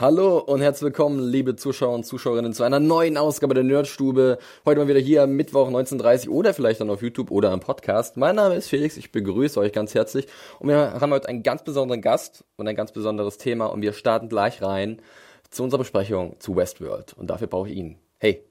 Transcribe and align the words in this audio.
Hallo 0.00 0.38
und 0.38 0.62
herzlich 0.62 0.84
willkommen, 0.84 1.20
liebe 1.20 1.56
Zuschauer 1.56 1.94
und 1.94 2.06
Zuschauerinnen, 2.06 2.54
zu 2.54 2.62
einer 2.62 2.80
neuen 2.80 3.18
Ausgabe 3.18 3.52
der 3.52 3.64
Nerdstube. 3.64 4.38
Heute 4.64 4.80
mal 4.80 4.88
wieder 4.88 4.98
hier 4.98 5.24
am 5.24 5.32
Mittwoch 5.32 5.68
19.30 5.68 6.30
oder 6.30 6.54
vielleicht 6.54 6.80
dann 6.80 6.88
auf 6.88 7.02
YouTube 7.02 7.30
oder 7.30 7.50
am 7.50 7.60
Podcast. 7.60 8.16
Mein 8.16 8.36
Name 8.36 8.54
ist 8.54 8.70
Felix, 8.70 8.96
ich 8.96 9.12
begrüße 9.12 9.60
euch 9.60 9.74
ganz 9.74 9.94
herzlich. 9.94 10.26
Und 10.58 10.70
wir 10.70 10.94
haben 10.98 11.12
heute 11.12 11.28
einen 11.28 11.42
ganz 11.42 11.64
besonderen 11.64 12.00
Gast 12.00 12.44
und 12.56 12.66
ein 12.66 12.76
ganz 12.76 12.92
besonderes 12.92 13.36
Thema. 13.36 13.66
Und 13.66 13.82
wir 13.82 13.92
starten 13.92 14.30
gleich 14.30 14.62
rein 14.62 15.02
zu 15.50 15.64
unserer 15.64 15.80
Besprechung 15.80 16.36
zu 16.38 16.56
Westworld. 16.56 17.12
Und 17.12 17.28
dafür 17.28 17.48
brauche 17.48 17.68
ich 17.68 17.76
ihn. 17.76 17.98
Hey, 18.16 18.42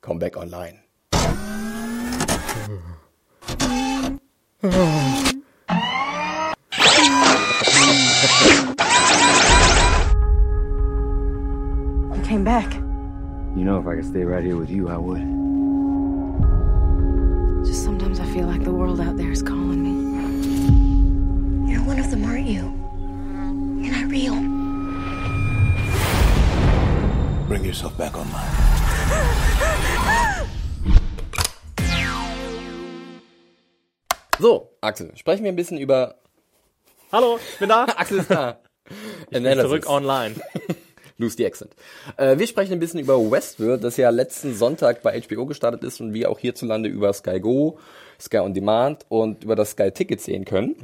come 0.00 0.20
back 0.20 0.38
online. 0.38 0.78
You 12.44 12.50
back. 12.50 12.74
You 13.56 13.64
know, 13.64 13.80
if 13.80 13.86
I 13.86 13.94
could 13.94 14.04
stay 14.04 14.22
right 14.22 14.44
here 14.44 14.58
with 14.58 14.68
you, 14.68 14.90
I 14.90 14.98
would. 14.98 15.24
Just 17.64 17.82
sometimes 17.82 18.20
I 18.20 18.26
feel 18.26 18.46
like 18.46 18.62
the 18.64 18.70
world 18.70 19.00
out 19.00 19.16
there 19.16 19.30
is 19.32 19.42
calling 19.42 19.80
me. 19.80 21.72
You're 21.72 21.80
one 21.84 21.98
of 21.98 22.10
them, 22.10 22.22
aren't 22.26 22.46
you? 22.46 22.68
You're 23.80 23.96
not 23.96 24.10
real. 24.10 24.34
Bring 27.48 27.64
yourself 27.64 27.96
back 27.96 28.14
online. 28.14 28.52
So, 34.38 34.68
Axel, 34.82 35.16
sprechen 35.16 35.44
wir 35.44 35.52
ein 35.52 35.56
bisschen 35.56 35.78
über... 35.78 36.16
Hallo, 37.10 37.38
ich 37.38 37.58
bin 37.58 37.70
da. 37.70 37.84
Axel 37.96 38.18
ist 38.18 38.30
da. 38.30 38.58
Ich 39.30 39.42
bin 39.42 39.60
zurück 39.60 39.88
online. 39.88 40.34
Lose 41.18 41.36
the 41.36 41.46
Accent. 41.46 41.72
Äh, 42.16 42.38
wir 42.38 42.46
sprechen 42.46 42.72
ein 42.72 42.80
bisschen 42.80 43.00
über 43.00 43.18
Westworld, 43.30 43.84
das 43.84 43.96
ja 43.96 44.10
letzten 44.10 44.54
Sonntag 44.54 45.02
bei 45.02 45.20
HBO 45.20 45.46
gestartet 45.46 45.84
ist 45.84 46.00
und 46.00 46.12
wir 46.12 46.30
auch 46.30 46.38
hierzulande 46.38 46.88
über 46.88 47.12
Sky 47.12 47.38
Go, 47.40 47.78
Sky 48.20 48.38
On 48.38 48.52
Demand 48.54 49.06
und 49.08 49.44
über 49.44 49.54
das 49.56 49.70
Sky 49.72 49.90
Ticket 49.92 50.20
sehen 50.20 50.44
können. 50.44 50.74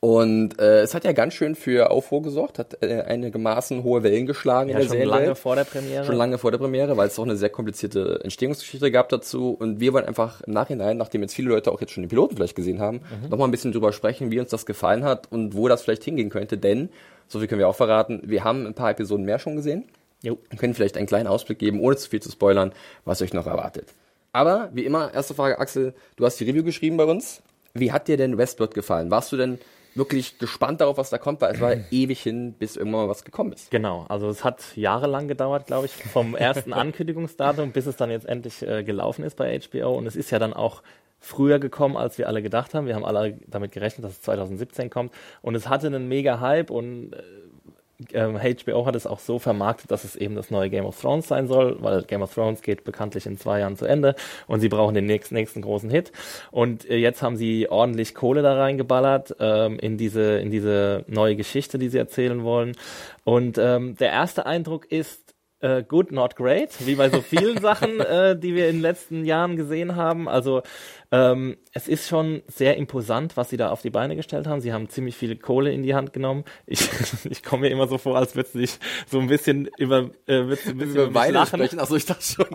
Und 0.00 0.58
äh, 0.60 0.80
es 0.80 0.94
hat 0.94 1.04
ja 1.04 1.12
ganz 1.12 1.34
schön 1.34 1.54
für 1.54 1.90
Aufruhr 1.90 2.22
gesorgt, 2.22 2.58
hat 2.58 2.82
äh, 2.82 3.00
einigermaßen 3.02 3.82
hohe 3.84 4.02
Wellen 4.02 4.26
geschlagen 4.26 4.68
Ja, 4.70 4.74
in 4.76 4.80
der 4.82 4.88
schon 4.88 4.96
Serienwelt. 4.98 5.22
lange 5.22 5.34
vor 5.36 5.56
der 5.56 5.64
Premiere. 5.64 6.04
Schon 6.04 6.16
lange 6.16 6.38
vor 6.38 6.50
der 6.50 6.58
Premiere, 6.58 6.96
weil 6.96 7.08
es 7.08 7.18
auch 7.18 7.24
eine 7.24 7.36
sehr 7.36 7.48
komplizierte 7.48 8.20
Entstehungsgeschichte 8.22 8.90
gab 8.90 9.08
dazu. 9.08 9.50
Und 9.58 9.80
wir 9.80 9.92
wollen 9.92 10.04
einfach 10.04 10.40
im 10.42 10.52
Nachhinein, 10.52 10.96
nachdem 10.96 11.22
jetzt 11.22 11.34
viele 11.34 11.48
Leute 11.50 11.70
auch 11.72 11.80
jetzt 11.80 11.92
schon 11.92 12.02
den 12.02 12.08
Piloten 12.08 12.36
vielleicht 12.36 12.56
gesehen 12.56 12.80
haben, 12.80 12.96
Mhm. 13.22 13.28
noch 13.30 13.38
mal 13.38 13.44
ein 13.44 13.50
bisschen 13.52 13.72
drüber 13.72 13.92
sprechen, 13.92 14.30
wie 14.30 14.40
uns 14.40 14.50
das 14.50 14.66
gefallen 14.66 15.04
hat 15.04 15.30
und 15.32 15.54
wo 15.56 15.68
das 15.68 15.82
vielleicht 15.82 16.04
hingehen 16.04 16.28
könnte. 16.30 16.58
Denn, 16.58 16.90
so 17.28 17.38
viel 17.38 17.48
können 17.48 17.60
wir 17.60 17.68
auch 17.68 17.76
verraten, 17.76 18.22
wir 18.24 18.44
haben 18.44 18.66
ein 18.66 18.74
paar 18.74 18.90
Episoden 18.90 19.24
mehr 19.24 19.38
schon 19.38 19.56
gesehen 19.56 19.84
Jo. 20.22 20.38
und 20.50 20.58
können 20.58 20.74
vielleicht 20.74 20.96
einen 20.96 21.06
kleinen 21.06 21.28
Ausblick 21.28 21.58
geben, 21.58 21.80
ohne 21.80 21.96
zu 21.96 22.08
viel 22.08 22.20
zu 22.20 22.30
spoilern, 22.30 22.72
was 23.04 23.22
euch 23.22 23.32
noch 23.32 23.46
erwartet. 23.46 23.94
Aber, 24.32 24.70
wie 24.72 24.84
immer, 24.84 25.12
erste 25.14 25.34
Frage, 25.34 25.58
Axel, 25.58 25.94
du 26.16 26.24
hast 26.24 26.38
die 26.40 26.44
Review 26.44 26.62
geschrieben 26.62 26.96
bei 26.96 27.04
uns. 27.04 27.42
Wie 27.74 27.92
hat 27.92 28.08
dir 28.08 28.16
denn 28.16 28.36
Westworld 28.36 28.74
gefallen? 28.74 29.10
Warst 29.10 29.32
du 29.32 29.36
denn 29.36 29.58
wirklich 29.94 30.38
gespannt 30.38 30.80
darauf, 30.80 30.96
was 30.96 31.10
da 31.10 31.18
kommt? 31.18 31.40
Weil 31.40 31.54
es 31.54 31.60
war 31.60 31.74
ewig 31.90 32.20
hin, 32.20 32.54
bis 32.58 32.76
irgendwann 32.76 33.02
mal 33.02 33.08
was 33.08 33.24
gekommen 33.24 33.52
ist. 33.52 33.70
Genau, 33.70 34.06
also 34.08 34.28
es 34.28 34.44
hat 34.44 34.76
jahrelang 34.76 35.28
gedauert, 35.28 35.66
glaube 35.66 35.86
ich, 35.86 35.92
vom 35.92 36.34
ersten 36.34 36.72
Ankündigungsdatum, 36.74 37.72
bis 37.72 37.86
es 37.86 37.96
dann 37.96 38.10
jetzt 38.10 38.26
endlich 38.26 38.62
äh, 38.62 38.84
gelaufen 38.84 39.24
ist 39.24 39.36
bei 39.36 39.58
HBO. 39.58 39.96
Und 39.96 40.06
es 40.06 40.16
ist 40.16 40.30
ja 40.30 40.38
dann 40.38 40.52
auch 40.52 40.82
früher 41.20 41.58
gekommen, 41.58 41.96
als 41.96 42.18
wir 42.18 42.28
alle 42.28 42.42
gedacht 42.42 42.74
haben. 42.74 42.86
Wir 42.86 42.94
haben 42.94 43.04
alle 43.04 43.38
damit 43.46 43.72
gerechnet, 43.72 44.04
dass 44.04 44.12
es 44.12 44.22
2017 44.22 44.90
kommt. 44.90 45.12
Und 45.42 45.54
es 45.54 45.68
hatte 45.68 45.86
einen 45.86 46.08
mega 46.08 46.40
Hype 46.40 46.70
und 46.70 47.12
äh, 47.12 47.22
ähm, 48.12 48.38
HBO 48.38 48.86
hat 48.86 48.94
es 48.94 49.06
auch 49.06 49.18
so 49.18 49.38
vermarktet, 49.38 49.90
dass 49.90 50.04
es 50.04 50.14
eben 50.14 50.36
das 50.36 50.50
neue 50.50 50.70
Game 50.70 50.84
of 50.84 51.00
Thrones 51.00 51.26
sein 51.26 51.48
soll, 51.48 51.76
weil 51.80 52.02
Game 52.04 52.22
of 52.22 52.32
Thrones 52.32 52.62
geht 52.62 52.84
bekanntlich 52.84 53.26
in 53.26 53.38
zwei 53.38 53.58
Jahren 53.60 53.76
zu 53.76 53.86
Ende 53.86 54.14
und 54.46 54.60
sie 54.60 54.68
brauchen 54.68 54.94
den 54.94 55.06
nächsten, 55.06 55.34
nächsten 55.34 55.62
großen 55.62 55.90
Hit. 55.90 56.12
Und 56.52 56.88
äh, 56.88 56.96
jetzt 56.96 57.22
haben 57.22 57.36
sie 57.36 57.68
ordentlich 57.68 58.14
Kohle 58.14 58.42
da 58.42 58.54
reingeballert 58.56 59.36
ähm, 59.40 59.78
in 59.80 59.96
diese 59.96 60.38
in 60.38 60.50
diese 60.50 61.04
neue 61.08 61.34
Geschichte, 61.34 61.78
die 61.78 61.88
sie 61.88 61.98
erzählen 61.98 62.44
wollen. 62.44 62.76
Und 63.24 63.58
ähm, 63.58 63.96
der 63.96 64.10
erste 64.12 64.46
Eindruck 64.46 64.90
ist 64.92 65.34
äh, 65.60 65.82
good, 65.82 66.12
not 66.12 66.36
great, 66.36 66.70
wie 66.86 66.94
bei 66.94 67.10
so 67.10 67.20
vielen 67.20 67.58
Sachen, 67.60 68.00
äh, 68.00 68.38
die 68.38 68.54
wir 68.54 68.68
in 68.68 68.76
den 68.76 68.82
letzten 68.82 69.24
Jahren 69.24 69.56
gesehen 69.56 69.96
haben. 69.96 70.28
Also 70.28 70.62
ähm, 71.10 71.56
es 71.72 71.88
ist 71.88 72.06
schon 72.06 72.42
sehr 72.48 72.76
imposant, 72.76 73.36
was 73.38 73.48
sie 73.48 73.56
da 73.56 73.70
auf 73.70 73.80
die 73.80 73.88
Beine 73.88 74.14
gestellt 74.14 74.46
haben. 74.46 74.60
Sie 74.60 74.72
haben 74.74 74.90
ziemlich 74.90 75.16
viel 75.16 75.36
Kohle 75.36 75.72
in 75.72 75.82
die 75.82 75.94
Hand 75.94 76.12
genommen. 76.12 76.44
Ich, 76.66 76.86
ich 77.30 77.42
komme 77.42 77.62
mir 77.62 77.68
immer 77.70 77.86
so 77.88 77.96
vor, 77.96 78.16
als 78.18 78.36
würdest 78.36 78.54
du 78.54 78.58
dich 78.58 78.78
so 79.10 79.18
ein 79.18 79.26
bisschen 79.28 79.70
über, 79.78 80.10
äh, 80.26 80.40
ein 80.40 80.48
bisschen 80.48 80.78
über 80.80 81.14
Weine 81.14 81.46
sprechen, 81.46 81.78
achso, 81.80 81.96
ich 81.96 82.04
dachte 82.04 82.22
schon. 82.22 82.46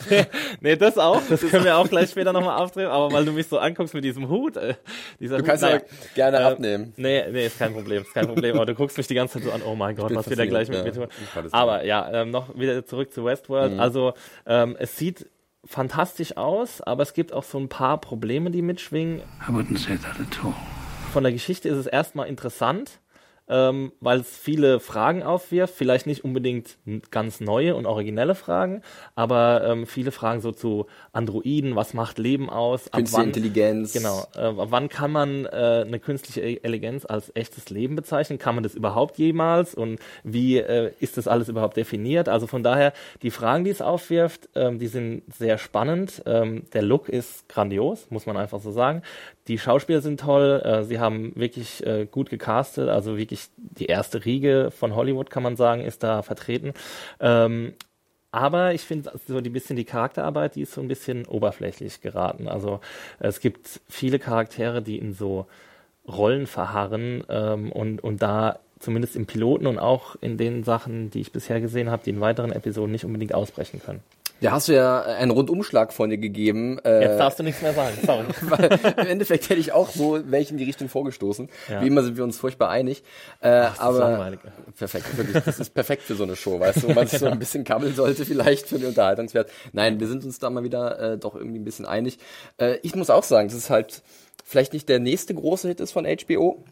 nee, 0.60 0.76
das 0.76 0.96
auch. 0.96 1.20
Das 1.28 1.40
können 1.42 1.64
wir 1.64 1.76
auch 1.76 1.88
gleich 1.88 2.10
später 2.10 2.32
nochmal 2.32 2.56
aufdrehen. 2.62 2.88
Aber 2.88 3.12
weil 3.12 3.24
du 3.26 3.32
mich 3.32 3.46
so 3.46 3.58
anguckst 3.58 3.92
mit 3.92 4.04
diesem 4.04 4.28
Hut, 4.28 4.56
äh, 4.56 4.74
dieser 5.20 5.36
Du 5.36 5.42
Hut, 5.42 5.48
kannst 5.48 5.62
naja. 5.62 5.76
aber 5.76 5.84
gerne 6.14 6.36
Äh, 6.38 6.42
abnehmen. 6.44 6.92
Nee, 6.96 7.24
nee, 7.30 7.46
ist 7.46 7.58
kein 7.58 7.74
Problem, 7.74 8.02
ist 8.02 8.14
kein 8.14 8.26
Problem. 8.26 8.56
Aber 8.56 8.66
du 8.66 8.74
guckst 8.74 8.96
mich 8.96 9.06
die 9.06 9.14
ganze 9.14 9.34
Zeit 9.34 9.44
so 9.44 9.52
an, 9.52 9.60
oh 9.66 9.74
mein 9.74 9.96
Gott, 9.96 10.14
was 10.14 10.30
wir 10.30 10.36
da 10.36 10.46
gleich 10.46 10.68
mit 10.68 10.78
mir 10.82 10.92
fasziniert, 10.94 11.12
tun. 11.34 11.44
ja. 11.44 11.52
Aber 11.52 11.84
ja, 11.84 12.10
ähm, 12.22 12.30
noch 12.30 12.58
wieder 12.58 12.86
zurück 12.86 13.12
zu 13.12 13.24
Westworld. 13.24 13.74
Mhm. 13.74 13.80
Also 13.80 14.14
ähm, 14.46 14.76
es 14.78 14.96
sieht 14.96 15.26
fantastisch 15.68 16.36
aus, 16.36 16.80
aber 16.80 17.02
es 17.02 17.12
gibt 17.12 17.32
auch 17.32 17.44
so 17.44 17.58
ein 17.58 17.68
paar 17.68 18.00
Probleme, 18.00 18.50
die 18.50 18.62
mitschwingen. 18.62 19.20
I 19.46 19.52
wouldn't 19.52 19.78
say 19.78 19.96
that 19.98 20.18
at 20.18 20.44
all. 20.44 20.54
Von 21.12 21.22
der 21.22 21.32
Geschichte 21.32 21.68
ist 21.68 21.76
es 21.76 21.86
erstmal 21.86 22.28
interessant, 22.28 23.00
ähm, 23.48 23.92
weil 24.00 24.20
es 24.20 24.36
viele 24.36 24.80
Fragen 24.80 25.22
aufwirft, 25.22 25.74
vielleicht 25.74 26.06
nicht 26.06 26.24
unbedingt 26.24 26.76
ganz 27.10 27.40
neue 27.40 27.74
und 27.76 27.86
originelle 27.86 28.34
Fragen, 28.34 28.82
aber 29.14 29.64
ähm, 29.64 29.86
viele 29.86 30.12
Fragen 30.12 30.40
so 30.40 30.52
zu 30.52 30.86
Androiden, 31.12 31.76
was 31.76 31.94
macht 31.94 32.18
Leben 32.18 32.50
aus, 32.50 32.90
Künstliche 32.90 33.16
wann, 33.16 33.26
Intelligenz. 33.28 33.92
Genau. 33.92 34.26
Äh, 34.36 34.52
wann 34.54 34.88
kann 34.88 35.10
man 35.12 35.46
äh, 35.46 35.84
eine 35.86 35.98
künstliche 35.98 36.40
E- 36.40 36.54
Intelligenz 36.54 37.04
als 37.06 37.32
echtes 37.34 37.70
Leben 37.70 37.96
bezeichnen? 37.96 38.38
Kann 38.38 38.54
man 38.54 38.62
das 38.62 38.74
überhaupt 38.74 39.18
jemals? 39.18 39.74
Und 39.74 39.98
wie 40.24 40.58
äh, 40.58 40.92
ist 41.00 41.16
das 41.16 41.26
alles 41.28 41.48
überhaupt 41.48 41.76
definiert? 41.76 42.28
Also 42.28 42.46
von 42.46 42.62
daher, 42.62 42.92
die 43.22 43.30
Fragen, 43.30 43.64
die 43.64 43.70
es 43.70 43.80
aufwirft, 43.80 44.48
ähm, 44.54 44.78
die 44.78 44.86
sind 44.86 45.22
sehr 45.32 45.58
spannend. 45.58 46.22
Ähm, 46.26 46.64
der 46.72 46.82
Look 46.82 47.08
ist 47.08 47.48
grandios, 47.48 48.06
muss 48.10 48.26
man 48.26 48.36
einfach 48.36 48.60
so 48.60 48.70
sagen. 48.70 49.02
Die 49.48 49.58
Schauspieler 49.58 50.00
sind 50.00 50.20
toll. 50.20 50.62
Äh, 50.64 50.84
sie 50.84 51.00
haben 51.00 51.32
wirklich 51.34 51.84
äh, 51.86 52.06
gut 52.06 52.30
gecastet. 52.30 52.88
Also 52.88 53.16
wirklich 53.16 53.48
die 53.56 53.86
erste 53.86 54.24
Riege 54.24 54.70
von 54.70 54.94
Hollywood, 54.94 55.30
kann 55.30 55.42
man 55.42 55.56
sagen, 55.56 55.82
ist 55.82 56.02
da 56.02 56.22
vertreten. 56.22 56.74
Ähm, 57.18 57.72
aber 58.30 58.74
ich 58.74 58.82
finde 58.82 59.10
so 59.26 59.40
die 59.40 59.50
bisschen 59.50 59.76
die 59.76 59.84
Charakterarbeit, 59.84 60.54
die 60.54 60.62
ist 60.62 60.72
so 60.72 60.82
ein 60.82 60.88
bisschen 60.88 61.24
oberflächlich 61.26 62.02
geraten. 62.02 62.46
Also 62.46 62.80
es 63.18 63.40
gibt 63.40 63.80
viele 63.88 64.18
Charaktere, 64.18 64.82
die 64.82 64.98
in 64.98 65.14
so 65.14 65.46
Rollen 66.06 66.46
verharren 66.46 67.24
ähm, 67.28 67.72
und, 67.72 68.04
und 68.04 68.20
da 68.20 68.58
zumindest 68.80 69.16
im 69.16 69.26
Piloten 69.26 69.66
und 69.66 69.78
auch 69.78 70.16
in 70.20 70.36
den 70.36 70.62
Sachen, 70.62 71.10
die 71.10 71.20
ich 71.20 71.32
bisher 71.32 71.60
gesehen 71.60 71.90
habe, 71.90 72.02
die 72.04 72.10
in 72.10 72.20
weiteren 72.20 72.52
Episoden 72.52 72.92
nicht 72.92 73.04
unbedingt 73.04 73.34
ausbrechen 73.34 73.80
können. 73.84 74.02
Da 74.40 74.52
hast 74.52 74.68
du 74.68 74.74
ja 74.74 75.02
einen 75.02 75.30
Rundumschlag 75.30 75.92
von 75.92 76.10
dir 76.10 76.18
gegeben. 76.18 76.78
Äh, 76.84 77.02
Jetzt 77.02 77.18
darfst 77.18 77.38
du 77.38 77.42
nichts 77.42 77.60
mehr 77.60 77.72
sagen, 77.74 77.96
sorry. 78.04 78.26
im 78.96 79.06
Endeffekt 79.06 79.48
hätte 79.48 79.60
ich 79.60 79.72
auch 79.72 79.90
so 79.90 80.20
welchen 80.30 80.54
in 80.54 80.58
die 80.58 80.64
Richtung 80.64 80.88
vorgestoßen. 80.88 81.48
Ja. 81.68 81.82
Wie 81.82 81.88
immer 81.88 82.02
sind 82.02 82.16
wir 82.16 82.24
uns 82.24 82.38
furchtbar 82.38 82.70
einig. 82.70 83.02
Äh, 83.42 83.68
ist 83.68 83.80
aber 83.80 84.38
perfekt, 84.76 85.16
wirklich, 85.16 85.42
das 85.44 85.58
ist 85.58 85.74
perfekt 85.74 86.02
für 86.02 86.14
so 86.14 86.22
eine 86.24 86.36
Show, 86.36 86.60
weißt 86.60 86.82
du, 86.82 86.88
wo 86.88 86.92
man 86.92 87.06
sich 87.06 87.18
so 87.18 87.26
ein 87.30 87.38
bisschen 87.38 87.64
kabbeln 87.64 87.94
sollte 87.94 88.24
vielleicht 88.24 88.68
für 88.68 88.78
den 88.78 88.88
Unterhaltungswert. 88.88 89.50
Nein, 89.72 89.98
wir 90.00 90.06
sind 90.06 90.24
uns 90.24 90.38
da 90.38 90.50
mal 90.50 90.62
wieder 90.62 90.98
äh, 91.14 91.18
doch 91.18 91.34
irgendwie 91.34 91.58
ein 91.58 91.64
bisschen 91.64 91.86
einig. 91.86 92.18
Äh, 92.58 92.78
ich 92.82 92.94
muss 92.94 93.10
auch 93.10 93.24
sagen, 93.24 93.48
das 93.48 93.56
ist 93.56 93.70
halt 93.70 94.02
vielleicht 94.44 94.72
nicht 94.72 94.88
der 94.88 94.98
nächste 94.98 95.34
große 95.34 95.68
Hit 95.68 95.80
ist 95.80 95.92
von 95.92 96.06
HBO. 96.06 96.64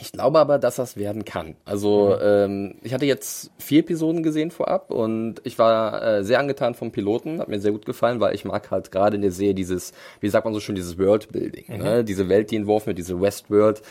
Ich 0.00 0.12
glaube 0.12 0.38
aber, 0.38 0.58
dass 0.58 0.76
das 0.76 0.96
werden 0.96 1.24
kann. 1.24 1.56
Also 1.64 2.16
ähm, 2.20 2.76
ich 2.82 2.94
hatte 2.94 3.04
jetzt 3.04 3.50
vier 3.58 3.80
Episoden 3.80 4.22
gesehen 4.22 4.52
vorab 4.52 4.92
und 4.92 5.40
ich 5.42 5.58
war 5.58 6.02
äh, 6.02 6.24
sehr 6.24 6.38
angetan 6.38 6.74
vom 6.74 6.92
Piloten, 6.92 7.40
hat 7.40 7.48
mir 7.48 7.58
sehr 7.58 7.72
gut 7.72 7.84
gefallen, 7.84 8.20
weil 8.20 8.34
ich 8.34 8.44
mag 8.44 8.70
halt 8.70 8.92
gerade 8.92 9.16
in 9.16 9.22
der 9.22 9.32
Serie 9.32 9.54
dieses, 9.54 9.92
wie 10.20 10.28
sagt 10.28 10.44
man 10.44 10.54
so 10.54 10.60
schön, 10.60 10.76
dieses 10.76 10.98
Worldbuilding, 10.98 11.78
ne? 11.78 12.04
diese 12.04 12.28
Welt, 12.28 12.52
die 12.52 12.56
entworfen 12.56 12.86
wird, 12.86 12.98
diese 12.98 13.20
Westworld, 13.20 13.82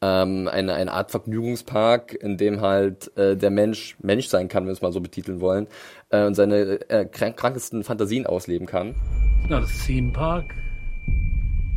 ähm, 0.00 0.48
eine, 0.48 0.74
eine 0.74 0.92
Art 0.92 1.12
Vergnügungspark, 1.12 2.12
in 2.12 2.36
dem 2.36 2.60
halt 2.60 3.16
äh, 3.16 3.36
der 3.36 3.50
Mensch 3.50 3.96
Mensch 4.02 4.26
sein 4.26 4.48
kann, 4.48 4.64
wenn 4.64 4.70
wir 4.70 4.72
es 4.72 4.82
mal 4.82 4.92
so 4.92 5.00
betiteln 5.00 5.40
wollen, 5.40 5.68
äh, 6.10 6.26
und 6.26 6.34
seine 6.34 6.80
äh, 6.90 7.04
krank 7.04 7.36
krankesten 7.36 7.84
Fantasien 7.84 8.26
ausleben 8.26 8.66
kann. 8.66 8.96
It's 9.42 9.50
not 9.50 9.62
a 9.62 9.86
theme 9.86 10.12
park, 10.12 10.46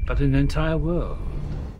but 0.07 0.19
an 0.19 0.33
entire 0.33 0.81
world. 0.81 1.17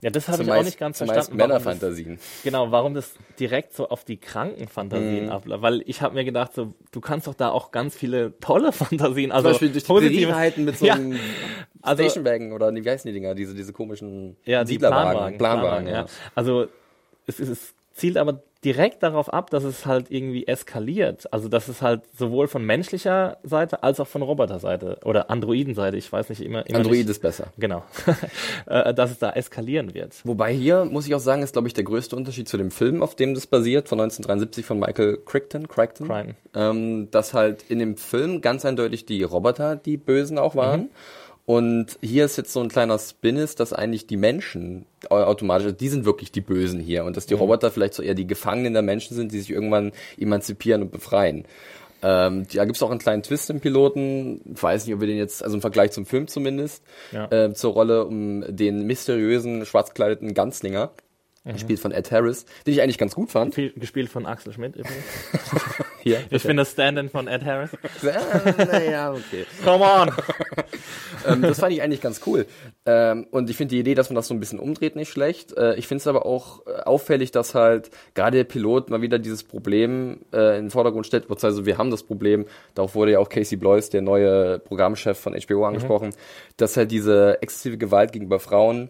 Ja, 0.06 0.12
das 0.12 0.28
habe 0.28 0.44
ich 0.44 0.52
auch 0.52 0.64
nicht 0.64 0.78
ganz 0.78 1.00
verstanden. 1.00 1.32
das- 1.32 1.36
Männerfantasien. 1.36 2.20
Genau, 2.44 2.70
warum 2.70 2.94
das 2.94 3.16
direkt 3.40 3.74
so 3.74 3.90
auf 3.90 4.04
die 4.04 4.18
kranken 4.18 4.62
Mhm. 4.62 4.68
Fantasien 4.68 5.30
abläuft. 5.30 5.64
Weil 5.64 5.82
ich 5.88 6.04
habe 6.04 6.14
mir 6.14 6.24
gedacht, 6.24 6.54
so, 6.54 6.76
du 6.92 7.02
kannst 7.02 7.26
doch 7.26 7.34
da 7.34 7.50
auch 7.50 7.72
ganz 7.72 7.96
viele 7.96 8.38
tolle 8.40 8.72
Fantasien, 8.72 9.32
also 9.32 9.46
Zum 9.48 9.52
Beispiel 9.54 9.70
durch 9.72 9.84
die 9.84 9.88
positive- 9.88 10.54
mit 10.62 10.78
so 10.78 10.86
Ja. 10.86 10.94
einem 10.94 11.18
Also- 11.82 12.04
Stationwagen 12.04 12.54
oder 12.54 12.72
wie 12.76 12.88
heißen 12.88 13.08
die 13.08 13.14
Dinger, 13.14 13.34
diese, 13.34 13.56
diese 13.56 13.74
komischen 13.74 14.38
ja, 14.46 14.64
die 14.64 14.74
Siedlerwagen. 14.74 15.38
Planwagen, 15.38 15.38
Planwagen, 15.40 15.88
ja. 15.88 16.06
Also 16.36 16.68
es, 17.26 17.40
ist- 17.40 17.74
zielt 17.96 18.18
aber 18.18 18.44
direkt 18.66 19.04
darauf 19.04 19.32
ab, 19.32 19.52
dass 19.52 19.64
es 19.64 19.86
halt 19.86 20.08
irgendwie 20.10 20.48
eskaliert. 20.48 21.32
Also 21.32 21.48
dass 21.48 21.68
es 21.68 21.82
halt 21.82 22.02
sowohl 22.18 22.48
von 22.48 22.66
menschlicher 22.66 23.38
Seite 23.44 23.84
als 23.84 24.00
auch 24.00 24.08
von 24.08 24.24
Roboterseite 24.24 24.98
oder 25.06 25.30
Androidenseite, 25.30 25.96
ich 25.96 26.12
weiß 26.12 26.30
nicht 26.30 26.42
immer. 26.42 26.68
immer 26.68 26.80
Android 26.80 26.98
nicht, 26.98 27.10
ist 27.10 27.22
besser. 27.22 27.48
Genau. 27.58 27.84
Äh, 28.68 28.94
dass 28.96 29.12
es 29.12 29.20
da 29.20 29.32
eskalieren 29.32 29.94
wird. 29.94 30.14
Wobei 30.24 30.52
hier, 30.52 30.86
muss 30.86 31.06
ich 31.06 31.14
auch 31.14 31.20
sagen, 31.20 31.44
ist, 31.44 31.54
glaube 31.54 31.68
ich, 31.68 31.74
der 31.74 31.84
größte 31.84 32.16
Unterschied 32.16 32.48
zu 32.48 32.58
dem 32.58 32.72
Film, 32.72 33.04
auf 33.04 33.16
dem 33.16 33.36
das 33.36 33.46
basiert, 33.46 33.88
von 33.88 34.00
1973 34.00 34.66
von 34.66 34.80
Michael 34.80 35.20
Crichton, 35.24 35.68
Crichton, 35.68 36.08
Crichton. 36.08 36.36
Ähm, 36.56 37.12
dass 37.12 37.34
halt 37.34 37.64
in 37.70 37.78
dem 37.80 37.96
Film 37.96 38.42
ganz 38.42 38.66
eindeutig 38.66 39.06
die 39.06 39.22
Roboter 39.22 39.76
die 39.76 39.98
Bösen 39.98 40.40
auch 40.40 40.56
waren. 40.56 40.82
Mhm. 40.82 40.90
Und 41.46 41.98
hier 42.02 42.26
ist 42.26 42.38
jetzt 42.38 42.52
so 42.54 42.60
ein 42.62 42.70
kleiner 42.70 42.98
Spin 42.98 43.36
ist, 43.38 43.60
dass 43.60 43.72
eigentlich 43.72 44.08
die 44.08 44.18
Menschen 44.18 44.86
au- 45.10 45.18
automatisch, 45.24 45.66
also 45.66 45.78
die 45.78 45.90
sind 45.90 46.04
wirklich 46.06 46.32
die 46.32 46.42
Bösen 46.42 46.80
hier 46.80 47.06
und 47.06 47.16
dass 47.18 47.28
die 47.28 47.36
Roboter 47.36 47.70
vielleicht 47.70 47.94
so 47.94 48.02
eher 48.02 48.16
die 48.16 48.26
Gefangenen 48.26 48.74
der 48.74 48.82
Menschen 48.82 49.16
sind, 49.16 49.32
die 49.32 49.40
sich 49.40 49.52
irgendwann 49.52 49.92
emanzipieren 50.18 50.82
und 50.82 50.92
befreien. 50.92 51.46
Ähm, 52.02 52.48
da 52.54 52.66
gibt's 52.66 52.82
auch 52.82 52.90
einen 52.90 53.00
kleinen 53.00 53.22
Twist 53.24 53.50
im 53.52 53.60
Piloten. 53.62 54.42
Ich 54.56 54.62
weiß 54.62 54.86
nicht, 54.86 54.96
ob 54.96 55.02
wir 55.02 55.08
den 55.08 55.18
jetzt, 55.18 55.44
also 55.44 55.56
im 55.56 55.62
Vergleich 55.62 55.92
zum 55.92 56.06
Film 56.08 56.28
zumindest, 56.28 56.84
Ja. 57.12 57.32
äh, 57.32 57.54
zur 57.54 57.74
Rolle 57.74 58.06
um 58.06 58.44
den 58.48 58.86
mysteriösen, 58.88 59.66
schwarzgekleideten 59.68 60.34
Ganzlinger, 60.34 60.92
gespielt 61.46 61.80
von 61.80 61.92
Ed 61.92 62.10
Harris, 62.12 62.46
den 62.66 62.74
ich 62.74 62.82
eigentlich 62.82 62.98
ganz 62.98 63.14
gut 63.14 63.30
fand. 63.30 63.54
Gespielt 63.76 64.10
von 64.10 64.26
Axel 64.26 64.52
Schmidt 64.52 64.76
übrigens. 64.78 65.04
Hier. 66.06 66.20
Ich 66.30 66.44
bin 66.44 66.56
das 66.56 66.74
Stand-in 66.74 67.10
von 67.10 67.28
Ed 67.28 67.44
Harris. 67.44 67.72
naja, 68.04 69.12
okay. 69.12 69.44
Come 69.64 69.84
on! 69.84 70.12
ähm, 71.28 71.42
das 71.42 71.60
fand 71.60 71.74
ich 71.74 71.82
eigentlich 71.82 72.00
ganz 72.00 72.22
cool. 72.28 72.46
Ähm, 72.86 73.26
und 73.32 73.50
ich 73.50 73.58
finde 73.58 73.74
die 73.74 73.80
Idee, 73.80 73.96
dass 73.96 74.12
man 74.12 74.16
das 74.16 74.28
so 74.28 74.36
ein 74.36 74.40
bisschen 74.40 74.60
umdreht, 74.60 74.96
nicht 74.96 75.10
schlecht. 75.10 75.58
Äh, 75.58 75.74
ich 75.78 75.88
finde 75.88 76.02
es 76.02 76.08
aber 76.08 76.28
auch 76.28 76.68
äh, 76.68 76.74
auffällig, 76.82 77.32
dass 77.32 77.56
halt 77.56 77.90
gerade 78.14 78.38
der 78.38 78.44
Pilot 78.44 78.92
mal 78.92 79.02
wieder 79.02 79.18
dieses 79.18 79.44
Problem 79.44 80.20
äh, 80.32 80.60
in 80.60 80.66
den 80.66 80.70
Vordergrund 80.70 81.08
stellt. 81.08 81.28
Beziehungsweise 81.28 81.66
wir 81.66 81.80
haben 81.80 81.90
das 81.90 82.04
Problem, 82.04 82.46
darauf 82.76 82.94
wurde 82.94 83.14
ja 83.14 83.20
auch 83.20 83.30
Casey 83.30 83.58
Bloys, 83.58 83.90
der 83.90 84.04
neue 84.04 84.60
Programmchef 84.60 85.18
von 85.18 85.34
HBO, 85.34 85.66
angesprochen, 85.66 86.12
dass 86.58 86.78
halt 86.78 86.92
diese 86.92 87.42
exzessive 87.42 87.80
Gewalt 87.80 88.12
gegenüber 88.12 88.40
Frauen 88.40 88.90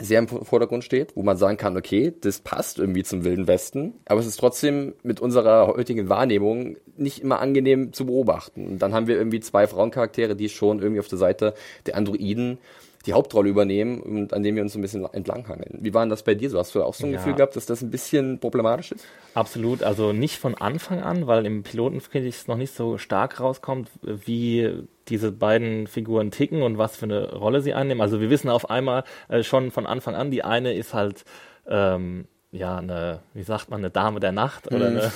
sehr 0.00 0.18
im 0.18 0.28
Vordergrund 0.28 0.84
steht, 0.84 1.16
wo 1.16 1.22
man 1.22 1.36
sagen 1.36 1.56
kann, 1.56 1.76
okay, 1.76 2.12
das 2.20 2.40
passt 2.40 2.78
irgendwie 2.78 3.02
zum 3.02 3.24
Wilden 3.24 3.46
Westen, 3.46 3.94
aber 4.06 4.20
es 4.20 4.26
ist 4.26 4.38
trotzdem 4.38 4.94
mit 5.02 5.20
unserer 5.20 5.68
heutigen 5.68 6.08
Wahrnehmung 6.08 6.76
nicht 6.96 7.20
immer 7.20 7.40
angenehm 7.40 7.92
zu 7.92 8.06
beobachten. 8.06 8.66
Und 8.66 8.78
dann 8.80 8.94
haben 8.94 9.06
wir 9.06 9.16
irgendwie 9.16 9.40
zwei 9.40 9.66
Frauencharaktere, 9.66 10.36
die 10.36 10.48
schon 10.48 10.80
irgendwie 10.80 11.00
auf 11.00 11.08
der 11.08 11.18
Seite 11.18 11.54
der 11.86 11.96
Androiden 11.96 12.58
die 13.06 13.14
Hauptrolle 13.14 13.48
übernehmen 13.48 14.00
und 14.00 14.34
an 14.34 14.42
dem 14.42 14.56
wir 14.56 14.62
uns 14.62 14.74
so 14.74 14.78
ein 14.78 14.82
bisschen 14.82 15.06
entlanghangeln. 15.06 15.78
Wie 15.80 15.94
war 15.94 16.02
denn 16.02 16.10
das 16.10 16.22
bei 16.22 16.34
dir 16.34 16.50
so? 16.50 16.58
Hast 16.58 16.74
du 16.74 16.82
auch 16.82 16.92
so 16.92 17.06
ein 17.06 17.12
Ja. 17.12 17.16
Gefühl 17.18 17.34
gehabt, 17.34 17.56
dass 17.56 17.64
das 17.64 17.80
ein 17.80 17.90
bisschen 17.90 18.38
problematisch 18.40 18.92
ist? 18.92 19.06
Absolut, 19.34 19.82
also 19.82 20.12
nicht 20.12 20.36
von 20.38 20.54
Anfang 20.54 21.00
an, 21.00 21.26
weil 21.26 21.46
im 21.46 21.62
Piloten 21.62 22.00
finde 22.02 22.28
ich 22.28 22.34
es 22.36 22.46
noch 22.46 22.58
nicht 22.58 22.74
so 22.74 22.98
stark 22.98 23.40
rauskommt, 23.40 23.88
wie 24.02 24.82
diese 25.08 25.32
beiden 25.32 25.86
Figuren 25.86 26.30
ticken 26.30 26.62
und 26.62 26.76
was 26.76 26.96
für 26.96 27.06
eine 27.06 27.32
Rolle 27.32 27.62
sie 27.62 27.72
einnehmen. 27.72 28.02
Also 28.02 28.20
wir 28.20 28.28
wissen 28.28 28.50
auf 28.50 28.68
einmal 28.68 29.04
äh, 29.28 29.42
schon 29.42 29.70
von 29.70 29.86
Anfang 29.86 30.14
an, 30.14 30.30
die 30.30 30.44
eine 30.44 30.74
ist 30.74 30.92
halt 30.92 31.24
ähm, 31.66 32.26
ja 32.52 32.76
eine, 32.78 33.20
wie 33.32 33.44
sagt 33.44 33.70
man, 33.70 33.80
eine 33.80 33.90
Dame 33.90 34.20
der 34.20 34.32
Nacht 34.32 34.66
oder 34.72 34.88
eine, 34.88 35.12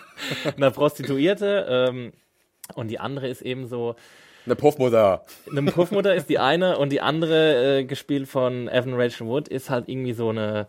eine 0.56 0.70
Prostituierte 0.70 1.66
ähm, 1.68 2.12
und 2.74 2.88
die 2.88 3.00
andere 3.00 3.28
ist 3.28 3.42
eben 3.42 3.66
so 3.66 3.96
Eine 4.48 4.56
Puffmutter. 4.56 5.22
eine 5.50 5.70
Puffmutter 5.70 6.14
ist 6.14 6.30
die 6.30 6.38
eine 6.38 6.78
und 6.78 6.90
die 6.90 7.02
andere, 7.02 7.80
äh, 7.80 7.84
gespielt 7.84 8.28
von 8.28 8.66
Evan 8.68 8.94
Rachel 8.94 9.26
Wood, 9.26 9.48
ist 9.48 9.68
halt 9.68 9.88
irgendwie 9.88 10.14
so 10.14 10.30
eine, 10.30 10.66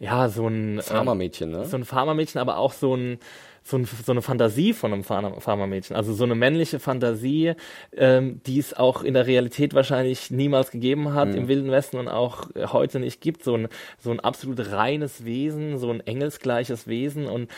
ja, 0.00 0.28
so 0.28 0.48
ein 0.48 0.78
ähm, 0.78 0.80
Farmermädchen, 0.80 1.52
ne? 1.52 1.64
so 1.64 1.76
ein 1.76 1.84
Pharmamädchen, 1.84 2.40
aber 2.40 2.58
auch 2.58 2.72
so 2.72 2.96
ein 2.96 3.18
so, 3.64 3.76
ein, 3.76 3.84
so 3.84 4.10
eine 4.10 4.22
Fantasie 4.22 4.72
von 4.72 4.92
einem 4.92 5.02
Pharma- 5.02 5.38
Pharmamädchen, 5.38 5.94
also 5.94 6.12
so 6.12 6.24
eine 6.24 6.34
männliche 6.34 6.80
Fantasie, 6.80 7.54
ähm, 7.96 8.40
die 8.44 8.58
es 8.58 8.74
auch 8.74 9.04
in 9.04 9.14
der 9.14 9.28
Realität 9.28 9.72
wahrscheinlich 9.74 10.30
niemals 10.32 10.72
gegeben 10.72 11.14
hat 11.14 11.32
im 11.34 11.46
Wilden 11.46 11.70
Westen 11.70 11.98
und 11.98 12.08
auch 12.08 12.50
äh, 12.56 12.66
heute 12.66 12.98
nicht 12.98 13.20
gibt. 13.20 13.44
So 13.44 13.54
ein, 13.54 13.68
so 13.98 14.10
ein 14.10 14.18
absolut 14.18 14.72
reines 14.72 15.24
Wesen, 15.24 15.78
so 15.78 15.90
ein 15.90 16.00
engelsgleiches 16.00 16.88
Wesen 16.88 17.26
und 17.26 17.48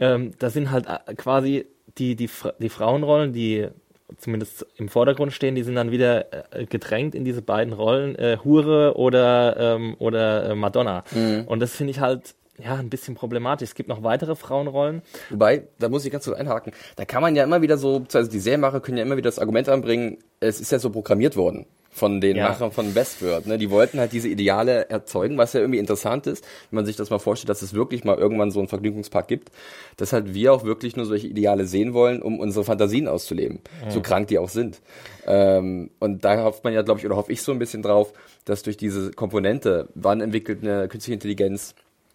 ähm, 0.00 0.32
da 0.38 0.50
sind 0.50 0.72
halt 0.72 0.86
äh, 0.88 1.14
quasi 1.14 1.66
die, 1.98 2.16
die, 2.16 2.28
die 2.58 2.68
Frauenrollen, 2.68 3.32
die 3.32 3.68
zumindest 4.18 4.66
im 4.76 4.88
Vordergrund 4.88 5.32
stehen, 5.32 5.54
die 5.54 5.62
sind 5.62 5.74
dann 5.74 5.90
wieder 5.90 6.54
äh, 6.54 6.66
gedrängt 6.66 7.14
in 7.14 7.24
diese 7.24 7.42
beiden 7.42 7.72
Rollen, 7.72 8.16
äh, 8.16 8.38
Hure 8.44 8.96
oder, 8.96 9.56
ähm, 9.58 9.96
oder 9.98 10.50
äh, 10.50 10.54
Madonna. 10.54 11.04
Und 11.46 11.60
das 11.60 11.74
finde 11.76 11.90
ich 11.92 12.00
halt 12.00 12.34
ja 12.58 12.74
ein 12.76 12.90
bisschen 12.90 13.14
problematisch. 13.14 13.70
Es 13.70 13.74
gibt 13.74 13.88
noch 13.88 14.02
weitere 14.02 14.36
Frauenrollen. 14.36 15.02
Wobei, 15.30 15.68
da 15.78 15.88
muss 15.88 16.04
ich 16.04 16.12
ganz 16.12 16.24
kurz 16.24 16.38
einhaken, 16.38 16.72
da 16.96 17.04
kann 17.04 17.22
man 17.22 17.34
ja 17.34 17.44
immer 17.44 17.62
wieder 17.62 17.78
so, 17.78 18.04
also 18.12 18.30
die 18.30 18.38
Serienmacher 18.38 18.80
können 18.80 18.98
ja 18.98 19.04
immer 19.04 19.16
wieder 19.16 19.28
das 19.28 19.38
Argument 19.38 19.68
anbringen, 19.68 20.18
es 20.40 20.60
ist 20.60 20.72
ja 20.72 20.78
so 20.78 20.90
programmiert 20.90 21.36
worden 21.36 21.66
von 21.92 22.20
den 22.22 22.36
Ja. 22.36 22.48
Machern 22.48 22.72
von 22.72 22.94
Westworld. 22.94 23.46
Ne? 23.46 23.58
Die 23.58 23.70
wollten 23.70 24.00
halt 24.00 24.12
diese 24.12 24.28
Ideale 24.28 24.88
erzeugen, 24.88 25.36
was 25.36 25.52
ja 25.52 25.60
irgendwie 25.60 25.78
interessant 25.78 26.26
ist, 26.26 26.42
wenn 26.70 26.76
man 26.76 26.86
sich 26.86 26.96
das 26.96 27.10
mal 27.10 27.18
vorstellt, 27.18 27.50
dass 27.50 27.60
es 27.60 27.74
wirklich 27.74 28.02
mal 28.02 28.16
irgendwann 28.16 28.50
so 28.50 28.60
einen 28.60 28.68
Vergnügungspark 28.68 29.28
gibt, 29.28 29.50
dass 29.98 30.12
halt 30.12 30.32
wir 30.32 30.54
auch 30.54 30.64
wirklich 30.64 30.96
nur 30.96 31.04
solche 31.04 31.26
Ideale 31.26 31.66
sehen 31.66 31.92
wollen, 31.92 32.22
um 32.22 32.40
unsere 32.40 32.64
Fantasien 32.64 33.08
auszuleben, 33.08 33.60
so 33.90 34.00
krank 34.00 34.28
die 34.28 34.38
auch 34.38 34.48
sind. 34.48 34.80
Ähm, 35.26 35.90
und 35.98 36.24
da 36.24 36.42
hofft 36.44 36.64
man 36.64 36.72
ja, 36.72 36.82
glaube 36.82 37.00
ich, 37.00 37.06
oder 37.06 37.16
hoffe 37.16 37.30
ich 37.30 37.42
so 37.42 37.52
ein 37.52 37.58
bisschen 37.58 37.82
drauf, 37.82 38.12
dass 38.46 38.62
durch 38.62 38.76
diese 38.78 39.10
Komponente, 39.12 39.88
wann 39.94 40.20
entwickelt 40.20 40.62
eine 40.62 40.88
künstliche 40.88 41.14
Intelligenz 41.14 41.74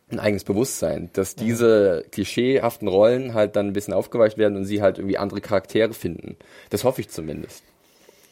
ein 0.10 0.20
eigenes 0.20 0.46
Bewusstsein, 0.46 1.10
dass 1.14 1.36
diese 1.36 2.06
klischeehaften 2.12 2.88
Rollen 2.88 3.34
halt 3.34 3.56
dann 3.58 3.68
ein 3.68 3.74
bisschen 3.74 3.94
aufgeweicht 3.94 4.38
werden 4.38 4.56
und 4.56 4.64
sie 4.66 4.82
halt 4.82 4.98
irgendwie 5.00 5.18
andere 5.18 5.42
Charaktere 5.42 5.94
finden. 5.94 6.38
Das 6.70 6.84
hoffe 6.86 7.02
ich 7.02 7.10
zumindest. 7.10 7.64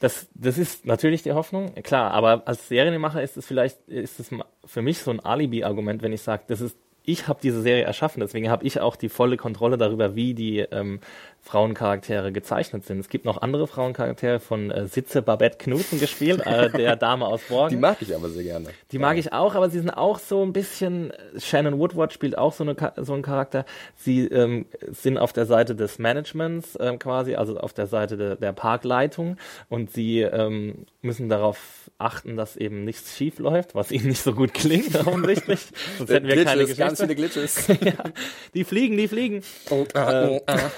Das, 0.06 0.30
das 0.36 0.60
ist 0.60 0.86
natürlich 0.86 1.24
die 1.24 1.32
Hoffnung, 1.32 1.74
klar, 1.82 2.12
aber 2.12 2.48
als 2.48 2.68
Serienmacher 2.68 3.24
ist 3.24 3.38
es 3.38 3.48
vielleicht, 3.48 3.80
ist 3.88 4.20
es 4.20 4.30
für 4.64 4.84
mich 4.84 5.00
so 5.00 5.10
ein 5.10 5.20
Alibi-Argument, 5.20 6.04
wenn 6.04 6.14
ich 6.14 6.22
sage, 6.22 6.44
das 6.46 6.62
ist, 6.62 6.78
ich 7.02 7.28
habe 7.28 7.40
diese 7.42 7.60
Serie 7.64 7.86
erschaffen, 7.86 8.20
deswegen 8.20 8.52
habe 8.52 8.64
ich 8.68 8.80
auch 8.80 8.98
die 8.98 9.10
volle 9.10 9.36
Kontrolle 9.36 9.80
darüber, 9.80 10.14
wie 10.14 10.36
die 10.36 10.60
ähm, 10.60 11.00
Frauencharaktere 11.46 12.32
gezeichnet 12.32 12.86
sind. 12.86 13.00
Es 13.00 13.08
gibt 13.08 13.24
noch 13.24 13.40
andere 13.40 13.68
Frauencharaktere 13.68 14.40
von 14.40 14.72
äh, 14.72 14.88
Sitze 14.88 15.22
Babette 15.22 15.60
Knudsen 15.60 16.00
gespielt, 16.00 16.42
äh, 16.44 16.72
der 16.72 16.96
Dame 16.96 17.28
aus 17.28 17.44
Borgen. 17.44 17.70
Die 17.70 17.80
mag 17.80 17.98
ich 18.02 18.16
aber 18.16 18.30
sehr 18.30 18.44
gerne. 18.44 18.70
Die 18.92 18.98
mag 18.98 19.18
ich 19.18 19.32
auch, 19.32 19.54
aber 19.54 19.70
sie 19.70 19.78
sind 19.78 19.92
auch 19.92 20.18
so 20.18 20.44
ein 20.44 20.54
bisschen. 20.54 21.14
Shannon 21.38 21.78
Woodward 21.78 22.14
spielt 22.14 22.36
auch 22.36 22.52
so, 22.52 22.64
eine, 22.64 22.76
so 22.98 23.14
einen 23.14 23.22
Charakter. 23.22 23.66
Sie 23.96 24.26
ähm, 24.26 24.66
sind 24.88 25.20
auf 25.20 25.34
der 25.34 25.46
Seite 25.46 25.76
des 25.76 26.00
Managements 26.00 26.80
ähm, 26.80 26.98
quasi, 26.98 27.36
also 27.36 27.58
auf 27.60 27.74
der 27.74 27.86
Seite 27.86 28.18
de, 28.18 28.38
der 28.38 28.52
Parkleitung 28.52 29.38
und 29.70 29.92
sie 29.92 30.22
ähm, 30.22 30.88
müssen 31.04 31.30
darauf 31.30 31.92
achten, 32.00 32.38
dass 32.38 32.58
eben 32.58 32.84
nichts 32.84 33.16
schief 33.16 33.38
läuft, 33.38 33.76
was 33.76 33.92
ihnen 33.92 34.08
nicht 34.08 34.24
so 34.24 34.34
gut 34.34 34.56
klingt, 34.56 34.96
offensichtlich. 35.08 35.60
Sonst 36.00 36.10
hätten 36.10 36.28
wir 36.28 36.44
keine 36.44 36.66
Glitches, 36.66 36.78
ganz 36.78 37.00
Geschichte. 37.00 37.16
viele 37.16 37.30
Glitches. 37.30 37.68
ja, 37.82 38.12
die 38.56 38.64
fliegen, 38.64 38.98
die 38.98 39.08
fliegen. 39.08 39.44
Und, 39.70 39.96
ah, 39.96 40.28
oh, 40.28 40.42
ah. 40.48 40.72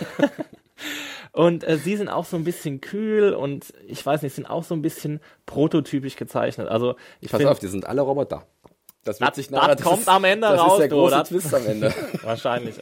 Und 1.31 1.63
äh, 1.63 1.77
sie 1.77 1.95
sind 1.97 2.09
auch 2.09 2.25
so 2.25 2.37
ein 2.37 2.43
bisschen 2.43 2.81
kühl 2.81 3.33
und 3.33 3.73
ich 3.87 4.03
weiß 4.05 4.21
nicht, 4.21 4.33
sind 4.35 4.45
auch 4.49 4.63
so 4.63 4.73
ein 4.75 4.81
bisschen 4.81 5.19
prototypisch 5.45 6.15
gezeichnet. 6.15 6.67
Also 6.67 6.95
ich 7.21 7.29
Pass 7.29 7.39
find, 7.39 7.49
auf, 7.49 7.59
die 7.59 7.67
sind 7.67 7.85
alle 7.85 8.01
Roboter. 8.01 8.43
Das 9.03 9.19
wird 9.19 9.29
Das- 9.29 9.35
sich 9.37 9.47
das 9.49 9.59
nachher- 9.61 9.75
kommt 9.83 9.99
ist- 10.01 10.09
am 10.09 10.23
Ende 10.23 10.47
das 10.47 10.59
raus, 10.59 10.73
ist 10.73 10.79
der 10.79 10.87
du, 10.89 10.95
große 10.95 11.15
das- 11.15 11.29
Twist 11.29 11.53
am 11.53 11.65
Ende. 11.65 11.93
Wahrscheinlich. 12.23 12.75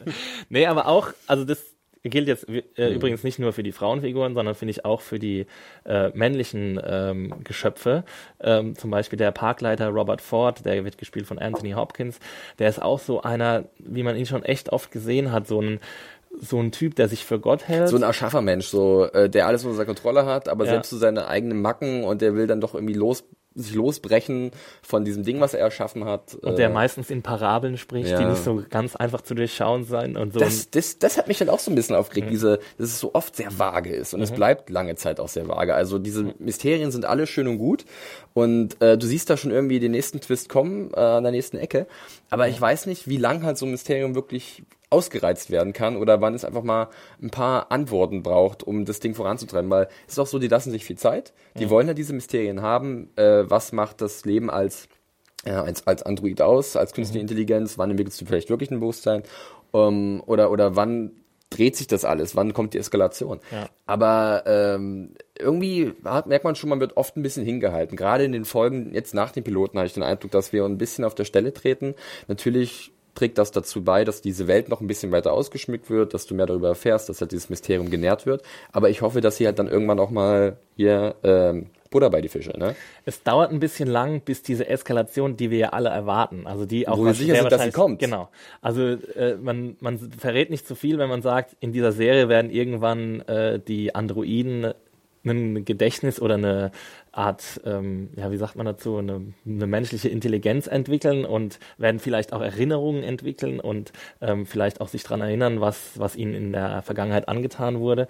Nee, 0.50 0.66
aber 0.66 0.88
auch, 0.88 1.10
also 1.28 1.44
das 1.46 1.64
gilt 2.08 2.28
jetzt 2.28 2.48
äh, 2.78 2.94
übrigens 2.94 3.24
nicht 3.24 3.40
nur 3.40 3.52
für 3.52 3.64
die 3.64 3.72
Frauenfiguren, 3.72 4.36
sondern 4.36 4.54
finde 4.54 4.70
ich 4.72 4.86
auch 4.86 5.02
für 5.02 5.18
die 5.18 5.48
äh, 5.86 6.10
männlichen 6.10 6.80
ähm, 6.86 7.34
Geschöpfe. 7.44 8.04
Ähm, 8.40 8.76
zum 8.76 8.92
Beispiel 8.92 9.18
der 9.18 9.32
Parkleiter 9.32 9.90
Robert 9.90 10.22
Ford, 10.22 10.64
der 10.66 10.86
wird 10.86 11.00
gespielt 11.00 11.26
von 11.26 11.40
Anthony 11.40 11.72
Hopkins. 11.72 12.20
Der 12.60 12.70
ist 12.70 12.80
auch 12.80 13.00
so 13.00 13.24
einer, 13.24 13.66
wie 13.80 14.04
man 14.04 14.16
ihn 14.18 14.28
schon 14.28 14.44
echt 14.44 14.72
oft 14.72 14.92
gesehen 14.92 15.32
hat, 15.32 15.48
so 15.48 15.60
ein 15.60 15.80
so 16.42 16.60
ein 16.60 16.72
Typ, 16.72 16.96
der 16.96 17.08
sich 17.10 17.26
für 17.26 17.40
Gott 17.40 17.68
hält. 17.68 17.90
So 17.90 17.96
ein 17.96 18.04
Erschaffermensch, 18.04 18.68
so, 18.68 19.06
äh, 19.06 19.30
der 19.30 19.48
alles 19.48 19.64
unter 19.66 19.86
Kontrolle 19.86 20.26
hat, 20.26 20.50
aber 20.50 20.66
Ja. 20.66 20.72
selbst 20.72 20.90
so 20.90 20.98
seine 20.98 21.28
eigenen 21.28 21.62
Macken 21.62 22.04
und 22.04 22.22
der 22.22 22.36
will 22.36 22.48
dann 22.48 22.62
doch 22.62 22.74
irgendwie 22.74 22.94
los, 22.94 23.24
sich 23.58 23.74
losbrechen 23.74 24.52
von 24.82 25.06
diesem 25.06 25.24
Ding, 25.24 25.40
was 25.40 25.54
er 25.54 25.62
erschaffen 25.62 26.04
hat. 26.04 26.36
und 26.36 26.58
der 26.58 26.70
meistens 26.70 27.10
in 27.10 27.22
Parabeln 27.22 27.78
spricht, 27.78 28.10
ja. 28.10 28.18
die 28.20 28.26
nicht 28.26 28.44
so 28.44 28.62
ganz 28.70 28.98
einfach 28.98 29.22
zu 29.22 29.34
durchschauen 29.34 29.86
sein 29.86 30.18
und 30.18 30.34
so. 30.34 30.40
das, 30.40 30.70
das, 30.72 31.00
das 31.00 31.18
hat 31.18 31.30
mich 31.30 31.38
dann 31.38 31.48
auch 31.48 31.60
so 31.60 31.72
ein 31.72 31.76
bisschen 31.76 31.96
Mhm. 31.96 32.00
aufgeregt, 32.02 32.32
diese, 32.32 32.60
dass 32.78 32.90
es 32.90 33.00
so 33.00 33.14
oft 33.14 33.34
sehr 33.38 33.58
vage 33.58 33.92
ist 33.96 34.14
und 34.14 34.22
es 34.22 34.32
bleibt 34.32 34.70
lange 34.70 34.96
Zeit 34.96 35.22
auch 35.22 35.30
sehr 35.30 35.48
vage. 35.48 35.74
Also 35.74 36.00
diese 36.00 36.24
Mhm. 36.24 36.34
Mysterien 36.40 36.92
sind 36.92 37.06
alle 37.06 37.28
schön 37.28 37.48
und 37.48 37.58
gut 37.58 37.86
und 38.34 38.82
äh, 38.82 38.98
du 38.98 39.08
siehst 39.08 39.30
da 39.30 39.38
schon 39.38 39.52
irgendwie 39.52 39.80
den 39.80 39.92
nächsten 39.92 40.20
Twist 40.20 40.50
kommen 40.50 40.92
äh, 40.94 41.00
an 41.00 41.24
der 41.24 41.32
nächsten 41.32 41.56
Ecke, 41.58 41.88
aber 42.30 42.50
ich 42.50 42.60
weiß 42.60 42.88
nicht, 42.88 43.08
wie 43.08 43.16
lang 43.18 43.44
halt 43.44 43.58
so 43.58 43.66
ein 43.66 43.72
Mysterium 43.72 44.16
wirklich 44.16 44.64
ausgereizt 44.90 45.50
werden 45.50 45.74
kann 45.74 45.98
oder 45.98 46.22
wann 46.22 46.34
es 46.34 46.46
einfach 46.46 46.64
mal 46.64 46.90
ein 47.22 47.30
paar 47.30 47.72
Antworten 47.72 48.24
braucht, 48.24 48.64
um 48.64 48.86
das 48.86 49.00
Ding 49.00 49.16
voranzutreiben, 49.16 49.70
weil 49.70 49.88
es 50.08 50.14
ist 50.14 50.20
auch 50.20 50.28
so, 50.28 50.40
die 50.40 50.48
lassen 50.48 50.72
sich 50.72 50.86
viel 50.86 50.98
Zeit, 50.98 51.34
die 51.58 51.70
wollen 51.70 51.88
ja 51.88 51.94
diese 51.94 52.14
Mysterien 52.14 52.62
haben, 52.62 53.10
äh, 53.16 53.44
was 53.50 53.72
macht 53.72 54.02
das 54.02 54.26
Leben 54.26 54.50
als 54.50 54.88
ja, 55.46 55.64
als, 55.64 55.86
als 55.86 56.02
Android 56.02 56.42
aus, 56.42 56.76
als 56.76 56.94
künstliche 56.94 57.22
Intelligenz, 57.22 57.78
wann 57.78 57.92
entwickelst 57.92 58.20
du 58.20 58.26
vielleicht 58.26 58.50
wirklich 58.50 58.72
ein 58.72 58.80
Bewusstsein 58.80 59.22
ähm, 59.74 60.24
oder, 60.26 60.50
oder 60.50 60.76
wann 60.76 61.12
dreht 61.50 61.76
sich 61.76 61.88
das 61.88 62.06
alles, 62.06 62.36
wann 62.36 62.54
kommt 62.54 62.74
die 62.74 62.80
Eskalation. 62.80 63.40
Ja. 63.52 63.70
Aber 63.86 64.44
ähm, 64.48 65.14
irgendwie 65.38 65.94
hat, 66.04 66.28
merkt 66.28 66.44
man 66.44 66.56
schon, 66.56 66.70
man 66.70 66.80
wird 66.80 66.98
oft 66.98 67.16
ein 67.16 67.22
bisschen 67.22 67.46
hingehalten. 67.46 67.96
Gerade 67.96 68.24
in 68.26 68.32
den 68.32 68.46
Folgen, 68.46 68.94
jetzt 68.94 69.14
nach 69.14 69.32
den 69.32 69.44
Piloten, 69.44 69.78
habe 69.78 69.88
ich 69.88 69.94
den 69.94 70.04
Eindruck, 70.04 70.32
dass 70.32 70.52
wir 70.52 70.66
ein 70.66 70.78
bisschen 70.78 71.06
auf 71.06 71.16
der 71.16 71.26
Stelle 71.26 71.54
treten. 71.54 71.96
Natürlich 72.28 72.92
trägt 73.16 73.38
das 73.38 73.52
dazu 73.52 73.84
bei, 73.84 74.04
dass 74.04 74.22
diese 74.22 74.48
Welt 74.48 74.70
noch 74.70 74.82
ein 74.82 74.88
bisschen 74.88 75.12
weiter 75.12 75.34
ausgeschmückt 75.34 75.90
wird, 75.90 76.14
dass 76.14 76.28
du 76.28 76.36
mehr 76.36 76.46
darüber 76.46 76.70
erfährst, 76.70 77.10
dass 77.10 77.22
halt 77.22 77.32
dieses 77.32 77.50
Mysterium 77.50 77.90
genährt 77.90 78.26
wird. 78.26 78.44
Aber 78.72 78.90
ich 78.90 79.02
hoffe, 79.02 79.22
dass 79.22 79.38
sie 79.38 79.46
halt 79.48 79.58
dann 79.58 79.68
irgendwann 79.68 80.00
auch 80.00 80.12
mal 80.12 80.58
hier 80.76 81.16
ähm, 81.24 81.68
Butter 81.90 82.10
bei 82.10 82.20
die 82.20 82.28
Fische, 82.28 82.52
ne? 82.58 82.76
Es 83.06 83.24
dauert 83.24 83.52
ein 83.52 83.60
bisschen 83.60 83.88
lang, 83.88 84.20
bis 84.20 84.44
diese 84.44 84.68
Eskalation, 84.68 85.38
die 85.38 85.50
wir 85.50 85.58
ja 85.58 85.70
alle 85.70 85.90
erwarten, 85.90 86.46
also 86.46 86.66
die 86.66 86.90
auch 86.90 86.98
Wo 86.98 87.06
wir 87.06 87.14
sicher 87.14 87.36
sind, 87.36 87.52
dass 87.52 87.64
sie 87.64 87.72
kommt. 87.72 88.00
Genau. 88.00 88.28
Also 88.62 88.82
äh, 88.82 89.38
man, 89.42 89.78
man 89.80 89.98
verrät 89.98 90.50
nicht 90.50 90.68
zu 90.68 90.76
viel, 90.76 90.98
wenn 90.98 91.08
man 91.08 91.22
sagt, 91.22 91.56
in 91.62 91.72
dieser 91.72 91.94
Serie 91.94 92.28
werden 92.28 92.52
irgendwann 92.52 93.22
äh, 93.22 93.60
die 93.60 93.96
Androiden 93.96 94.74
ein 95.26 95.66
Gedächtnis 95.66 96.22
oder 96.22 96.36
eine 96.36 96.72
Art, 97.12 97.62
ähm, 97.66 98.10
ja, 98.16 98.32
wie 98.32 98.38
sagt 98.38 98.56
man 98.56 98.66
dazu, 98.66 98.98
eine, 98.98 99.34
eine 99.46 99.68
menschliche 99.68 100.10
Intelligenz 100.10 100.68
entwickeln 100.68 101.26
und 101.26 101.60
werden 101.78 102.00
vielleicht 102.00 102.34
auch 102.34 102.42
Erinnerungen 102.42 103.04
entwickeln 103.04 103.60
und 103.60 103.94
ähm, 104.22 104.46
vielleicht 104.46 104.82
auch 104.82 104.88
sich 104.88 105.04
dran 105.04 105.22
erinnern, 105.22 105.62
was, 105.62 105.98
was 105.98 106.16
ihnen 106.16 106.34
in 106.34 106.52
der 106.52 106.82
Vergangenheit 106.82 107.28
angetan 107.28 107.80
wurde. 107.80 108.08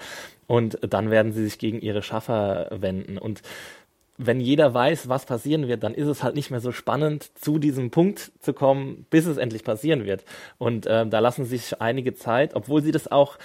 Und 0.47 0.77
dann 0.81 1.09
werden 1.09 1.31
sie 1.31 1.43
sich 1.43 1.57
gegen 1.57 1.79
ihre 1.79 2.01
Schaffer 2.01 2.67
wenden. 2.71 3.17
Und 3.17 3.41
wenn 4.17 4.39
jeder 4.39 4.73
weiß, 4.73 5.09
was 5.09 5.25
passieren 5.25 5.67
wird, 5.67 5.83
dann 5.83 5.93
ist 5.93 6.07
es 6.07 6.23
halt 6.23 6.35
nicht 6.35 6.49
mehr 6.49 6.61
so 6.61 6.71
spannend, 6.71 7.37
zu 7.37 7.59
diesem 7.59 7.91
Punkt 7.91 8.31
zu 8.39 8.53
kommen, 8.53 9.05
bis 9.09 9.25
es 9.25 9.37
endlich 9.37 9.63
passieren 9.63 10.05
wird. 10.05 10.23
Und 10.57 10.87
ähm, 10.89 11.09
da 11.09 11.19
lassen 11.19 11.45
sich 11.45 11.81
einige 11.81 12.13
Zeit, 12.15 12.55
obwohl 12.55 12.81
sie 12.81 12.91
das 12.91 13.11
auch 13.11 13.37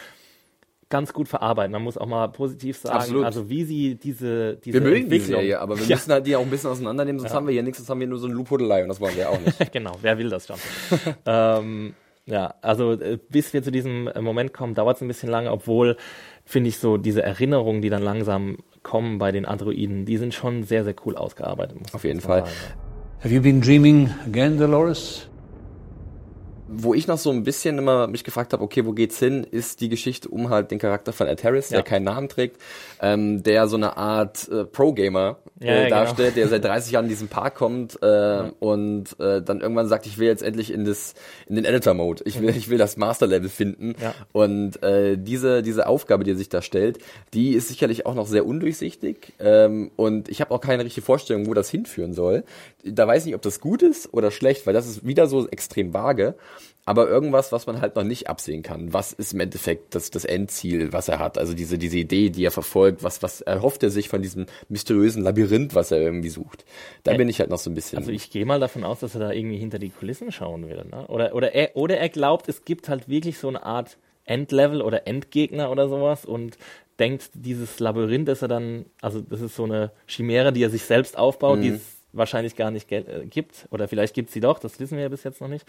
ganz 0.91 1.13
gut 1.15 1.29
verarbeiten. 1.29 1.73
Man 1.73 1.83
muss 1.83 1.97
auch 1.97 2.07
mal 2.07 2.29
positiv 2.29 2.77
sagen, 2.77 2.97
Absolut. 2.99 3.25
also 3.25 3.49
wie 3.49 3.65
sie 3.65 3.95
diese, 3.95 4.57
diese 4.57 4.75
Wir 4.83 4.91
mögen 4.91 5.09
die 5.09 5.19
Serie, 5.21 5.59
aber 5.61 5.79
wir 5.79 5.87
Ja. 5.87 5.97
müssen 5.97 6.13
halt 6.13 6.27
die 6.27 6.37
auch 6.37 6.43
ein 6.43 6.51
bisschen 6.51 6.71
auseinandernehmen, 6.71 7.19
sonst 7.21 7.33
haben 7.33 7.47
wir 7.47 7.53
hier 7.53 7.63
nichts, 7.63 7.79
sonst 7.79 7.89
haben 7.91 8.01
wir 8.01 8.07
nur 8.09 8.19
so 8.19 8.27
eine 8.27 8.35
Lobhudelei 8.35 8.83
und 8.83 8.89
das 8.89 9.01
wollen 9.01 9.17
wir 9.17 9.31
auch 9.31 9.41
nicht. 9.41 9.57
genau, 9.73 9.93
wer 10.03 10.19
will 10.19 10.29
das 10.29 10.47
schon? 10.47 10.57
ähm, 11.27 11.95
ja, 12.27 12.55
also 12.61 12.93
äh, 12.93 13.19
bis 13.29 13.53
wir 13.55 13.63
zu 13.63 13.71
diesem 13.73 14.09
äh, 14.09 14.21
Moment 14.21 14.53
kommen, 14.53 14.75
dauert 14.75 14.97
es 14.97 15.03
ein 15.03 15.09
bisschen 15.09 15.31
lange, 15.31 15.51
obwohl, 15.51 15.97
finde 16.45 16.69
ich 16.69 16.79
so, 16.79 16.97
diese 16.97 17.23
Erinnerungen, 17.23 17.81
die 17.83 17.89
dann 17.89 18.03
langsam 18.03 18.59
kommen 18.83 19.19
bei 19.19 19.31
den 19.33 19.47
Androiden, 19.47 20.05
die 20.07 20.17
sind 20.17 20.35
schon 20.35 20.65
sehr, 20.65 20.85
sehr 20.85 20.95
cool 21.07 21.17
ausgearbeitet. 21.17 21.79
muss- 21.81 21.95
Auf 21.95 22.05
jeden 22.05 22.21
Fall. 22.21 22.41
sagen, 22.41 22.51
ja. 22.77 23.25
Have 23.25 23.35
you 23.35 23.41
been 23.43 23.61
dreaming 23.61 24.11
again, 24.27 24.59
Dolores? 24.59 25.29
Wo 26.73 26.95
ich 26.95 27.09
noch 27.09 27.19
so 27.19 27.31
ein 27.31 27.43
bisschen 27.43 27.79
immer 27.79 28.07
mich 28.07 28.23
gefragt 28.23 28.53
habe, 28.53 28.63
okay, 28.63 28.87
wo 28.87 28.93
geht's 28.93 29.19
hin, 29.19 29.45
ist 29.51 29.81
die 29.81 29.89
Geschichte 29.89 30.29
um 30.29 30.51
halt 30.51 30.71
den 30.71 30.79
Charakter 30.79 31.13
von 31.13 31.27
Ed 31.27 31.43
Harris, 31.43 31.71
der 31.71 31.79
Ja. 31.79 31.83
keinen 31.83 32.05
Namen 32.05 32.29
trägt, 32.29 32.61
ähm, 33.01 33.43
der 33.43 33.67
so 33.67 33.77
eine 33.77 33.97
Art 33.97 34.49
äh, 34.49 34.65
Pro-Gamer 34.65 35.39
Ja, 35.61 35.67
äh, 35.67 35.75
ja, 35.75 35.85
genau. 35.85 35.97
darstellt, 35.97 36.37
der 36.37 36.47
seit 36.49 36.65
30 36.71 36.93
Jahren 36.93 37.07
in 37.07 37.09
diesen 37.09 37.27
Park 37.29 37.57
kommt 37.57 37.99
äh, 38.03 38.51
und 38.61 39.19
äh, 39.19 39.43
dann 39.43 39.61
irgendwann 39.61 39.89
sagt, 39.89 40.07
ich 40.07 40.19
will 40.19 40.29
jetzt 40.29 40.43
endlich 40.45 40.73
in 40.73 40.85
das 40.85 41.15
in 41.49 41.57
den 41.57 41.65
Editor-Mode, 41.65 42.23
ich 42.27 42.41
will 42.41 42.51
ich 42.51 42.69
will 42.71 42.79
das 42.79 42.97
Master-Level 42.97 43.49
finden 43.49 43.89
Mhm. 43.89 43.95
Ja. 44.01 44.15
und 44.33 44.83
äh, 44.85 45.17
diese 45.19 45.63
diese 45.63 45.87
Aufgabe, 45.89 46.23
die 46.25 46.31
er 46.33 46.37
sich 46.37 46.51
da 46.51 46.63
stellt, 46.63 46.99
die 47.35 47.55
ist 47.55 47.67
sicherlich 47.69 48.07
auch 48.07 48.15
noch 48.15 48.27
sehr 48.29 48.47
undurchsichtig 48.47 49.33
ähm, 49.41 49.91
und 49.97 50.29
ich 50.29 50.41
habe 50.41 50.53
auch 50.55 50.61
keine 50.61 50.85
richtige 50.85 51.05
Vorstellung, 51.05 51.47
wo 51.47 51.55
das 51.55 51.69
hinführen 51.69 52.13
soll. 52.15 52.45
Da 52.85 53.07
weiß 53.07 53.23
ich 53.23 53.27
nicht, 53.27 53.35
ob 53.35 53.43
das 53.43 53.61
gut 53.61 53.83
ist 53.83 54.13
oder 54.13 54.31
schlecht, 54.31 54.67
weil 54.67 54.75
das 54.75 54.87
ist 54.87 55.07
wieder 55.07 55.27
so 55.27 55.49
extrem 55.49 55.93
vage 55.93 56.35
aber 56.91 57.09
irgendwas, 57.09 57.53
was 57.53 57.69
man 57.69 57.81
halt 57.81 57.95
noch 57.95 58.03
nicht 58.03 58.29
absehen 58.29 58.63
kann. 58.63 58.93
Was 58.93 59.13
ist 59.13 59.33
im 59.33 59.39
Endeffekt 59.39 59.95
das, 59.95 60.11
das 60.11 60.25
Endziel, 60.25 60.93
was 60.93 61.09
er 61.09 61.21
hat? 61.21 61.39
Also 61.39 61.55
diese, 61.55 61.79
diese 61.79 61.99
Idee, 61.99 62.31
die 62.31 62.45
er 62.45 62.51
verfolgt, 62.51 63.05
was, 63.05 63.23
was 63.23 63.43
erhofft 63.43 63.85
er 63.85 63.91
sich 63.91 64.09
von 64.09 64.23
diesem 64.23 64.47
mysteriösen 64.69 65.23
Labyrinth, 65.23 65.77
was 65.77 65.93
er 65.93 66.01
irgendwie 66.01 66.31
sucht? 66.31 66.65
Da 67.05 67.13
Ä- 67.13 67.17
bin 67.17 67.29
ich 67.29 67.39
halt 67.39 67.49
noch 67.49 67.59
so 67.59 67.71
ein 67.71 67.75
bisschen. 67.75 67.99
Also 67.99 68.11
ich 68.11 68.31
gehe 68.31 68.45
mal 68.45 68.59
davon 68.59 68.83
aus, 68.83 68.99
dass 68.99 69.15
er 69.15 69.21
da 69.21 69.31
irgendwie 69.31 69.59
hinter 69.59 69.79
die 69.79 69.91
Kulissen 69.91 70.33
schauen 70.33 70.69
will. 70.69 70.85
Ne? 70.91 71.07
Oder, 71.07 71.35
oder, 71.35 71.55
er, 71.55 71.77
oder 71.77 71.99
er 71.99 72.09
glaubt, 72.09 72.49
es 72.49 72.65
gibt 72.65 72.89
halt 72.89 73.09
wirklich 73.09 73.39
so 73.39 73.47
eine 73.47 73.63
Art 73.63 73.99
Endlevel 74.25 74.83
oder 74.83 75.07
Endgegner 75.07 75.71
oder 75.71 75.89
sowas 75.89 76.25
und 76.25 76.57
denkt, 76.99 77.31
dieses 77.35 77.79
Labyrinth, 77.79 78.27
das 78.27 78.43
er 78.43 78.49
dann, 78.49 78.87
also 79.01 79.21
das 79.21 79.41
ist 79.41 79.55
so 79.55 79.63
eine 79.65 79.93
Chimäre, 80.09 80.53
die 80.53 80.63
er 80.65 80.71
sich 80.71 80.83
selbst 80.83 81.17
aufbaut, 81.17 81.63
die 81.63 81.69
es 81.69 82.00
wahrscheinlich 82.13 82.57
gar 82.57 82.71
nicht 82.71 82.91
äh, 82.93 83.25
gibt. 83.29 83.67
Oder 83.71 83.89
vielleicht 83.89 84.15
gibt 84.15 84.31
sie 84.31 84.41
doch, 84.41 84.59
das 84.59 84.81
wissen 84.81 84.97
wir 84.97 85.03
ja 85.05 85.09
bis 85.09 85.25
jetzt 85.25 85.41
noch 85.41 85.49
nicht. 85.49 85.65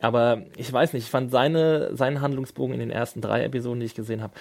Aber 0.00 0.42
ich 0.56 0.72
weiß 0.72 0.92
nicht, 0.92 1.04
ich 1.04 1.10
fand 1.10 1.30
seine, 1.30 1.94
seinen 1.96 2.20
Handlungsbogen 2.20 2.74
in 2.74 2.80
den 2.80 2.90
ersten 2.90 3.20
drei 3.20 3.44
Episoden, 3.44 3.80
die 3.80 3.86
ich 3.86 3.94
gesehen 3.94 4.22
habe, 4.22 4.32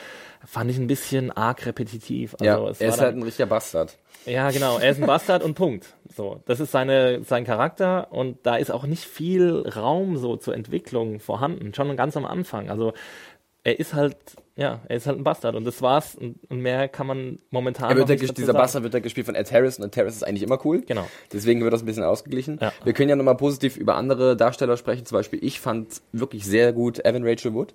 fand 0.46 0.72
ich 0.72 0.78
ein 0.78 0.88
bisschen 0.88 1.32
arg 1.32 1.66
repetitiv. 1.66 2.34
Also 2.36 2.46
ja, 2.46 2.54
er 2.56 2.62
war 2.64 2.70
ist 2.72 2.80
dann- 2.82 3.00
halt 3.00 3.16
ein 3.18 3.24
richtiger 3.24 3.46
Bastard. 3.48 3.98
ja, 4.26 4.50
genau. 4.52 4.78
Er 4.80 4.92
ist 4.92 5.00
ein 5.02 5.08
Bastard 5.08 5.44
und 5.44 5.56
Punkt. 5.56 5.94
So, 6.16 6.42
das 6.46 6.60
ist 6.60 6.72
seine, 6.72 7.24
sein 7.24 7.46
Charakter 7.46 8.12
und 8.12 8.38
da 8.44 8.56
ist 8.58 8.72
auch 8.72 8.86
nicht 8.86 9.06
viel 9.06 9.62
Raum 9.68 10.18
so 10.18 10.36
zur 10.38 10.56
Entwicklung 10.56 11.20
vorhanden. 11.20 11.74
Schon 11.74 11.96
ganz 11.96 12.18
am 12.18 12.26
Anfang. 12.26 12.70
Also 12.70 12.94
er 13.64 13.80
ist 13.80 13.94
halt, 13.94 14.18
ja, 14.56 14.82
er 14.88 14.96
ist 14.98 15.08
halt 15.08 15.18
ein 15.18 15.24
Bastard 15.24 15.56
und 15.56 15.64
das 15.66 15.82
war's 15.82 16.16
und, 16.16 16.38
mehr 16.52 16.88
kann 16.90 17.08
man 17.08 17.40
momentan 17.52 17.90
Er 17.92 17.98
wird 17.98 18.10
ja, 18.10 18.16
nicht 18.16 18.38
dieser 18.38 18.48
sagen. 18.48 18.58
Bastard 18.58 18.84
wird 18.84 18.94
ja 18.94 19.00
gespielt 19.00 19.26
von 19.26 19.36
Ed 19.36 19.52
Harris 19.52 19.80
und 19.80 19.86
Ed 19.86 19.98
Harris 19.98 20.16
ist 20.16 20.24
eigentlich 20.24 20.44
immer 20.44 20.60
cool. 20.66 20.82
Genau. 20.82 21.08
Deswegen 21.32 21.62
wird 21.62 21.74
das 21.74 21.84
ein 21.84 21.86
bisschen 21.86 22.04
ausgeglichen. 22.04 22.60
Ja. 22.62 22.74
Wir 22.84 22.94
können 22.94 23.10
ja 23.10 23.16
nochmal 23.16 23.38
positiv 23.38 23.78
über 23.78 23.96
andere 23.96 24.36
Darsteller 24.36 24.78
sprechen. 24.78 25.06
Zum 25.06 25.18
Beispiel, 25.18 25.40
ich 25.42 25.60
fand 25.60 26.02
wirklich 26.12 26.46
sehr 26.46 26.74
gut 26.74 27.04
Evan 27.06 27.26
Rachel 27.26 27.54
Wood, 27.54 27.74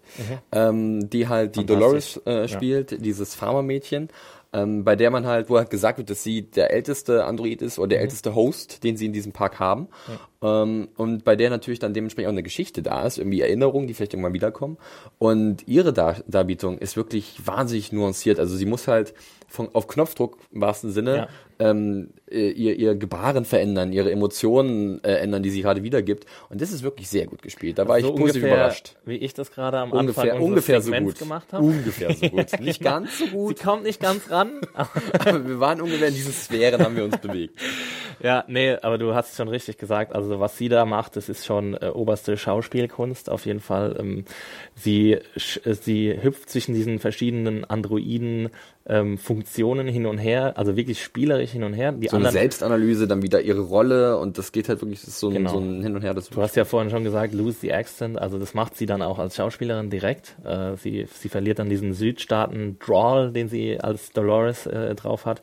ähm, 0.53 1.09
die 1.11 1.29
halt 1.29 1.57
die 1.57 1.61
Mhm. 1.61 1.67
Dolores 1.67 2.21
äh, 2.27 2.47
spielt, 2.49 3.05
dieses 3.05 3.35
Farmermädchen. 3.35 4.09
Ähm, 4.53 4.85
bei 4.85 4.97
der 4.97 5.11
man 5.11 5.27
halt, 5.27 5.51
wo 5.51 5.59
halt 5.59 5.71
gesagt 5.71 5.99
wird, 5.99 6.09
dass 6.09 6.23
sie 6.23 6.43
der 6.43 6.71
älteste 6.71 7.25
Android 7.25 7.61
ist 7.61 7.79
oder 7.79 7.89
der 7.89 7.99
Mhm. 7.99 8.03
älteste 8.05 8.35
Host, 8.35 8.85
den 8.85 8.97
sie 8.97 9.05
in 9.07 9.13
diesem 9.13 9.33
Park 9.33 9.59
haben. 9.59 9.89
Ähm, 10.41 10.89
und 10.97 11.25
bei 11.25 11.35
der 11.37 11.51
natürlich 11.51 11.81
dann 11.81 11.93
dementsprechend 11.95 12.29
auch 12.29 12.33
eine 12.33 12.43
Geschichte 12.45 12.81
da 12.81 13.05
ist, 13.05 13.19
irgendwie 13.19 13.41
Erinnerungen, 13.41 13.87
die 13.89 13.93
vielleicht 13.95 14.15
irgendwann 14.15 14.33
wiederkommen. 14.35 14.79
Und 15.19 15.67
ihre 15.67 15.93
Dar 15.93 16.17
Darbietung 16.29 16.66
ist 16.75 16.97
wirklich 16.97 17.41
wahnsinnig 17.45 17.93
nuanciert. 17.93 18.39
Also 18.39 18.57
sie 18.57 18.67
muss 18.67 18.89
halt 18.89 19.15
von, 19.49 19.69
auf 19.75 19.87
Knopfdruck 19.87 20.39
im 20.53 20.61
wahrsten 20.61 20.91
Sinne 20.91 21.17
Ja. 21.17 21.29
ähm, 21.71 22.11
äh, 22.31 22.51
ihr, 22.51 22.77
ihr 22.77 22.95
Gebaren 22.97 23.45
verändern, 23.45 23.93
ihre 23.93 24.11
Emotionen 24.11 25.03
äh, 25.05 25.15
ändern, 25.19 25.43
die 25.43 25.51
sie 25.51 25.63
gerade 25.63 25.83
wiedergibt. 25.83 26.27
Und 26.51 26.61
das 26.61 26.73
ist 26.73 26.83
wirklich 26.83 27.09
sehr 27.09 27.27
gut 27.27 27.43
gespielt. 27.43 27.79
Da 27.79 27.87
war 27.89 28.01
so 28.01 28.09
ich 28.09 28.15
positiv 28.17 28.43
ungefähr, 28.43 28.57
überrascht. 28.57 28.97
Wie 29.05 29.17
ich 29.17 29.35
das 29.35 29.51
gerade 29.53 29.79
am 29.79 29.93
Ungefähr, 29.93 30.33
Anfang 30.35 30.43
ungefähr 30.43 30.81
so 30.81 30.93
gut. 30.93 31.19
gemacht 31.19 31.53
habe. 31.53 31.65
Ungefähr 31.65 32.13
so 32.15 32.29
gut. 32.29 32.61
Nicht 32.61 32.83
ganz 32.83 33.19
so 33.19 33.25
Sie 33.27 33.31
gut, 33.31 33.63
kommt 33.63 33.85
nicht 33.85 34.01
ganz 34.01 34.31
ran. 34.31 34.61
aber 34.75 35.47
wir 35.47 35.61
waren 35.61 35.81
ungefähr 35.81 36.09
in 36.09 36.15
diesen 36.15 36.33
Sphären, 36.33 36.83
haben 36.83 36.97
wir 36.97 37.05
uns 37.05 37.19
bewegt. 37.19 37.59
Ja, 38.23 38.45
nee, 38.49 38.75
aber 38.81 38.97
du 38.99 39.15
hast 39.15 39.31
es 39.31 39.37
schon 39.37 39.49
richtig 39.49 39.79
gesagt. 39.79 40.15
Also 40.15 40.41
was 40.41 40.57
sie 40.57 40.69
da 40.69 40.85
macht, 40.87 41.17
das 41.17 41.29
ist 41.29 41.45
schon 41.45 41.75
äh, 41.75 41.91
oberste 41.93 42.37
Schauspielkunst 42.37 43.29
auf 43.31 43.45
jeden 43.47 43.61
Fall. 43.61 43.97
Ähm, 43.99 44.25
sie, 44.75 45.19
sie 45.63 46.19
hüpft 46.23 46.49
zwischen 46.51 46.75
diesen 46.75 46.99
verschiedenen 46.99 47.65
Androiden 47.65 48.49
ähm, 48.89 49.19
Funktionen 49.19 49.89
hin 49.89 50.07
und 50.07 50.19
her, 50.19 50.57
also 50.57 50.77
wirklich 50.77 51.03
spielerisch 51.03 51.51
hin 51.51 51.65
und 51.65 51.73
her. 51.75 51.93
Die 51.93 52.07
So 52.09 52.17
eine 52.17 52.27
anderen, 52.27 52.33
Selbstanalyse, 52.43 53.07
dann 53.09 53.23
wieder 53.23 53.41
ihre 53.41 53.61
Rolle 53.63 54.19
und 54.19 54.39
das 54.39 54.53
geht 54.53 54.69
halt 54.69 54.81
wirklich, 54.81 55.01
so 55.01 55.29
ein, 55.29 55.35
Genau. 55.35 55.51
so 55.51 55.59
ein 55.59 55.83
Hin 55.83 55.95
und 55.97 56.03
Her. 56.03 56.15
Das 56.15 56.29
Du 56.31 56.41
hast 56.41 56.55
ja 56.57 56.65
vorhin 56.65 56.91
schon 56.91 57.03
gesagt, 57.05 57.35
lose 57.35 57.59
the 57.61 57.73
accent, 57.73 58.19
also 58.19 58.39
das 58.39 58.55
macht 58.55 58.77
sie 58.77 58.87
dann 58.87 59.03
auch 59.03 59.19
als 59.19 59.37
Schauspielerin 59.37 59.91
direkt. 59.91 60.37
Äh, 60.45 60.77
sie, 60.77 61.07
sie 61.13 61.29
verliert 61.29 61.59
dann 61.59 61.69
diesen 61.69 61.93
Südstaaten-Drawl, 61.95 63.33
den 63.33 63.49
sie 63.49 63.81
als 63.81 64.13
Dolores 64.13 64.67
äh, 64.67 64.95
drauf 64.95 65.27
hat. 65.27 65.41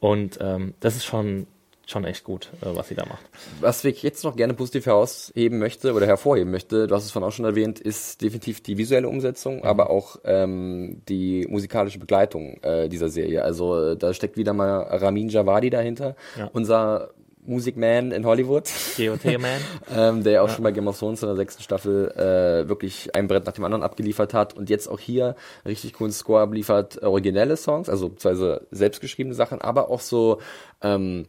Und 0.00 0.38
ähm, 0.40 0.74
das 0.80 0.96
ist 0.96 1.04
schon, 1.04 1.46
schon 1.86 2.04
echt 2.04 2.24
gut, 2.24 2.50
äh, 2.62 2.66
was 2.74 2.88
sie 2.88 2.94
da 2.94 3.04
macht. 3.06 3.22
Was 3.60 3.84
ich 3.84 4.02
jetzt 4.02 4.22
noch 4.24 4.36
gerne 4.36 4.54
positiv 4.54 4.86
herausheben 4.86 5.58
möchte 5.58 5.92
oder 5.94 6.06
hervorheben 6.06 6.50
möchte, 6.50 6.86
du 6.86 6.94
hast 6.94 7.04
es 7.04 7.10
vorhin 7.10 7.28
auch 7.28 7.32
schon 7.32 7.44
erwähnt, 7.44 7.80
ist 7.80 8.22
definitiv 8.22 8.62
die 8.62 8.78
visuelle 8.78 9.08
Umsetzung, 9.08 9.56
Mhm. 9.56 9.62
aber 9.64 9.90
auch 9.90 10.16
ähm, 10.24 11.02
die 11.08 11.46
musikalische 11.48 11.98
Begleitung 11.98 12.58
äh, 12.62 12.88
dieser 12.88 13.08
Serie. 13.08 13.42
Also 13.44 13.78
äh, 13.92 13.96
da 13.96 14.14
steckt 14.14 14.36
wieder 14.36 14.52
mal 14.52 14.80
Ramin 14.82 15.28
Javadi 15.28 15.70
dahinter, 15.70 16.14
Ja. 16.38 16.48
unser 16.52 17.10
Musikman 17.44 18.12
in 18.12 18.24
Hollywood. 18.24 18.70
GOT-Man. 18.96 19.60
ähm, 19.96 20.22
der 20.22 20.32
ja 20.34 20.42
auch 20.42 20.48
schon 20.48 20.62
bei 20.62 20.70
Game 20.70 20.86
of 20.86 20.96
Thrones 20.96 21.22
in 21.22 21.26
der 21.28 21.34
sechsten 21.34 21.64
Staffel 21.64 22.12
äh, 22.12 22.68
wirklich 22.68 23.16
ein 23.16 23.26
Brett 23.26 23.44
nach 23.46 23.52
dem 23.52 23.64
anderen 23.64 23.82
abgeliefert 23.82 24.32
hat 24.32 24.56
und 24.56 24.70
jetzt 24.70 24.86
auch 24.86 25.00
hier 25.00 25.34
richtig 25.66 25.94
coolen 25.94 26.12
Score 26.12 26.40
abliefert, 26.42 27.02
originelle 27.02 27.56
Songs, 27.56 27.88
also 27.88 28.10
beziehungsweise 28.10 28.68
selbstgeschriebene 28.70 29.34
Sachen, 29.34 29.60
aber 29.60 29.90
auch 29.90 29.98
so 30.00 30.38
ähm, 30.82 31.26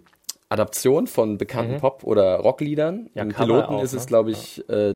Adaption 0.54 1.08
von 1.08 1.38
bekannten 1.38 1.80
Pop- 1.80 2.04
oder 2.04 2.38
Rockliedern. 2.38 3.10
Ja, 3.16 3.24
Im 3.24 3.30
Piloten 3.30 3.74
auch, 3.76 3.84
ist 3.84 3.94
es, 3.94 4.04
ne? 4.04 4.08
glaube 4.08 4.32
ich, 4.32 4.64
äh, 4.70 4.94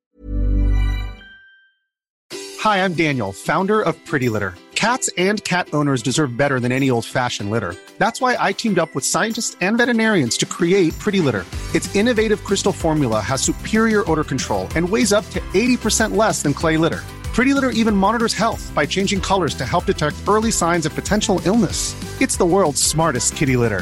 Hi, 2.64 2.84
I'm 2.84 2.96
Daniel, 2.96 3.32
founder 3.34 3.82
of 3.82 3.96
Pretty 4.06 4.30
Litter. 4.30 4.54
Cats 4.76 5.10
and 5.18 5.44
cat 5.44 5.68
owners 5.74 6.04
deserve 6.04 6.38
better 6.38 6.60
than 6.60 6.72
any 6.72 6.92
old 6.92 7.06
fashioned 7.06 7.50
litter. 7.50 7.76
That's 7.98 8.22
why 8.22 8.36
I 8.40 8.54
teamed 8.54 8.78
up 8.78 8.94
with 8.94 9.04
scientists 9.04 9.58
and 9.60 9.78
veterinarians 9.78 10.38
to 10.38 10.46
create 10.46 10.94
Pretty 11.00 11.20
Litter. 11.20 11.46
Its 11.74 11.94
innovative 11.96 12.44
crystal 12.44 12.72
formula 12.72 13.20
has 13.20 13.42
superior 13.42 14.04
odor 14.12 14.24
control 14.24 14.68
and 14.76 14.88
weighs 14.88 15.12
up 15.12 15.26
to 15.32 15.40
80% 15.54 16.16
less 16.16 16.44
than 16.44 16.54
clay 16.54 16.78
litter. 16.78 17.02
Pretty 17.34 17.54
Litter 17.54 17.72
even 17.72 17.96
monitors 17.96 18.34
health 18.34 18.72
by 18.76 18.86
changing 18.86 19.22
colors 19.22 19.56
to 19.56 19.66
help 19.66 19.86
detect 19.86 20.16
early 20.28 20.52
signs 20.52 20.86
of 20.86 20.94
potential 20.94 21.42
illness. 21.46 21.96
It's 22.22 22.38
the 22.38 22.46
world's 22.46 22.82
smartest 22.82 23.36
kitty 23.36 23.58
litter. 23.58 23.82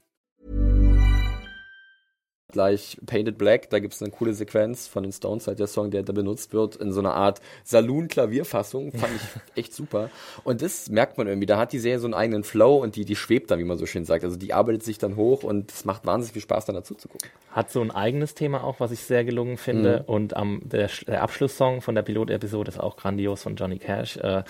Gleich 2.51 2.97
Painted 3.05 3.37
Black, 3.37 3.69
da 3.69 3.79
gibt 3.79 3.93
es 3.93 4.01
eine 4.01 4.11
coole 4.11 4.33
Sequenz 4.33 4.87
von 4.87 5.03
den 5.03 5.11
Stones, 5.11 5.47
halt 5.47 5.59
der 5.59 5.67
Song, 5.67 5.91
der 5.91 6.03
da 6.03 6.13
benutzt 6.13 6.53
wird, 6.53 6.75
in 6.75 6.91
so 6.91 6.99
einer 6.99 7.13
Art 7.13 7.41
Saloon-Klavierfassung, 7.63 8.91
fand 8.91 9.13
ich 9.15 9.41
echt 9.63 9.73
super. 9.73 10.09
Und 10.43 10.61
das 10.61 10.89
merkt 10.89 11.17
man 11.17 11.27
irgendwie, 11.27 11.45
da 11.45 11.57
hat 11.57 11.73
die 11.73 11.79
Serie 11.79 11.99
so 11.99 12.07
einen 12.07 12.13
eigenen 12.13 12.43
Flow 12.43 12.77
und 12.77 12.95
die, 12.95 13.05
die 13.05 13.15
schwebt 13.15 13.51
dann, 13.51 13.59
wie 13.59 13.63
man 13.63 13.77
so 13.77 13.85
schön 13.85 14.05
sagt. 14.05 14.23
Also 14.23 14.37
die 14.37 14.53
arbeitet 14.53 14.83
sich 14.83 14.97
dann 14.97 15.15
hoch 15.15 15.43
und 15.43 15.71
es 15.71 15.85
macht 15.85 16.05
wahnsinnig 16.05 16.33
viel 16.33 16.41
Spaß, 16.41 16.65
dann 16.65 16.75
dazu 16.75 16.95
zu 16.95 17.07
gucken. 17.07 17.29
Hat 17.51 17.71
so 17.71 17.81
ein 17.81 17.91
eigenes 17.91 18.35
Thema 18.35 18.63
auch, 18.63 18.79
was 18.79 18.91
ich 18.91 19.01
sehr 19.01 19.23
gelungen 19.23 19.57
finde. 19.57 20.03
Und 20.07 20.35
am 20.35 20.61
der, 20.63 20.89
der 21.07 21.21
Abschlusssong 21.23 21.81
von 21.81 21.95
der 21.95 22.01
Pilotepisode 22.01 22.69
ist 22.69 22.79
auch 22.79 22.97
grandios 22.97 23.43
von 23.43 23.55
Johnny 23.55 23.79
Cash. 23.79 24.17
Äh, 24.17 24.43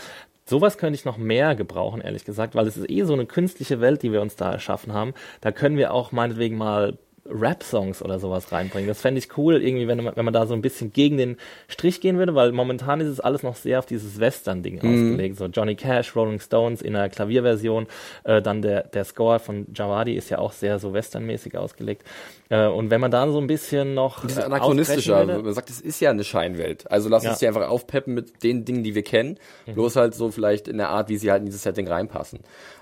Sowas 0.45 0.77
könnte 0.77 0.95
ich 0.95 1.05
noch 1.05 1.17
mehr 1.17 1.55
gebrauchen, 1.55 2.01
ehrlich 2.01 2.25
gesagt, 2.25 2.55
weil 2.55 2.67
es 2.67 2.75
ist 2.75 2.89
eh 2.89 3.03
so 3.03 3.13
eine 3.13 3.25
künstliche 3.25 3.79
Welt, 3.79 4.03
die 4.03 4.11
wir 4.11 4.21
uns 4.21 4.35
da 4.35 4.51
erschaffen 4.51 4.91
haben. 4.91 5.13
Da 5.39 5.51
können 5.51 5.77
wir 5.77 5.93
auch 5.93 6.11
meinetwegen 6.11 6.57
mal 6.57 6.97
Rap-Songs 7.29 8.01
oder 8.01 8.19
sowas 8.19 8.51
reinbringen. 8.51 8.87
Das 8.87 8.99
fände 9.01 9.19
ich 9.19 9.37
cool, 9.37 9.61
irgendwie, 9.61 9.87
wenn 9.87 10.03
man, 10.03 10.15
wenn 10.15 10.25
man 10.25 10.33
da 10.33 10.45
so 10.47 10.53
ein 10.53 10.61
bisschen 10.61 10.91
gegen 10.91 11.17
den 11.17 11.37
Strich 11.67 12.01
gehen 12.01 12.17
würde, 12.17 12.33
weil 12.35 12.51
momentan 12.51 12.99
ist 12.99 13.07
es 13.07 13.19
alles 13.19 13.43
noch 13.43 13.55
sehr 13.55 13.79
auf 13.79 13.85
dieses 13.85 14.19
Western-Ding 14.19 14.77
ausgelegt. 14.79 15.37
So 15.37 15.45
Johnny 15.45 15.75
Cash, 15.75 16.15
Rolling 16.15 16.39
Stones 16.39 16.81
in 16.81 16.95
einer 16.95 17.09
Klavierversion, 17.09 17.87
äh, 18.23 18.41
dann 18.41 18.61
der, 18.61 18.83
der 18.83 19.03
Score 19.05 19.39
von 19.39 19.67
Javadi 19.75 20.15
ist 20.15 20.29
ja 20.29 20.39
auch 20.39 20.51
sehr 20.51 20.79
so 20.79 20.93
westernmäßig 20.93 21.57
ausgelegt. 21.57 22.03
Äh, 22.49 22.67
und 22.67 22.89
wenn 22.89 22.99
man 22.99 23.11
da 23.11 23.29
so 23.29 23.39
ein 23.39 23.47
bisschen 23.47 23.93
noch. 23.93 24.23
Ein 24.23 24.27
bisschen 24.27 24.41
äh, 24.41 24.45
anachronistischer. 24.45 25.27
würde- 25.27 25.43
Man 25.43 25.53
sagt, 25.53 25.69
es 25.69 25.79
ist 25.79 25.99
ja 26.01 26.09
eine 26.09 26.23
Scheinwelt. 26.23 26.89
Also 26.91 27.07
lass 27.07 27.23
Ja. 27.23 27.29
uns 27.29 27.39
die 27.39 27.47
einfach 27.47 27.67
aufpeppen 27.69 28.13
mit 28.13 28.43
den 28.43 28.65
Dingen, 28.65 28.83
die 28.83 28.95
wir 28.95 29.03
kennen. 29.03 29.37
Bloß 29.73 29.95
halt 29.95 30.15
so 30.15 30.31
vielleicht 30.31 30.67
in 30.67 30.77
der 30.77 30.89
Art, 30.89 31.07
wie 31.09 31.17
sie 31.17 31.31
halt 31.31 31.41
in 31.41 31.45
dieses 31.45 31.63
Setting 31.63 31.87
reinpassen. 31.87 32.39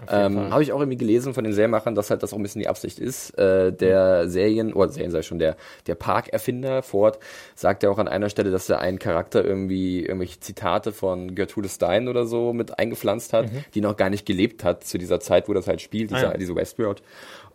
Ähm, 0.09 0.49
Habe 0.51 0.63
ich 0.63 0.71
auch 0.71 0.79
irgendwie 0.79 0.97
gelesen 0.97 1.33
von 1.33 1.43
den 1.43 1.53
Serienmachern, 1.53 1.93
dass 1.93 2.09
halt 2.09 2.23
das 2.23 2.33
auch 2.33 2.37
ein 2.37 2.43
bisschen 2.43 2.61
die 2.61 2.67
Absicht 2.67 2.99
ist. 2.99 3.37
Äh, 3.37 3.71
der 3.73 4.28
Serien, 4.29 4.73
oder 4.73 4.91
Serien 4.91 5.11
sei 5.11 5.21
schon, 5.21 5.39
der, 5.39 5.55
der 5.87 5.95
Parkerfinder 5.95 6.81
Ford 6.83 7.19
sagt 7.55 7.83
ja 7.83 7.89
auch 7.89 7.97
an 7.97 8.07
einer 8.07 8.29
Stelle, 8.29 8.51
dass 8.51 8.69
er 8.69 8.79
einen 8.79 8.99
Charakter 8.99 9.43
irgendwie 9.43 10.01
irgendwelche 10.01 10.39
Zitate 10.39 10.91
von 10.91 11.35
Gertrude 11.35 11.69
Stein 11.69 12.07
oder 12.07 12.25
so 12.25 12.53
mit 12.53 12.79
eingepflanzt 12.79 13.33
hat, 13.33 13.45
die 13.73 13.81
noch 13.81 13.97
gar 13.97 14.09
nicht 14.09 14.25
gelebt 14.25 14.63
hat 14.63 14.83
zu 14.83 14.97
dieser 14.97 15.19
Zeit, 15.19 15.49
wo 15.49 15.53
das 15.53 15.67
halt 15.67 15.81
spielt, 15.81 16.11
dieser, 16.11 16.29
Ah 16.29 16.31
ja. 16.31 16.37
diese 16.37 16.55
Westworld. 16.55 17.01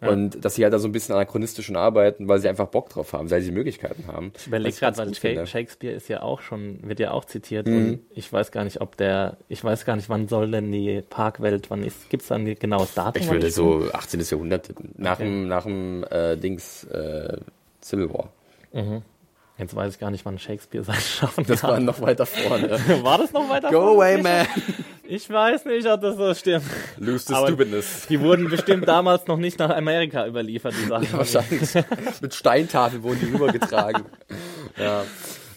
Und 0.01 0.45
dass 0.45 0.55
sie 0.57 0.65
halt 0.65 0.75
da 0.75 0.79
so 0.79 0.89
ein 0.89 0.93
bisschen 0.93 1.15
anachronistisch 1.15 1.71
arbeiten, 1.73 2.29
weil 2.29 2.39
sie 2.39 2.49
einfach 2.49 2.69
Bock 2.69 2.91
drauf 2.91 3.13
haben, 3.13 3.31
weil 3.31 3.41
sie 3.43 3.51
Möglichkeiten 3.51 4.05
haben. 4.07 4.33
Ich 4.37 4.47
überlege 4.47 4.77
gerade, 4.77 4.97
weil 4.99 5.15
finde. 5.15 5.47
Shakespeare 5.47 5.95
ist 5.95 6.09
ja 6.09 6.23
auch 6.23 6.41
schon, 6.41 6.79
wird 6.83 7.01
ja 7.01 7.13
auch 7.13 7.25
zitiert 7.25 7.67
Mhm. 7.67 7.77
und 7.77 8.01
ich 8.15 8.31
weiß 8.33 8.53
gar 8.53 8.65
nicht, 8.65 8.81
ob 8.81 8.97
der, 8.97 9.37
ich 9.49 9.65
weiß 9.65 9.85
gar 9.85 9.97
nicht, 9.97 10.09
wann 10.09 10.29
soll 10.29 10.51
denn 10.51 10.71
die 10.71 11.03
Parkwelt, 11.09 11.71
wann 11.71 11.83
ist, 11.83 12.11
gibt's 12.11 12.29
da 12.29 12.35
ein 12.35 12.55
genaues 12.59 12.95
Datum? 12.95 13.23
Ich 13.23 13.31
würde 13.31 13.51
so 13.51 13.89
18. 13.93 14.21
Jahrhundert 14.21 14.71
nach 14.99 15.15
Okay. 15.15 15.25
dem, 15.25 15.49
nach 15.49 15.65
dem 15.65 16.05
äh, 16.11 16.37
Dings 16.37 16.85
äh, 16.85 17.39
Civil 17.81 18.13
War. 18.13 18.31
Jetzt 19.57 19.77
weiß 19.77 19.95
ich 19.95 20.01
gar 20.01 20.11
nicht, 20.11 20.25
wann 20.25 20.39
Shakespeare 20.39 20.83
sein 20.83 20.97
Schaffen 20.97 21.45
Das 21.47 21.63
war 21.63 21.79
noch 21.79 22.01
weiter 22.01 22.27
vorne. 22.27 22.71
War 23.05 23.19
das 23.19 23.33
noch 23.33 23.49
weiter? 23.49 23.71
Go 23.71 23.95
vorne? 23.95 23.97
away, 23.97 24.23
man! 24.23 24.47
Ich 25.07 25.31
weiß 25.31 25.67
nicht, 25.67 25.87
ob 25.87 26.01
das 26.01 26.17
so 26.17 26.35
stimmt. 26.35 26.65
Lose 26.97 27.27
the 27.29 27.35
Aber 27.35 27.49
stupidness. 27.49 28.07
Die 28.09 28.19
wurden 28.21 28.49
bestimmt 28.49 28.89
damals 28.89 29.27
noch 29.27 29.37
nicht 29.37 29.59
nach 29.59 29.71
Amerika 29.71 30.27
überliefert, 30.27 30.75
die 30.83 30.89
Sachen. 30.89 31.13
Wahrscheinlich. 31.13 31.71
Mit 32.21 32.35
Steintafeln 32.35 33.03
wurden 33.03 33.21
die 33.21 33.27
rübergetragen. 33.27 34.07
ja. 34.79 35.05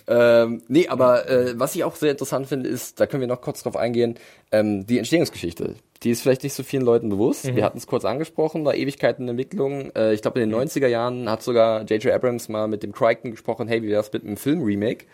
Ähm, 0.08 0.62
nee, 0.68 0.88
aber 0.88 1.30
äh, 1.30 1.60
was 1.60 1.76
ich 1.76 1.84
auch 1.84 1.96
sehr 1.96 2.12
interessant 2.12 2.48
finde, 2.48 2.70
ist, 2.70 3.00
da 3.00 3.08
können 3.08 3.22
wir 3.22 3.28
noch 3.28 3.42
kurz 3.42 3.64
drauf 3.64 3.76
eingehen, 3.76 4.16
ähm, 4.52 4.86
die 4.88 4.98
Entstehungsgeschichte. 4.98 5.76
Die 6.04 6.12
ist 6.12 6.22
vielleicht 6.22 6.44
nicht 6.44 6.54
so 6.54 6.64
vielen 6.64 6.84
Leuten 6.84 7.10
bewusst. 7.10 7.54
Wir 7.56 7.66
hatten 7.66 7.78
es 7.80 7.88
kurz 7.88 8.06
angesprochen, 8.06 8.64
war 8.64 8.76
Ewigkeiten 8.76 9.24
in 9.24 9.30
Entwicklung. 9.30 9.92
Äh, 9.96 10.14
ich 10.14 10.22
glaube, 10.22 10.40
in 10.40 10.50
den 10.50 10.60
90er 10.60 10.88
Jahren 10.88 11.30
hat 11.30 11.42
sogar 11.44 11.82
J.J. 11.82 12.14
Abrams 12.14 12.50
mal 12.50 12.68
mit 12.68 12.84
dem 12.84 12.92
Crichton 12.92 13.32
gesprochen, 13.32 13.68
hey, 13.68 13.82
wie 13.82 13.90
wär's 13.90 14.14
mit 14.14 14.24
einem 14.24 14.38
Film-Remake? 14.38 15.06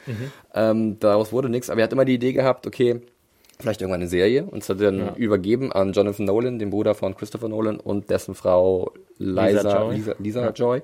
Ähm, 0.53 0.99
daraus 0.99 1.32
wurde 1.32 1.49
nichts, 1.49 1.69
aber 1.69 1.82
er 1.82 1.86
hat 1.86 1.93
immer 1.93 2.06
die 2.06 2.15
Idee 2.15 2.34
gehabt, 2.34 2.67
okay, 2.67 3.01
vielleicht 3.60 3.82
irgendwann 3.82 4.01
eine 4.01 4.10
Serie 4.10 4.43
und 4.43 4.62
es 4.62 4.69
hat 4.69 4.82
dann 4.82 5.15
übergeben 5.15 5.71
an 5.71 5.93
Jonathan 5.93 6.25
Nolan, 6.25 6.60
den 6.60 6.69
Bruder 6.69 6.95
von 6.95 7.15
Christopher 7.15 7.47
Nolan 7.47 7.79
und 7.79 8.10
dessen 8.10 8.36
Frau 8.36 8.91
Liza, 9.17 9.79
Joy. 9.79 9.95
Lisa, 9.95 10.15
Lisa 10.19 10.49
Joy, 10.49 10.82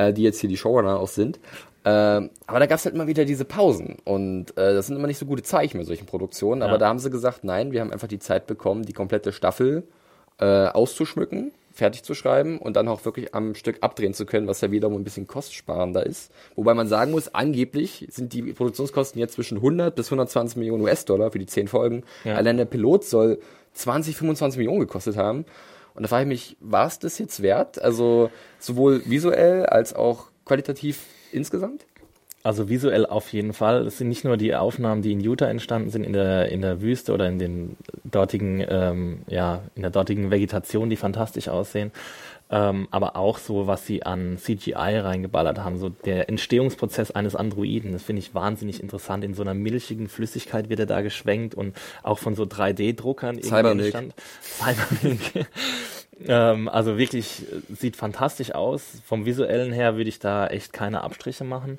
äh, 0.00 0.12
die 0.12 0.22
jetzt 0.22 0.40
hier 0.40 0.48
die 0.48 0.56
Showrunner 0.56 0.98
auch 0.98 1.08
sind. 1.08 1.38
Ähm, 1.84 2.30
aber 2.46 2.58
da 2.58 2.66
gab 2.66 2.78
es 2.78 2.84
halt 2.84 2.94
immer 2.94 3.06
wieder 3.06 3.24
diese 3.24 3.44
Pausen 3.46 3.96
und 4.04 4.50
äh, 4.58 4.74
das 4.74 4.86
sind 4.88 4.96
immer 4.96 5.06
nicht 5.06 5.16
so 5.18 5.24
gute 5.24 5.42
Zeichen 5.42 5.78
bei 5.78 5.84
solchen 5.84 6.04
Produktionen. 6.06 6.62
Aber 6.62 6.72
Ja. 6.72 6.78
da 6.78 6.88
haben 6.88 6.98
sie 6.98 7.10
gesagt, 7.10 7.42
nein, 7.42 7.72
wir 7.72 7.80
haben 7.80 7.90
einfach 7.92 8.08
die 8.08 8.18
Zeit 8.18 8.46
bekommen, 8.46 8.84
die 8.84 8.92
komplette 8.92 9.32
Staffel 9.32 9.84
äh, 10.38 10.66
auszuschmücken, 10.66 11.52
fertig 11.72 12.02
zu 12.02 12.14
schreiben 12.14 12.58
und 12.58 12.76
dann 12.76 12.86
auch 12.88 13.04
wirklich 13.06 13.34
am 13.34 13.54
Stück 13.54 13.78
abdrehen 13.80 14.12
zu 14.12 14.26
können, 14.26 14.46
was 14.46 14.60
ja 14.60 14.70
wiederum 14.70 14.96
ein 15.00 15.04
bisschen 15.04 15.26
kostsparender 15.26 16.04
ist. 16.04 16.30
Wobei 16.54 16.74
man 16.74 16.86
sagen 16.86 17.12
muss, 17.12 17.34
angeblich 17.34 18.06
sind 18.10 18.34
die 18.34 18.42
Produktionskosten 18.52 19.18
jetzt 19.18 19.34
zwischen 19.34 19.56
100 19.58 19.94
bis 19.94 20.08
120 20.08 20.58
Millionen 20.58 20.82
US-Dollar 20.82 21.30
für 21.30 21.38
die 21.38 21.46
10 21.46 21.68
Folgen. 21.68 22.02
Ja. 22.24 22.34
Allein 22.34 22.58
der 22.58 22.66
Pilot 22.66 23.04
soll 23.04 23.38
20, 23.72 24.16
25 24.16 24.58
Millionen 24.58 24.80
gekostet 24.80 25.16
haben. 25.16 25.44
Und 25.94 26.02
da 26.02 26.08
frage 26.08 26.22
ich 26.24 26.28
mich, 26.28 26.56
war 26.60 26.86
es 26.86 26.98
das 26.98 27.18
jetzt 27.18 27.42
wert? 27.42 27.80
Also 27.80 28.30
sowohl 28.58 29.02
visuell 29.06 29.66
als 29.66 29.94
auch 29.94 30.28
qualitativ 30.44 31.04
insgesamt? 31.32 31.84
Also 32.42 32.70
visuell 32.70 33.04
auf 33.04 33.32
jeden 33.32 33.52
Fall. 33.52 33.86
Es 33.86 33.98
sind 33.98 34.08
nicht 34.08 34.24
nur 34.24 34.38
die 34.38 34.54
Aufnahmen, 34.54 35.02
die 35.02 35.12
in 35.12 35.20
Utah 35.20 35.48
entstanden 35.48 35.90
sind, 35.90 36.04
in 36.04 36.14
der, 36.14 36.48
in 36.48 36.62
der 36.62 36.80
Wüste 36.80 37.12
oder 37.12 37.28
in 37.28 37.38
den 37.38 37.76
dortigen, 38.04 38.64
ähm, 38.66 39.22
ja, 39.26 39.60
in 39.74 39.82
der 39.82 39.90
dortigen 39.90 40.30
Vegetation, 40.30 40.88
die 40.88 40.96
fantastisch 40.96 41.48
aussehen. 41.48 41.92
Ähm, 42.52 42.88
aber 42.90 43.14
auch 43.14 43.38
so, 43.38 43.68
was 43.68 43.86
sie 43.86 44.02
an 44.02 44.36
CGI 44.36 44.98
reingeballert 44.98 45.58
haben. 45.58 45.78
So 45.78 45.88
der 45.88 46.28
Entstehungsprozess 46.28 47.12
eines 47.12 47.36
Androiden, 47.36 47.92
das 47.92 48.02
finde 48.02 48.20
ich 48.20 48.34
wahnsinnig 48.34 48.82
interessant. 48.82 49.22
In 49.24 49.34
so 49.34 49.42
einer 49.42 49.54
milchigen 49.54 50.08
Flüssigkeit 50.08 50.68
wird 50.68 50.80
er 50.80 50.86
da 50.86 51.00
geschwenkt 51.00 51.54
und 51.54 51.76
auch 52.02 52.18
von 52.18 52.34
so 52.34 52.42
3D-Druckern 52.42 53.36
irgendwie 53.36 53.48
Cybermilk. 53.48 53.94
entstand- 53.94 54.14
Cybermilk. 54.42 55.46
Ähm, 56.26 56.68
also 56.68 56.98
wirklich 56.98 57.44
äh, 57.50 57.74
sieht 57.74 57.96
fantastisch 57.96 58.54
aus. 58.54 58.82
Vom 59.06 59.24
visuellen 59.24 59.72
her 59.72 59.96
würde 59.96 60.10
ich 60.10 60.18
da 60.18 60.48
echt 60.48 60.70
keine 60.74 61.02
Abstriche 61.02 61.44
machen. 61.44 61.78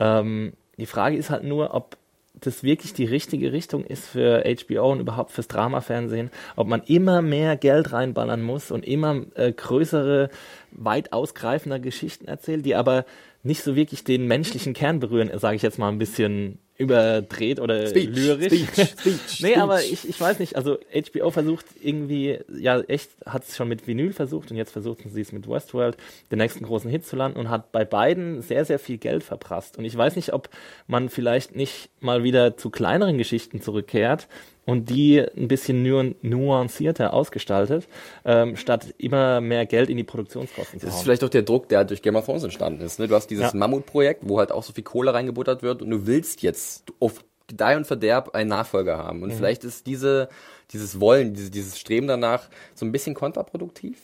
Ähm, 0.00 0.54
die 0.78 0.86
Frage 0.86 1.18
ist 1.18 1.28
halt 1.28 1.44
nur, 1.44 1.74
ob 1.74 1.98
das 2.40 2.62
wirklich 2.62 2.92
die 2.92 3.04
richtige 3.04 3.52
Richtung 3.52 3.84
ist 3.84 4.06
für 4.06 4.44
HBO 4.44 4.92
und 4.92 5.00
überhaupt 5.00 5.30
fürs 5.30 5.48
Dramafernsehen, 5.48 6.30
ob 6.56 6.66
man 6.66 6.82
immer 6.82 7.22
mehr 7.22 7.56
Geld 7.56 7.92
reinballern 7.92 8.42
muss 8.42 8.70
und 8.70 8.84
immer 8.84 9.22
äh, 9.34 9.52
größere, 9.52 10.30
weit 10.72 11.12
ausgreifender 11.12 11.78
Geschichten 11.78 12.26
erzählt, 12.26 12.66
die 12.66 12.74
aber 12.74 13.04
nicht 13.42 13.62
so 13.62 13.76
wirklich 13.76 14.04
den 14.04 14.26
menschlichen 14.26 14.74
Kern 14.74 15.00
berühren, 15.00 15.30
sage 15.38 15.56
ich 15.56 15.62
jetzt 15.62 15.78
mal 15.78 15.88
ein 15.88 15.98
bisschen 15.98 16.58
überdreht 16.76 17.60
oder 17.60 17.86
Speech, 17.86 18.08
lyrisch. 18.10 18.46
Speech, 18.46 18.68
Speech, 18.70 19.40
nee, 19.40 19.50
Speech. 19.50 19.58
aber 19.58 19.82
ich, 19.82 20.08
ich 20.08 20.20
weiß 20.20 20.40
nicht, 20.40 20.56
also 20.56 20.78
HBO 20.92 21.30
versucht 21.30 21.66
irgendwie, 21.80 22.40
ja 22.48 22.80
echt, 22.80 23.10
hat 23.24 23.44
es 23.44 23.56
schon 23.56 23.68
mit 23.68 23.86
Vinyl 23.86 24.12
versucht 24.12 24.50
und 24.50 24.56
jetzt 24.56 24.72
versuchen 24.72 25.10
sie 25.10 25.20
es 25.20 25.30
mit 25.30 25.48
Westworld, 25.48 25.96
den 26.32 26.38
nächsten 26.38 26.64
großen 26.64 26.90
Hit 26.90 27.06
zu 27.06 27.14
landen 27.14 27.38
und 27.38 27.48
hat 27.48 27.70
bei 27.70 27.84
beiden 27.84 28.42
sehr, 28.42 28.64
sehr 28.64 28.80
viel 28.80 28.98
Geld 28.98 29.22
verprasst. 29.22 29.78
Und 29.78 29.84
ich 29.84 29.96
weiß 29.96 30.16
nicht, 30.16 30.32
ob 30.32 30.48
man 30.88 31.10
vielleicht 31.10 31.54
nicht 31.54 31.90
mal 32.00 32.24
wieder 32.24 32.56
zu 32.56 32.70
kleineren 32.70 33.18
Geschichten 33.18 33.60
zurückkehrt 33.60 34.26
und 34.66 34.88
die 34.90 35.18
ein 35.20 35.48
bisschen 35.48 35.82
nu 35.82 36.14
nuancierter 36.22 37.12
ausgestaltet, 37.12 37.86
ähm, 38.24 38.56
statt 38.56 38.94
immer 38.98 39.40
mehr 39.40 39.66
Geld 39.66 39.90
in 39.90 39.96
die 39.96 40.04
Produktionskosten 40.04 40.80
zu 40.80 40.86
Das 40.86 40.94
ist 40.94 40.98
hauen. 41.00 41.04
vielleicht 41.04 41.24
auch 41.24 41.28
der 41.28 41.42
Druck, 41.42 41.68
der 41.68 41.78
halt 41.78 41.90
durch 41.90 42.02
Game 42.02 42.16
of 42.16 42.24
Thrones 42.24 42.42
entstanden 42.44 42.80
ist. 42.80 42.98
Ne? 42.98 43.08
Du 43.08 43.14
hast 43.14 43.28
dieses 43.28 43.52
Ja. 43.52 43.58
Mammutprojekt, 43.58 44.22
wo 44.26 44.38
halt 44.38 44.52
auch 44.52 44.62
so 44.62 44.72
viel 44.72 44.84
Kohle 44.84 45.12
reingebuttert 45.14 45.62
wird 45.62 45.82
und 45.82 45.90
du 45.90 46.06
willst 46.06 46.42
jetzt 46.42 46.84
auf 47.00 47.24
Gedeih 47.46 47.76
und 47.76 47.86
Verderb 47.86 48.34
einen 48.34 48.48
Nachfolger 48.48 48.96
haben. 48.96 49.22
Und 49.22 49.30
vielleicht 49.32 49.64
ist 49.64 49.86
diese, 49.86 50.30
dieses 50.70 50.98
Wollen, 50.98 51.34
diese, 51.34 51.50
dieses 51.50 51.78
Streben 51.78 52.06
danach 52.06 52.48
so 52.74 52.86
ein 52.86 52.92
bisschen 52.92 53.14
kontraproduktiv. 53.14 53.98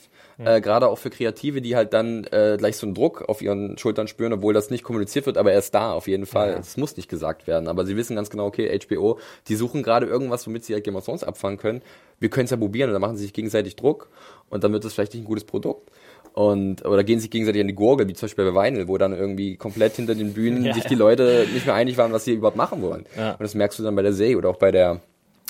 Äh, 0.44 0.60
Gerade 0.60 0.88
auch 0.88 0.98
für 0.98 1.10
Kreative, 1.10 1.60
die 1.60 1.76
halt 1.76 1.92
dann 1.92 2.24
äh, 2.24 2.56
gleich 2.58 2.76
so 2.76 2.86
einen 2.86 2.94
Druck 2.94 3.28
auf 3.28 3.42
ihren 3.42 3.76
Schultern 3.78 4.08
spüren, 4.08 4.32
obwohl 4.32 4.54
das 4.54 4.70
nicht 4.70 4.84
kommuniziert 4.84 5.26
wird, 5.26 5.36
aber 5.36 5.52
er 5.52 5.58
ist 5.58 5.74
da 5.74 5.92
auf 5.92 6.08
jeden 6.08 6.26
Fall. 6.26 6.56
Es 6.60 6.76
muss 6.76 6.96
nicht 6.96 7.08
gesagt 7.08 7.46
werden, 7.46 7.68
aber 7.68 7.84
sie 7.84 7.96
wissen 7.96 8.16
ganz 8.16 8.30
genau, 8.30 8.46
okay, 8.46 8.78
HBO, 8.78 9.18
die 9.48 9.56
suchen 9.56 9.82
gerade 9.82 10.06
irgendwas, 10.06 10.46
womit 10.46 10.64
sie 10.64 10.74
halt 10.74 10.84
Game 10.84 10.96
of 10.96 11.04
Thrones 11.04 11.24
abfangen 11.24 11.58
können. 11.58 11.82
Wir 12.18 12.30
können 12.30 12.44
es 12.44 12.50
ja 12.50 12.56
probieren 12.56 12.90
und 12.90 12.94
dann 12.94 13.02
machen 13.02 13.16
sie 13.16 13.24
sich 13.24 13.32
gegenseitig 13.32 13.76
Druck 13.76 14.08
und 14.48 14.64
dann 14.64 14.72
wird 14.72 14.84
es 14.84 14.94
vielleicht 14.94 15.14
nicht 15.14 15.22
ein 15.22 15.26
gutes 15.26 15.44
Produkt. 15.44 15.90
Und, 16.32 16.84
oder 16.84 17.02
gehen 17.02 17.18
sich 17.18 17.30
gegenseitig 17.30 17.60
an 17.60 17.68
die 17.68 17.74
Gurgel, 17.74 18.06
wie 18.08 18.12
zum 18.14 18.26
Beispiel 18.26 18.50
bei 18.52 18.64
Vinyl, 18.70 18.86
wo 18.88 18.98
dann 18.98 19.12
irgendwie 19.12 19.56
komplett 19.56 19.96
hinter 19.96 20.14
den 20.14 20.32
Bühnen 20.32 20.64
Ja, 20.70 20.74
sich 20.74 20.84
ja. 20.84 20.88
die 20.88 20.94
Leute 20.94 21.46
nicht 21.52 21.66
mehr 21.66 21.74
einig 21.74 21.96
waren, 21.96 22.12
was 22.12 22.24
sie 22.24 22.34
überhaupt 22.34 22.56
machen 22.56 22.82
wollen. 22.82 23.04
Ja. 23.16 23.32
Und 23.32 23.40
das 23.42 23.54
merkst 23.54 23.78
du 23.78 23.82
dann 23.82 23.96
bei 23.96 24.02
der 24.02 24.12
Serie 24.12 24.38
oder 24.38 24.48
auch 24.50 24.56
bei 24.56 24.70
der, 24.70 24.80
ja, 24.90 25.00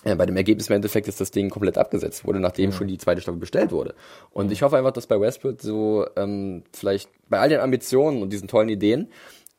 bei 0.03 0.25
dem 0.25 0.37
Ergebnis 0.37 0.69
im 0.69 0.77
Endeffekt 0.77 1.09
ist 1.09 1.21
das 1.21 1.31
Ding 1.31 1.51
komplett 1.51 1.77
abgesetzt 1.77 2.25
wurde, 2.25 2.41
nachdem 2.41 2.73
schon 2.73 2.89
die 2.89 2.97
zweite 2.97 3.21
Staffel 3.21 3.39
bestellt 3.39 3.71
wurde. 3.71 3.95
Und 4.31 4.51
ich 4.51 4.63
hoffe 4.63 4.79
einfach, 4.79 4.93
dass 4.93 5.07
bei 5.07 5.21
Westworld 5.21 5.61
so 5.61 6.07
ähm, 6.17 6.63
vielleicht 6.73 7.11
bei 7.29 7.39
all 7.39 7.51
den 7.51 7.61
Ambitionen 7.61 8.23
und 8.23 8.33
diesen 8.33 8.49
tollen 8.49 8.71
Ideen 8.71 9.09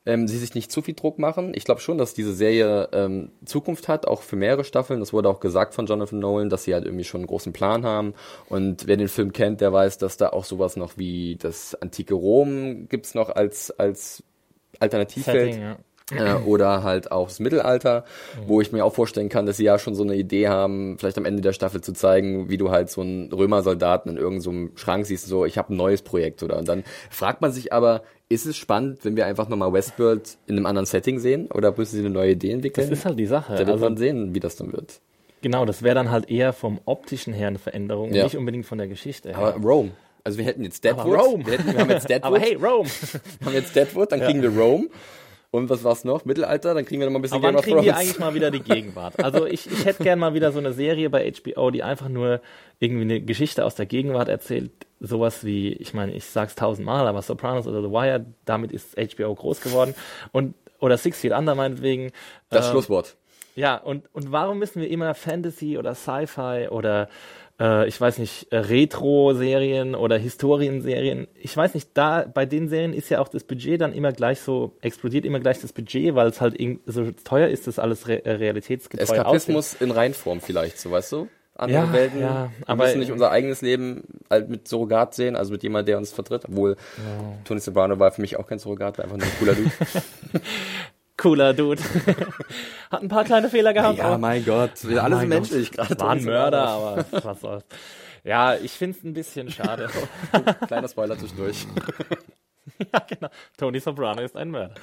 ähm, 0.04 0.26
sie 0.26 0.38
sich 0.38 0.54
nicht 0.54 0.72
zu 0.72 0.82
viel 0.82 0.94
Druck 0.94 1.18
machen. 1.18 1.52
Ich 1.54 1.64
glaube 1.64 1.80
schon, 1.80 1.98
dass 1.98 2.14
diese 2.14 2.34
Serie 2.34 2.88
ähm, 2.92 3.30
Zukunft 3.44 3.88
hat, 3.88 4.06
auch 4.06 4.22
für 4.22 4.36
mehrere 4.36 4.64
Staffeln. 4.64 5.00
Das 5.00 5.12
wurde 5.12 5.28
auch 5.28 5.40
gesagt 5.40 5.74
von 5.74 5.86
Jonathan 5.86 6.18
Nolan, 6.18 6.50
dass 6.50 6.64
sie 6.64 6.74
halt 6.74 6.84
irgendwie 6.84 7.04
schon 7.04 7.20
einen 7.20 7.28
großen 7.28 7.52
Plan 7.52 7.84
haben. 7.84 8.14
Und 8.48 8.86
wer 8.86 8.96
den 8.96 9.08
Film 9.08 9.32
kennt, 9.32 9.60
der 9.60 9.72
weiß, 9.72 9.98
dass 9.98 10.16
da 10.16 10.30
auch 10.30 10.44
sowas 10.44 10.76
noch 10.76 10.98
wie 10.98 11.36
das 11.36 11.74
antike 11.76 12.14
Rom 12.14 12.88
gibt's 12.88 13.14
noch 13.14 13.30
als 13.30 13.70
als 13.78 14.24
Alternativwelt. 14.80 15.52
Setting, 15.54 15.62
ja. 15.62 15.78
Äh, 16.10 16.34
oder 16.44 16.82
halt 16.82 17.12
auch 17.12 17.28
das 17.28 17.38
Mittelalter, 17.40 18.04
wo 18.46 18.60
ich 18.60 18.72
mir 18.72 18.84
auch 18.84 18.92
vorstellen 18.94 19.28
kann, 19.28 19.46
dass 19.46 19.56
sie 19.56 19.64
ja 19.64 19.78
schon 19.78 19.94
so 19.94 20.02
eine 20.02 20.14
Idee 20.16 20.48
haben, 20.48 20.98
vielleicht 20.98 21.16
am 21.16 21.24
Ende 21.24 21.42
der 21.42 21.52
Staffel 21.52 21.80
zu 21.80 21.92
zeigen, 21.92 22.48
wie 22.50 22.56
du 22.58 22.70
halt 22.70 22.90
so 22.90 23.00
einen 23.02 23.32
Römersoldaten 23.32 24.10
in 24.12 24.18
irgendeinem 24.18 24.70
so 24.72 24.76
Schrank 24.80 25.06
siehst, 25.06 25.26
so 25.26 25.44
ich 25.44 25.58
habe 25.58 25.72
ein 25.72 25.76
neues 25.76 26.02
Projekt 26.02 26.42
oder 26.42 26.58
und 26.58 26.68
dann 26.68 26.84
fragt 27.10 27.40
man 27.40 27.52
sich 27.52 27.72
aber, 27.72 28.02
ist 28.28 28.46
es 28.46 28.56
spannend, 28.56 29.04
wenn 29.04 29.16
wir 29.16 29.26
einfach 29.26 29.48
nochmal 29.48 29.72
Westworld 29.72 30.36
in 30.46 30.56
einem 30.56 30.66
anderen 30.66 30.86
Setting 30.86 31.18
sehen 31.18 31.46
oder 31.52 31.72
müssen 31.76 31.92
sie 31.96 32.00
eine 32.00 32.10
neue 32.10 32.32
Idee 32.32 32.50
entwickeln? 32.52 32.88
Das 32.90 32.98
ist 32.98 33.04
halt 33.04 33.18
die 33.18 33.26
Sache. 33.26 33.52
da 33.52 33.58
wird 33.60 33.68
Also, 33.70 33.84
man 33.84 33.96
sehen, 33.96 34.34
wie 34.34 34.40
das 34.40 34.56
dann 34.56 34.72
wird. 34.72 35.00
genau, 35.40 35.64
das 35.64 35.82
wäre 35.82 35.94
dann 35.94 36.10
halt 36.10 36.30
eher 36.30 36.52
vom 36.52 36.80
optischen 36.84 37.32
her 37.32 37.48
eine 37.48 37.58
Veränderung, 37.58 38.12
Ja. 38.12 38.24
nicht 38.24 38.36
unbedingt 38.36 38.66
von 38.66 38.78
der 38.78 38.88
Geschichte 38.88 39.30
her. 39.30 39.38
Aber 39.38 39.56
Rome. 39.66 39.90
Also 40.24 40.38
wir 40.38 40.44
hätten 40.44 40.62
jetzt 40.62 40.84
Deadwood. 40.84 41.18
Rome. 41.18 41.44
Wir, 41.46 41.52
hätten, 41.58 41.72
wir 41.72 41.80
haben 41.80 41.90
jetzt 41.90 42.08
Deadwood. 42.10 42.24
Aber 42.26 42.38
hey, 42.38 42.54
Rome! 42.54 42.88
wir 43.40 43.46
haben 43.46 43.54
jetzt 43.54 43.74
Deadwood, 43.74 44.12
dann 44.12 44.20
kriegen 44.20 44.40
wir 44.40 44.50
Rome. 44.56 44.86
Und 45.54 45.68
was 45.68 45.84
war's 45.84 46.02
noch? 46.04 46.24
Mittelalter, 46.24 46.72
dann 46.72 46.86
kriegen 46.86 47.00
wir 47.00 47.06
noch 47.06 47.12
mal 47.12 47.18
ein 47.18 47.22
bisschen 47.22 47.36
Aber 47.36 47.48
wann 47.48 47.52
Game 47.52 47.58
of 47.58 47.64
kriegen 47.64 47.76
Thrones. 47.76 47.86
wir 47.86 47.96
eigentlich 47.96 48.18
mal 48.18 48.32
wieder 48.34 48.50
die 48.50 48.60
Gegenwart? 48.62 49.22
Also 49.22 49.44
ich, 49.44 49.70
ich 49.70 49.84
hätte 49.84 50.02
gern 50.02 50.18
mal 50.18 50.32
wieder 50.32 50.50
so 50.50 50.58
eine 50.58 50.72
Serie 50.72 51.10
bei 51.10 51.30
HBO, 51.30 51.70
die 51.70 51.82
einfach 51.82 52.08
nur 52.08 52.40
irgendwie 52.80 53.02
eine 53.02 53.20
Geschichte 53.20 53.62
aus 53.66 53.74
der 53.74 53.84
Gegenwart 53.84 54.28
erzählt. 54.30 54.70
Sowas 54.98 55.44
wie, 55.44 55.74
ich 55.74 55.92
meine, 55.92 56.12
ich 56.14 56.24
sag's 56.24 56.54
tausendmal, 56.54 57.06
aber 57.06 57.20
Sopranos 57.20 57.66
oder 57.66 57.82
The 57.82 57.90
Wire, 57.90 58.24
damit 58.46 58.72
ist 58.72 58.96
HBO 58.96 59.34
groß 59.34 59.60
geworden. 59.60 59.94
Und, 60.32 60.54
oder 60.80 60.96
Six 60.96 61.20
Feet 61.20 61.32
Under 61.32 61.54
meinetwegen. 61.54 62.12
das 62.48 62.66
Ähm, 62.66 62.72
Schlusswort. 62.72 63.16
Ja, 63.54 63.76
und, 63.76 64.08
und 64.14 64.32
warum 64.32 64.58
müssen 64.58 64.80
wir 64.80 64.88
immer 64.88 65.14
Fantasy 65.14 65.76
oder 65.76 65.94
Sci-Fi 65.94 66.68
oder 66.70 67.10
äh, 67.62 67.86
ich 67.86 68.00
weiß 68.00 68.18
nicht, 68.18 68.50
äh, 68.52 68.56
Retro-Serien 68.58 69.94
oder 69.94 70.18
Historienserien? 70.18 71.28
Ich 71.40 71.56
weiß 71.56 71.74
nicht, 71.74 71.90
da 71.94 72.24
bei 72.32 72.44
den 72.46 72.68
Serien 72.68 72.92
ist 72.92 73.08
ja 73.10 73.20
auch 73.20 73.28
das 73.28 73.44
Budget 73.44 73.80
dann 73.80 73.92
immer 73.92 74.12
gleich 74.12 74.40
so, 74.40 74.72
explodiert 74.80 75.24
immer 75.24 75.38
gleich 75.40 75.60
das 75.60 75.72
Budget, 75.72 76.14
weil 76.14 76.26
es 76.28 76.40
halt 76.40 76.56
so 76.86 77.10
teuer 77.24 77.48
ist, 77.48 77.66
das 77.66 77.78
alles 77.78 78.08
re 78.08 78.24
äh, 78.24 78.32
realitätsgetreu 78.32 79.04
aussieht. 79.04 79.16
Eskapismus 79.18 79.74
in 79.74 79.90
Reinform 79.92 80.40
vielleicht, 80.40 80.78
so 80.78 80.90
weißt 80.90 81.12
du? 81.12 81.28
Andere 81.54 81.84
Ja, 81.84 81.92
Welten. 81.92 82.20
ja, 82.20 82.50
wir 82.58 82.68
aber- 82.68 82.84
müssen 82.84 83.00
nicht 83.00 83.12
unser 83.12 83.30
eigenes 83.30 83.60
Leben 83.60 84.04
halt 84.30 84.48
mit 84.48 84.66
Surrogat 84.66 85.14
sehen, 85.14 85.36
also 85.36 85.52
mit 85.52 85.62
jemand, 85.62 85.86
der 85.86 85.98
uns 85.98 86.10
vertritt. 86.10 86.46
Obwohl 86.48 86.76
Tony 87.44 87.60
Soprano 87.60 87.98
war 87.98 88.10
für 88.10 88.22
mich 88.22 88.38
auch 88.38 88.46
kein 88.46 88.58
Surrogat, 88.58 88.96
war 88.98 89.04
einfach 89.04 89.18
nur 89.18 89.26
ein 89.26 89.32
cooler 89.38 89.54
Dude. 89.54 89.70
Cooler 91.22 91.54
Dude. 91.54 91.80
Hat 92.90 93.00
ein 93.00 93.08
paar 93.08 93.22
kleine 93.24 93.48
Fehler 93.48 93.72
gehabt. 93.72 93.98
ja, 93.98 94.06
aber- 94.06 94.18
mein 94.18 94.44
Gott, 94.44 94.72
wir 94.82 95.04
alle 95.04 95.14
Mein 95.14 95.20
sind 95.20 95.28
menschlich. 95.28 95.70
Gerade 95.70 95.98
War 96.00 96.10
ein 96.10 96.24
Mörder, 96.24 96.68
aber 96.68 97.04
was 97.22 97.40
soll's. 97.40 97.64
Ja, 98.24 98.54
ich 98.56 98.72
find's 98.72 99.04
ein 99.04 99.12
bisschen 99.14 99.48
schade. 99.50 99.88
Kleiner 100.66 100.88
Spoiler 100.88 101.16
zwischendurch. 101.16 101.64
ja, 102.92 103.00
genau. 103.08 103.28
Tony 103.56 103.78
Soprano 103.78 104.20
ist 104.22 104.36
ein 104.36 104.50
Mörder. 104.50 104.74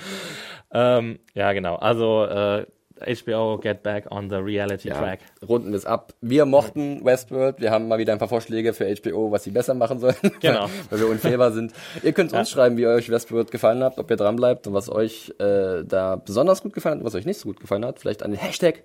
Ähm, 0.71 1.19
ja, 1.33 1.51
genau. 1.51 1.75
Also 1.75 2.25
äh, 2.25 2.65
HBO 2.99 3.57
Get 3.57 3.83
Back 3.83 4.11
on 4.11 4.29
the 4.29 4.35
Reality 4.37 4.89
Ja, 4.89 4.97
Track. 4.99 5.19
runden 5.47 5.69
wir 5.71 5.77
es 5.77 5.85
ab. 5.85 6.13
Wir 6.21 6.45
mochten 6.45 7.03
Westworld. 7.03 7.59
Wir 7.59 7.71
haben 7.71 7.87
mal 7.87 7.97
wieder 7.99 8.13
ein 8.13 8.19
paar 8.19 8.27
Vorschläge 8.27 8.73
für 8.73 8.85
HBO, 8.85 9.31
was 9.31 9.43
sie 9.43 9.51
besser 9.51 9.73
machen 9.73 9.99
sollen. 9.99 10.15
Genau. 10.39 10.67
weil 10.89 10.99
wir 10.99 11.07
unfehlbar 11.07 11.51
sind. 11.51 11.73
Ihr 12.03 12.13
könnt 12.13 12.33
uns 12.33 12.49
schreiben, 12.49 12.77
wie 12.77 12.87
euch 12.87 13.09
Westworld 13.09 13.51
gefallen 13.51 13.83
hat, 13.83 13.97
ob 13.97 14.09
ihr 14.09 14.17
dran 14.17 14.35
bleibt 14.35 14.67
und 14.67 14.73
was 14.73 14.89
euch 14.89 15.33
äh, 15.39 15.83
da 15.85 16.15
besonders 16.15 16.61
gut 16.61 16.73
gefallen 16.73 16.95
hat 16.95 16.99
und 17.01 17.05
was 17.05 17.15
euch 17.15 17.25
nicht 17.25 17.39
so 17.39 17.47
gut 17.47 17.59
gefallen 17.59 17.85
hat. 17.85 17.99
Vielleicht 17.99 18.23
an 18.23 18.31
den 18.31 18.39
Hashtag 18.39 18.83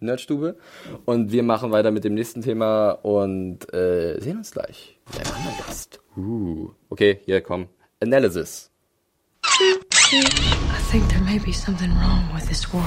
Nerdstube. 0.00 0.56
Und 1.06 1.32
wir 1.32 1.42
machen 1.42 1.72
weiter 1.72 1.90
mit 1.90 2.04
dem 2.04 2.14
nächsten 2.14 2.42
Thema 2.42 2.90
und 2.90 3.72
äh, 3.72 4.20
sehen 4.20 4.38
uns 4.38 4.50
gleich 4.50 4.98
mit 5.06 5.26
einem 5.26 5.36
anderen 5.36 5.56
Gast. 5.66 6.00
Uh. 6.16 6.70
Okay, 6.90 7.20
hier 7.24 7.40
komm. 7.40 7.68
Analysis. 8.00 8.70
I 9.58 10.78
think 10.90 11.08
there 11.08 11.22
may 11.22 11.38
be 11.38 11.50
something 11.50 11.90
wrong 11.94 12.28
with 12.34 12.46
this 12.46 12.70
world. 12.74 12.84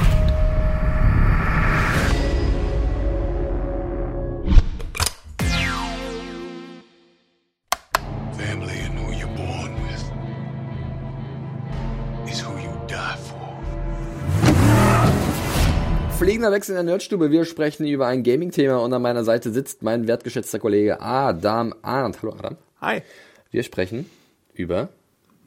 Family 8.38 8.80
and 8.86 9.00
who 9.00 9.12
you're 9.14 9.28
born 9.36 9.74
with 9.82 10.12
is 12.30 12.40
who 12.40 12.56
you 12.60 12.70
die 12.88 13.18
for. 13.18 13.50
Fliegender 16.20 16.52
Wechsel 16.52 16.74
in 16.74 16.76
der 16.76 16.84
Nerdstube. 16.84 17.32
Wir 17.32 17.46
sprechen 17.46 17.88
über 17.88 18.06
ein 18.06 18.22
Gaming-Thema 18.22 18.78
und 18.78 18.94
an 18.94 19.02
meiner 19.02 19.24
Seite 19.24 19.52
sitzt 19.52 19.82
mein 19.82 20.08
wertgeschätzter 20.08 20.60
Kollege 20.60 21.02
Adam 21.02 21.74
Arndt. 21.82 22.22
Hallo 22.22 22.36
Adam. 22.38 22.58
Hi. 22.80 23.02
Wir 23.50 23.64
sprechen 23.64 24.08
über 24.54 24.90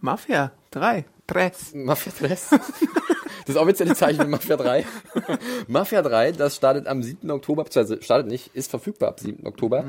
Mafia 0.01 0.51
3. 0.73 1.05
Tres. 1.27 1.73
Mafia 1.75 2.13
3. 2.19 2.37
Das 3.47 3.57
offizielle 3.57 3.95
Zeichen 3.97 4.21
für 4.21 4.29
Mafia 4.29 4.57
3. 4.57 4.85
Mafia 5.67 6.01
3, 6.03 6.33
das 6.33 6.55
startet 6.57 6.87
am 6.87 7.03
7. 7.03 7.29
Oktober, 7.31 7.65
beziehungsweise 7.65 8.01
startet 8.03 8.29
nicht, 8.29 8.55
ist 8.55 8.71
verfügbar 8.71 9.09
ab 9.11 9.21
7. 9.21 9.47
Oktober 9.47 9.85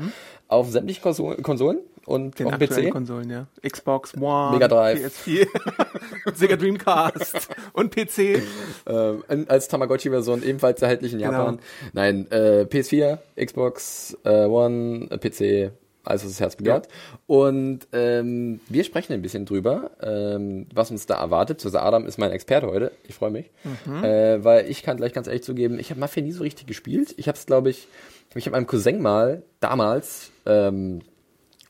auf 0.48 0.70
sämtlichen 0.70 1.02
Konsolen, 1.02 1.42
Konsolen 1.42 1.78
und 2.04 2.36
Den 2.38 2.48
auf 2.48 2.58
PC. 2.58 2.90
Konsolen, 2.90 3.30
ja. 3.30 3.46
Xbox 3.68 4.14
One, 4.16 4.52
Mega 4.54 4.66
Drive. 4.68 4.98
PS4, 5.24 5.46
Sega 6.34 6.56
Dreamcast 6.56 7.48
und 7.74 7.94
PC. 7.94 8.42
Ähm, 8.86 9.22
als 9.48 9.68
Tamagotchi-Version 9.68 10.42
ebenfalls 10.42 10.82
erhältlich 10.82 11.12
in 11.12 11.20
Genau. 11.20 11.30
Japan. 11.32 11.58
Nein, 11.92 12.26
äh, 12.32 12.66
PS4, 12.68 13.18
Xbox 13.42 14.16
äh, 14.24 14.46
One, 14.46 15.06
äh, 15.10 15.18
PC, 15.18 15.72
alles 16.04 16.24
was 16.24 16.32
das 16.32 16.40
Herz 16.40 16.56
begehrt. 16.56 16.88
Und 17.26 17.86
ähm, 17.92 18.60
wir 18.68 18.84
sprechen 18.84 19.12
ein 19.12 19.22
bisschen 19.22 19.46
drüber, 19.46 19.90
ähm, 20.02 20.66
was 20.74 20.90
uns 20.90 21.06
da 21.06 21.16
erwartet. 21.16 21.64
Also 21.64 21.78
Adam 21.78 22.06
ist 22.06 22.18
mein 22.18 22.30
Experte 22.30 22.66
heute. 22.66 22.92
Ich 23.08 23.14
freue 23.14 23.30
mich, 23.30 23.50
äh, 24.02 24.42
weil 24.44 24.68
ich 24.70 24.82
kann 24.82 24.96
gleich 24.96 25.12
ganz 25.12 25.26
ehrlich 25.26 25.42
zugeben, 25.42 25.78
ich 25.78 25.90
habe 25.90 26.00
Mafia 26.00 26.22
nie 26.22 26.32
so 26.32 26.42
richtig 26.42 26.66
gespielt. 26.66 27.14
Ich 27.16 27.28
habe 27.28 27.36
es, 27.36 27.46
glaube 27.46 27.70
ich, 27.70 27.88
ich 28.34 28.46
habe 28.46 28.56
meinem 28.56 28.66
Cousin 28.66 29.00
mal 29.00 29.42
damals 29.60 30.30
ähm, 30.46 31.00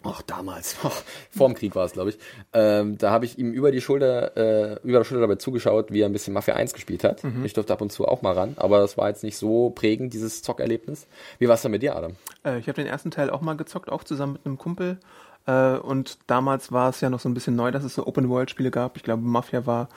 Ach, 0.05 0.23
damals, 0.23 0.77
oh, 0.85 0.91
vorm 1.31 1.55
Krieg 1.55 1.75
war 1.75 1.87
es, 1.87 1.93
glaube 1.93 2.11
ich. 2.11 2.19
Ähm, 2.53 2.99
da 2.99 3.11
habe 3.11 3.25
ich 3.25 3.39
ihm 3.39 3.53
über 3.53 3.73
die 3.73 3.81
Schulter, 3.81 4.37
äh, 4.37 4.79
über 4.83 4.99
der 4.99 5.05
Schulter 5.05 5.23
dabei 5.23 5.37
zugeschaut, 5.37 5.91
wie 5.91 6.03
er 6.03 6.07
ein 6.07 6.13
bisschen 6.13 6.35
Mafia 6.35 6.55
1 6.55 6.75
gespielt 6.75 7.05
hat. 7.05 7.25
Mhm. 7.25 7.45
Ich 7.45 7.55
durfte 7.55 7.73
ab 7.73 7.81
und 7.81 7.91
zu 7.91 8.07
auch 8.07 8.23
mal 8.23 8.35
ran, 8.35 8.55
aber 8.57 8.79
das 8.79 8.97
war 8.97 9.09
jetzt 9.09 9.25
nicht 9.25 9.37
so 9.37 9.71
prägend, 9.71 10.13
dieses 10.13 10.43
Zockerlebnis. 10.43 11.07
Wie 11.39 11.49
war 11.49 11.55
es 11.55 11.63
denn 11.63 11.71
mit 11.71 11.83
dir, 11.83 11.97
Adam? 11.97 12.17
Äh, 12.45 12.59
ich 12.59 12.69
habe 12.69 12.77
den 12.77 12.87
ersten 12.87 13.11
Teil 13.11 13.31
auch 13.31 13.41
mal 13.41 13.57
gezockt, 13.57 13.91
auch 13.91 14.05
zusammen 14.05 14.35
mit 14.35 14.47
einem 14.47 14.59
Kumpel. 14.59 14.99
Äh, 15.47 15.77
und 15.77 16.19
damals 16.27 16.73
war 16.73 16.91
es 16.91 17.01
ja 17.01 17.11
noch 17.11 17.21
so 17.21 17.29
ein 17.29 17.35
bisschen 17.35 17.57
neu, 17.57 17.71
dass 17.71 17.85
es 17.85 17.95
so 17.95 18.07
Open-World-Spiele 18.07 18.71
gab. 18.71 18.97
Ich 18.97 19.03
glaube, 19.03 19.23
Mafia 19.23 19.67
war 19.67 19.89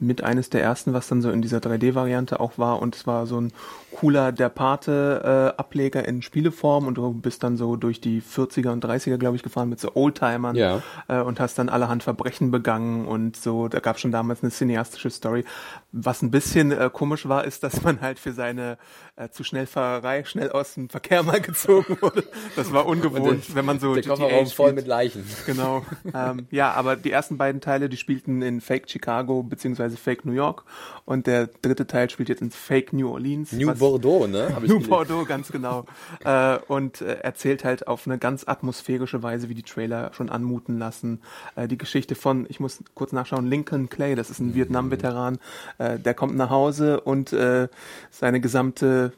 mit 0.00 0.24
eines 0.24 0.50
der 0.50 0.62
ersten, 0.62 0.92
was 0.94 1.08
dann 1.08 1.20
so 1.22 1.30
in 1.30 1.42
dieser 1.42 1.58
3D-Variante 1.58 2.40
auch 2.40 2.58
war. 2.58 2.80
Und 2.80 2.96
es 2.96 3.06
war 3.06 3.26
so 3.26 3.40
ein 3.40 3.52
cooler 3.92 4.32
Der 4.32 4.48
Pate-Ableger 4.48 6.06
in 6.06 6.22
Spieleform. 6.22 6.86
Und 6.86 6.94
du 6.96 7.12
bist 7.12 7.42
dann 7.42 7.56
so 7.56 7.76
durch 7.76 8.00
die 8.00 8.22
40er 8.22 8.70
und 8.70 8.84
30er, 8.84 9.16
glaube 9.18 9.36
ich, 9.36 9.42
gefahren 9.42 9.68
mit 9.68 9.80
so 9.80 9.94
Oldtimern. 9.94 10.56
Ja. 10.56 10.82
Äh, 11.08 11.20
und 11.20 11.40
hast 11.40 11.58
dann 11.58 11.68
allerhand 11.68 12.02
Verbrechen 12.02 12.50
begangen. 12.50 13.06
Und 13.06 13.36
so, 13.36 13.68
da 13.68 13.80
gab 13.80 13.96
es 13.96 14.02
schon 14.02 14.12
damals 14.12 14.42
eine 14.42 14.50
cineastische 14.50 15.10
Story. 15.10 15.44
Was 15.92 16.22
ein 16.22 16.30
bisschen 16.30 16.72
äh, 16.72 16.88
komisch 16.92 17.28
war, 17.28 17.44
ist, 17.44 17.62
dass 17.62 17.82
man 17.82 18.00
halt 18.00 18.18
für 18.18 18.32
seine 18.32 18.78
äh, 19.16 19.28
zu 19.28 19.44
Schnellfahrerei 19.44 20.24
schnell 20.24 20.50
aus 20.50 20.74
dem 20.74 20.88
Verkehr 20.88 21.22
mal 21.22 21.40
gezogen 21.40 21.98
wurde. 22.00 22.24
Das 22.56 22.72
war 22.72 22.86
ungewohnt, 22.86 23.48
der- 23.48 23.54
wenn 23.54 23.64
man 23.64 23.80
so 23.80 23.94
der 23.94 24.02
GTA 24.02 24.14
Kofferraum 24.16 24.46
voll 24.46 24.72
mit 24.72 24.86
Leichen. 24.86 25.24
Genau. 25.46 25.84
ähm, 26.14 26.46
ja, 26.50 26.72
aber 26.72 26.96
die 26.96 27.10
ersten 27.10 27.36
beiden 27.36 27.60
Teile, 27.60 27.88
die 27.88 27.96
spielten 27.96 28.40
in 28.42 28.60
Fake 28.60 28.88
Chicago 28.88 29.42
beziehungsweise 29.42 29.89
Fake 29.96 30.24
New 30.24 30.32
York 30.32 30.64
und 31.04 31.26
der 31.26 31.48
dritte 31.62 31.86
Teil 31.86 32.10
spielt 32.10 32.28
jetzt 32.28 32.42
in 32.42 32.50
Fake 32.50 32.92
New 32.92 33.10
Orleans. 33.10 33.52
New 33.52 33.72
Bordeaux, 33.74 34.26
ne? 34.26 34.50
Hab 34.54 34.62
ich 34.62 34.68
New 34.68 34.76
gelesen. 34.76 34.90
Bordeaux, 34.90 35.24
ganz 35.24 35.52
genau. 35.52 35.86
äh, 36.24 36.58
und 36.68 37.00
äh, 37.00 37.20
erzählt 37.20 37.64
halt 37.64 37.86
auf 37.86 38.06
eine 38.06 38.18
ganz 38.18 38.46
atmosphärische 38.46 39.22
Weise, 39.22 39.48
wie 39.48 39.54
die 39.54 39.62
Trailer 39.62 40.12
schon 40.12 40.30
anmuten 40.30 40.78
lassen. 40.78 41.20
Äh, 41.56 41.68
die 41.68 41.78
Geschichte 41.78 42.14
von, 42.14 42.46
ich 42.48 42.60
muss 42.60 42.82
kurz 42.94 43.12
nachschauen, 43.12 43.46
Lincoln 43.46 43.88
Clay, 43.88 44.14
das 44.14 44.30
ist 44.30 44.40
ein 44.40 44.54
Vietnam-Veteran, 44.54 45.38
äh, 45.78 45.98
der 45.98 46.14
kommt 46.14 46.36
nach 46.36 46.50
Hause 46.50 47.00
und 47.00 47.32
äh, 47.32 47.68
seine 48.10 48.40
gesamte 48.40 49.12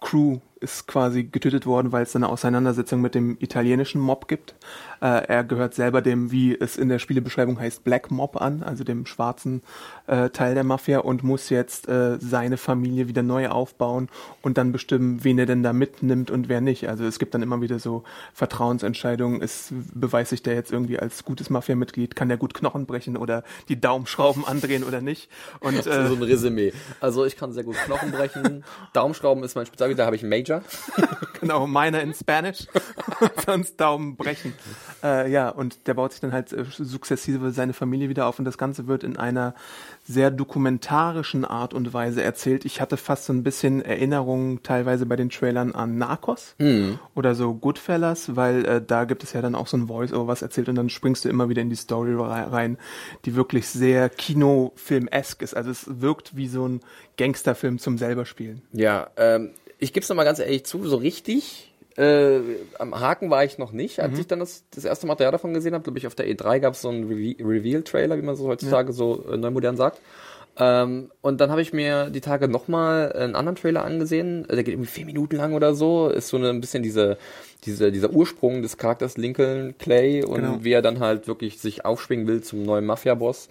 Crew 0.00 0.38
ist 0.60 0.86
quasi 0.86 1.24
getötet 1.24 1.66
worden, 1.66 1.92
weil 1.92 2.02
es 2.02 2.14
eine 2.14 2.28
Auseinandersetzung 2.28 3.00
mit 3.00 3.14
dem 3.14 3.36
italienischen 3.40 4.00
Mob 4.00 4.28
gibt. 4.28 4.54
Äh, 5.00 5.26
er 5.26 5.44
gehört 5.44 5.74
selber 5.74 6.02
dem, 6.02 6.30
wie 6.30 6.58
es 6.58 6.76
in 6.76 6.88
der 6.88 6.98
Spielebeschreibung 6.98 7.58
heißt, 7.58 7.84
Black 7.84 8.10
Mob 8.10 8.40
an, 8.40 8.62
also 8.62 8.84
dem 8.84 9.06
schwarzen 9.06 9.62
äh, 10.06 10.30
Teil 10.30 10.54
der 10.54 10.64
Mafia 10.64 10.98
und 10.98 11.22
muss 11.22 11.48
jetzt 11.48 11.88
äh, 11.88 12.18
seine 12.20 12.56
Familie 12.56 13.08
wieder 13.08 13.22
neu 13.22 13.48
aufbauen 13.48 14.08
und 14.42 14.58
dann 14.58 14.72
bestimmen, 14.72 15.24
wen 15.24 15.38
er 15.38 15.46
denn 15.46 15.62
da 15.62 15.72
mitnimmt 15.72 16.30
und 16.30 16.48
wer 16.48 16.60
nicht. 16.60 16.88
Also 16.88 17.04
es 17.04 17.18
gibt 17.18 17.34
dann 17.34 17.42
immer 17.42 17.60
wieder 17.60 17.78
so 17.78 18.04
Vertrauensentscheidungen. 18.34 19.40
Ist, 19.40 19.72
beweist 19.94 20.30
sich 20.30 20.42
der 20.42 20.54
jetzt 20.54 20.72
irgendwie 20.72 20.98
als 20.98 21.24
gutes 21.24 21.50
Mafia-Mitglied? 21.50 22.14
Kann 22.14 22.28
der 22.28 22.36
gut 22.36 22.54
Knochen 22.54 22.86
brechen 22.86 23.16
oder 23.16 23.42
die 23.68 23.80
Daumenschrauben 23.80 24.44
andrehen 24.46 24.84
oder 24.84 25.00
nicht? 25.00 25.30
Und 25.60 25.78
Das 25.78 25.86
ist 25.86 25.96
äh, 25.96 26.08
so 26.08 26.14
ein 26.14 26.22
Resümee. 26.22 26.72
Also 27.00 27.24
ich 27.24 27.36
kann 27.36 27.52
sehr 27.52 27.64
gut 27.64 27.76
Knochen 27.76 28.10
brechen. 28.12 28.64
Daumenschrauben 28.92 29.42
ist 29.44 29.54
mein 29.54 29.66
Spezialgebiet, 29.66 29.98
da 30.00 30.06
habe 30.06 30.16
ich 30.16 30.22
Major. 30.22 30.62
genau, 31.40 31.66
meiner 31.66 32.02
in 32.02 32.12
Spanish, 32.12 32.66
sonst 33.46 33.80
Daumen 33.80 34.16
brechen. 34.16 34.52
Äh, 35.02 35.30
ja, 35.30 35.48
und 35.48 35.86
der 35.86 35.94
baut 35.94 36.12
sich 36.12 36.20
dann 36.20 36.32
halt 36.32 36.52
äh, 36.52 36.64
sukzessive 36.70 37.50
seine 37.52 37.72
Familie 37.72 38.08
wieder 38.08 38.26
auf 38.26 38.38
und 38.38 38.44
das 38.44 38.58
Ganze 38.58 38.86
wird 38.86 39.04
in 39.04 39.16
einer 39.16 39.54
sehr 40.06 40.30
dokumentarischen 40.30 41.44
Art 41.44 41.74
und 41.74 41.92
Weise 41.92 42.22
erzählt. 42.22 42.64
Ich 42.64 42.80
hatte 42.80 42.96
fast 42.96 43.26
so 43.26 43.32
ein 43.32 43.42
bisschen 43.42 43.82
Erinnerungen 43.82 44.62
teilweise 44.62 45.06
bei 45.06 45.16
den 45.16 45.30
Trailern 45.30 45.72
an 45.72 45.98
Narcos 45.98 46.54
oder 47.14 47.34
so 47.34 47.54
Goodfellas, 47.54 48.36
weil 48.36 48.64
äh, 48.64 48.82
da 48.84 49.04
gibt 49.04 49.22
es 49.22 49.32
ja 49.32 49.42
dann 49.42 49.54
auch 49.54 49.66
so 49.66 49.76
ein 49.76 49.86
Voice-Over, 49.88 50.26
was 50.26 50.42
erzählt 50.42 50.68
und 50.68 50.74
dann 50.74 50.90
springst 50.90 51.24
du 51.24 51.28
immer 51.28 51.48
wieder 51.48 51.62
in 51.62 51.70
die 51.70 51.76
Story 51.76 52.14
rei- 52.14 52.42
rein, 52.42 52.78
die 53.24 53.36
wirklich 53.36 53.68
sehr 53.68 54.08
Kinofilm-esk 54.08 55.42
ist. 55.42 55.54
Also 55.56 55.70
es 55.70 56.00
wirkt 56.00 56.36
wie 56.36 56.48
so 56.48 56.66
ein 56.66 56.80
Gangsterfilm 57.16 57.78
zum 57.78 57.98
selber 57.98 58.24
spielen. 58.26 58.62
Ja, 58.72 59.10
ähm, 59.16 59.50
ich 59.78 59.92
gebe 59.92 60.02
es 60.02 60.08
nochmal 60.08 60.24
ganz 60.24 60.38
ehrlich 60.38 60.64
zu, 60.64 60.86
so 60.86 60.96
richtig 60.96 61.69
äh, 62.00 62.40
am 62.78 62.98
Haken 62.98 63.30
war 63.30 63.44
ich 63.44 63.58
noch 63.58 63.72
nicht, 63.72 64.00
als 64.00 64.18
ich 64.18 64.26
dann 64.26 64.38
das, 64.40 64.64
das 64.74 64.84
erste 64.84 65.06
Material 65.06 65.32
davon 65.32 65.52
gesehen 65.52 65.74
habe. 65.74 65.84
Glaube 65.84 65.98
ich, 65.98 66.06
auf 66.06 66.14
der 66.14 66.26
E3 66.26 66.60
gab 66.60 66.74
es 66.74 66.82
so 66.82 66.88
einen 66.88 67.04
Reve 67.08 67.36
Reveal-Trailer, 67.46 68.16
wie 68.16 68.22
man 68.22 68.36
so 68.36 68.46
heutzutage 68.48 68.92
so 68.92 69.24
äh, 69.30 69.36
neumodern 69.36 69.76
sagt. 69.76 70.00
Ähm, 70.56 71.10
und 71.20 71.40
dann 71.40 71.50
habe 71.50 71.62
ich 71.62 71.72
mir 71.72 72.10
die 72.10 72.20
Tage 72.20 72.48
nochmal 72.48 73.12
einen 73.12 73.34
anderen 73.34 73.56
Trailer 73.56 73.84
angesehen. 73.84 74.46
Der 74.48 74.62
geht 74.62 74.74
irgendwie 74.74 74.90
vier 74.90 75.06
Minuten 75.06 75.36
lang 75.36 75.52
oder 75.54 75.74
so. 75.74 76.08
Ist 76.08 76.28
so 76.28 76.36
eine, 76.38 76.48
ein 76.50 76.60
bisschen 76.60 76.82
diese, 76.82 77.18
diese, 77.64 77.92
dieser 77.92 78.10
Ursprung 78.10 78.62
des 78.62 78.76
Charakters 78.76 79.16
Lincoln 79.16 79.76
Clay 79.78 80.24
und 80.24 80.36
Genau. 80.36 80.58
wie 80.62 80.72
er 80.72 80.82
dann 80.82 81.00
halt 81.00 81.28
wirklich 81.28 81.60
sich 81.60 81.84
aufschwingen 81.84 82.26
will 82.26 82.42
zum 82.42 82.62
neuen 82.62 82.86
Mafia-Boss 82.86 83.48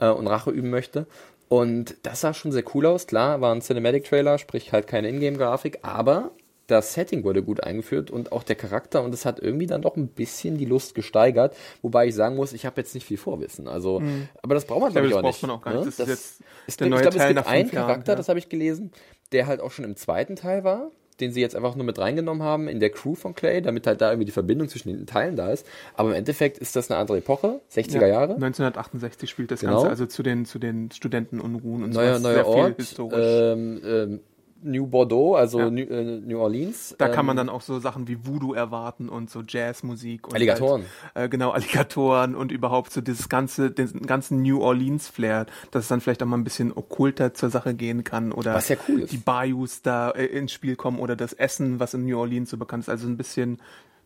äh, 0.00 0.08
und 0.08 0.26
Rache 0.26 0.50
üben 0.50 0.70
möchte. 0.70 1.06
Und 1.48 1.96
das 2.02 2.20
sah 2.20 2.32
schon 2.34 2.52
sehr 2.52 2.64
cool 2.74 2.86
aus. 2.86 3.06
Klar, 3.06 3.40
war 3.40 3.54
ein 3.54 3.60
Cinematic-Trailer, 3.60 4.38
sprich 4.38 4.72
halt 4.72 4.86
keine 4.86 5.08
Ingame-Grafik, 5.08 5.78
aber 5.82 6.30
das 6.70 6.94
Setting 6.94 7.24
wurde 7.24 7.42
gut 7.42 7.62
eingeführt 7.64 8.10
und 8.10 8.32
auch 8.32 8.42
der 8.42 8.56
Charakter 8.56 9.02
und 9.02 9.12
es 9.14 9.24
hat 9.24 9.40
irgendwie 9.40 9.66
dann 9.66 9.82
doch 9.82 9.96
ein 9.96 10.08
bisschen 10.08 10.56
die 10.58 10.64
Lust 10.64 10.94
gesteigert, 10.94 11.56
wobei 11.82 12.06
ich 12.08 12.14
sagen 12.14 12.36
muss, 12.36 12.52
ich 12.52 12.66
habe 12.66 12.80
jetzt 12.80 12.94
nicht 12.94 13.04
viel 13.06 13.16
Vorwissen. 13.18 13.68
Also, 13.68 14.02
aber 14.42 14.54
das 14.54 14.64
braucht 14.66 14.80
man 14.80 14.92
Mhm. 14.92 15.04
Ich 15.04 15.08
glaube 15.08 15.08
glaube, 15.08 15.28
ich 15.30 15.40
das 15.40 15.44
auch 15.44 15.48
nicht. 15.48 15.50
auch 15.50 15.62
gar 15.62 15.74
ne? 15.74 15.84
nicht. 15.86 15.98
Das 15.98 16.08
ist 16.08 16.42
jetzt 16.66 16.80
der 16.80 16.86
ich 16.86 16.90
neue 16.90 17.02
glaube, 17.02 17.16
es 17.18 17.26
gibt 17.28 17.46
einen 17.46 17.68
Jahren, 17.68 17.86
Charakter, 17.86 18.12
ja. 18.12 18.16
das 18.16 18.28
habe 18.28 18.38
ich 18.38 18.48
gelesen, 18.48 18.92
der 19.32 19.46
halt 19.46 19.60
auch 19.60 19.70
schon 19.70 19.84
im 19.84 19.96
zweiten 19.96 20.36
Teil 20.36 20.64
war, 20.64 20.90
den 21.20 21.32
sie 21.32 21.40
jetzt 21.40 21.54
einfach 21.54 21.76
nur 21.76 21.84
mit 21.84 21.98
reingenommen 21.98 22.42
haben 22.42 22.66
in 22.68 22.80
der 22.80 22.90
Crew 22.90 23.14
von 23.14 23.34
Clay, 23.34 23.60
damit 23.60 23.86
halt 23.86 24.00
da 24.00 24.10
irgendwie 24.10 24.24
die 24.24 24.32
Verbindung 24.32 24.68
zwischen 24.68 24.88
den 24.88 25.06
Teilen 25.06 25.36
da 25.36 25.50
ist. 25.52 25.66
Aber 25.94 26.10
im 26.10 26.14
Endeffekt 26.14 26.58
ist 26.58 26.76
das 26.76 26.90
eine 26.90 26.98
andere 26.98 27.18
Epoche, 27.18 27.60
60er 27.72 28.06
Jahre. 28.06 28.34
1968 28.34 29.28
spielt 29.28 29.50
das 29.50 29.60
Genau. 29.60 29.74
Ganze, 29.74 29.90
also 29.90 30.06
zu 30.06 30.22
den, 30.22 30.46
zu 30.46 30.58
den 30.58 30.90
Studentenunruhen 30.90 31.84
und 31.84 31.90
neuer, 31.92 32.18
sowas. 32.18 32.22
neuer 32.22 32.44
viel 32.44 33.00
Ort, 33.02 33.12
ähm, 33.12 33.80
ähm, 33.84 34.20
New 34.62 34.86
Bordeaux, 34.86 35.34
also 35.36 35.58
Ja. 35.58 35.70
New, 35.70 35.82
äh, 35.84 36.20
New 36.20 36.38
Orleans. 36.38 36.94
da 36.98 37.06
ähm, 37.06 37.12
kann 37.12 37.26
man 37.26 37.36
dann 37.36 37.48
auch 37.48 37.62
so 37.62 37.78
Sachen 37.80 38.08
wie 38.08 38.26
Voodoo 38.26 38.52
erwarten 38.52 39.08
und 39.08 39.30
so 39.30 39.42
Jazzmusik. 39.46 40.28
Und 40.28 40.34
Alligatoren. 40.34 40.84
Halt, 41.14 41.26
äh, 41.26 41.28
genau, 41.28 41.50
Alligatoren 41.50 42.34
und 42.34 42.52
überhaupt 42.52 42.92
so 42.92 43.00
dieses 43.00 43.28
ganze, 43.28 43.70
den 43.70 44.02
ganzen 44.06 44.42
New 44.42 44.60
Orleans-Flair, 44.60 45.46
dass 45.70 45.84
es 45.84 45.88
dann 45.88 46.00
vielleicht 46.00 46.22
auch 46.22 46.26
mal 46.26 46.36
ein 46.36 46.44
bisschen 46.44 46.72
okkulter 46.76 47.32
zur 47.34 47.50
Sache 47.50 47.74
gehen 47.74 48.04
kann 48.04 48.32
oder 48.32 48.54
Was 48.54 48.68
ja 48.68 48.76
cool 48.88 49.00
ist. 49.02 49.12
die 49.12 49.18
Bayous 49.18 49.82
da 49.82 50.10
äh, 50.10 50.26
ins 50.26 50.52
Spiel 50.52 50.76
kommen 50.76 50.98
oder 50.98 51.16
das 51.16 51.32
Essen, 51.32 51.80
was 51.80 51.94
in 51.94 52.04
New 52.04 52.18
Orleans 52.18 52.50
so 52.50 52.56
bekannt 52.56 52.84
ist. 52.84 52.88
Also 52.88 53.06
ein 53.08 53.16
bisschen 53.16 53.58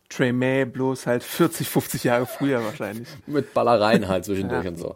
Tremay, 0.09 0.65
bloß 0.65 1.07
halt 1.07 1.23
40, 1.23 1.67
50 1.67 2.03
Jahre 2.03 2.25
früher 2.25 2.63
wahrscheinlich. 2.63 3.07
mit 3.27 3.53
Ballereien 3.53 4.07
halt 4.07 4.25
zwischendurch 4.25 4.63
Ja. 4.63 4.69
und 4.69 4.77
so. 4.77 4.95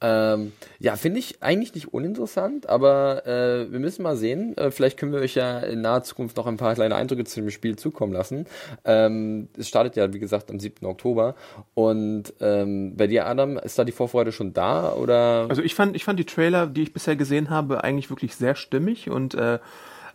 Ähm, 0.00 0.52
ja, 0.78 0.96
finde 0.96 1.18
ich 1.18 1.42
eigentlich 1.42 1.74
nicht 1.74 1.92
uninteressant, 1.92 2.68
aber 2.68 3.26
äh, 3.26 3.70
wir 3.72 3.78
müssen 3.80 4.02
mal 4.02 4.16
sehen. 4.16 4.56
Äh, 4.56 4.70
vielleicht 4.70 4.98
können 4.98 5.12
wir 5.12 5.20
euch 5.20 5.34
ja 5.34 5.58
in 5.60 5.80
naher 5.80 6.02
Zukunft 6.04 6.36
noch 6.36 6.46
ein 6.46 6.56
paar 6.56 6.74
kleine 6.74 6.94
Eindrücke 6.94 7.24
zu 7.24 7.40
dem 7.40 7.50
Spiel 7.50 7.76
zukommen 7.76 8.12
lassen. 8.12 8.46
Ähm, 8.84 9.48
es 9.58 9.68
startet 9.68 9.96
ja, 9.96 10.12
wie 10.12 10.18
gesagt, 10.20 10.50
am 10.50 10.60
7. 10.60 10.86
Oktober. 10.86 11.34
Und 11.74 12.32
ähm, 12.40 12.96
bei 12.96 13.06
dir, 13.06 13.26
Adam, 13.26 13.56
ist 13.58 13.78
da 13.78 13.84
die 13.84 13.92
Vorfreude 13.92 14.32
schon 14.32 14.52
da 14.52 14.92
oder? 14.92 15.46
Also 15.48 15.62
ich 15.62 15.74
fand, 15.74 15.96
ich 15.96 16.04
fand 16.04 16.18
die 16.18 16.26
Trailer, 16.26 16.66
die 16.66 16.82
ich 16.82 16.92
bisher 16.92 17.16
gesehen 17.16 17.50
habe, 17.50 17.82
eigentlich 17.82 18.10
wirklich 18.10 18.36
sehr 18.36 18.54
stimmig 18.54 19.10
und 19.10 19.34
äh, 19.34 19.58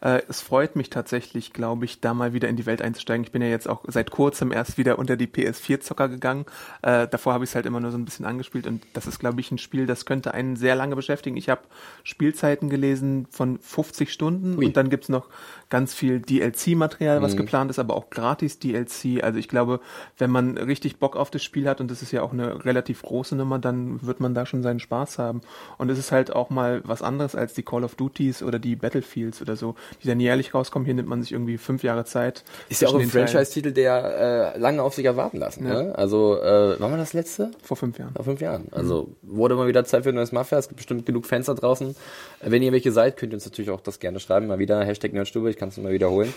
äh, 0.01 0.21
es 0.29 0.41
freut 0.41 0.75
mich 0.75 0.89
tatsächlich, 0.89 1.53
glaube 1.53 1.85
ich, 1.85 1.99
da 2.01 2.13
mal 2.13 2.33
wieder 2.33 2.47
in 2.49 2.55
die 2.55 2.65
Welt 2.65 2.81
einzusteigen. 2.81 3.23
Ich 3.23 3.31
bin 3.31 3.41
ja 3.41 3.47
jetzt 3.47 3.67
auch 3.67 3.83
seit 3.87 4.11
kurzem 4.11 4.51
erst 4.51 4.77
wieder 4.77 4.99
unter 4.99 5.17
die 5.17 5.27
PS4-Zocker 5.27 6.09
gegangen. 6.09 6.45
Äh, 6.81 7.07
davor 7.07 7.33
habe 7.33 7.43
ich 7.43 7.51
es 7.51 7.55
halt 7.55 7.65
immer 7.65 7.79
nur 7.79 7.91
so 7.91 7.97
ein 7.97 8.05
bisschen 8.05 8.25
angespielt 8.25 8.67
und 8.67 8.83
das 8.93 9.07
ist, 9.07 9.19
glaube 9.19 9.39
ich, 9.41 9.51
ein 9.51 9.57
Spiel, 9.57 9.85
das 9.85 10.05
könnte 10.05 10.33
einen 10.33 10.55
sehr 10.55 10.75
lange 10.75 10.95
beschäftigen. 10.95 11.37
Ich 11.37 11.49
habe 11.49 11.61
Spielzeiten 12.03 12.69
gelesen 12.69 13.27
von 13.29 13.59
50 13.59 14.11
Stunden 14.11 14.57
Ui. 14.57 14.65
und 14.65 14.77
dann 14.77 14.89
gibt's 14.89 15.09
noch 15.09 15.27
ganz 15.69 15.93
viel 15.93 16.19
DLC-Material, 16.19 17.21
was 17.21 17.33
Mhm. 17.33 17.37
geplant 17.37 17.71
ist, 17.71 17.79
aber 17.79 17.95
auch 17.95 18.09
gratis 18.09 18.59
DLC. 18.59 19.21
Also 19.23 19.37
ich 19.39 19.47
glaube, 19.47 19.79
wenn 20.17 20.31
man 20.31 20.57
richtig 20.57 20.97
Bock 20.97 21.15
auf 21.15 21.29
das 21.29 21.43
Spiel 21.43 21.67
hat 21.67 21.79
und 21.81 21.91
das 21.91 22.01
ist 22.01 22.11
ja 22.11 22.21
auch 22.21 22.33
eine 22.33 22.65
relativ 22.65 23.01
große 23.03 23.35
Nummer, 23.35 23.59
dann 23.59 24.01
wird 24.01 24.19
man 24.19 24.33
da 24.33 24.45
schon 24.45 24.63
seinen 24.63 24.79
Spaß 24.79 25.19
haben. 25.19 25.41
Und 25.77 25.89
es 25.89 25.99
ist 25.99 26.11
halt 26.11 26.35
auch 26.35 26.49
mal 26.49 26.81
was 26.85 27.01
anderes 27.01 27.35
als 27.35 27.53
die 27.53 27.63
Call 27.63 27.83
of 27.83 27.95
Duties 27.95 28.41
oder 28.41 28.57
die 28.59 28.75
Battlefields 28.75 29.41
oder 29.41 29.55
so, 29.55 29.75
die 30.03 30.07
dann 30.07 30.19
jährlich 30.19 30.53
rauskommen. 30.53 30.85
Hier 30.85 30.93
nimmt 30.93 31.07
man 31.07 31.21
sich 31.21 31.31
irgendwie 31.31 31.57
fünf 31.57 31.83
Jahre 31.83 32.05
Zeit. 32.05 32.43
Ist 32.69 32.81
ja 32.81 32.87
auch 32.87 32.99
ein. 32.99 33.09
Franchise-Titel, 33.09 33.71
der 33.71 34.53
äh, 34.55 34.59
lange 34.59 34.83
auf 34.83 34.93
sich 34.93 35.05
erwarten 35.05 35.37
lassen. 35.37 35.65
Ja. 35.65 35.83
Ne? 35.83 35.95
Also, 35.95 36.39
äh, 36.41 36.79
wann 36.79 36.91
war 36.91 36.97
das 36.97 37.13
letzte? 37.13 37.51
Vor 37.61 37.77
fünf 37.77 37.97
Jahren. 37.97 38.13
Vor 38.13 38.25
fünf 38.25 38.41
Jahren. 38.41 38.67
Also 38.71 39.09
wurde 39.21 39.55
mal 39.55 39.67
wieder 39.67 39.83
Zeit 39.85 40.03
für 40.03 40.09
ein 40.09 40.15
neues 40.15 40.31
Mafia. 40.31 40.57
Es 40.57 40.67
gibt 40.67 40.77
bestimmt 40.77 41.05
genug 41.05 41.25
Fans 41.25 41.47
da 41.47 41.53
draußen. 41.53 41.95
Wenn 42.41 42.61
ihr 42.61 42.71
welche 42.71 42.91
seid, 42.91 43.17
könnt 43.17 43.33
ihr 43.33 43.37
uns 43.37 43.45
natürlich 43.45 43.71
auch 43.71 43.81
das 43.81 43.99
gerne 43.99 44.19
schreiben. 44.19 44.47
Mal 44.47 44.59
wieder 44.59 44.83
Hashtag 44.83 45.13
Nerdstube, 45.13 45.49
ich 45.49 45.57
kann 45.57 45.69
es 45.69 45.77
mal 45.77 45.91
wiederholen. 45.91 46.33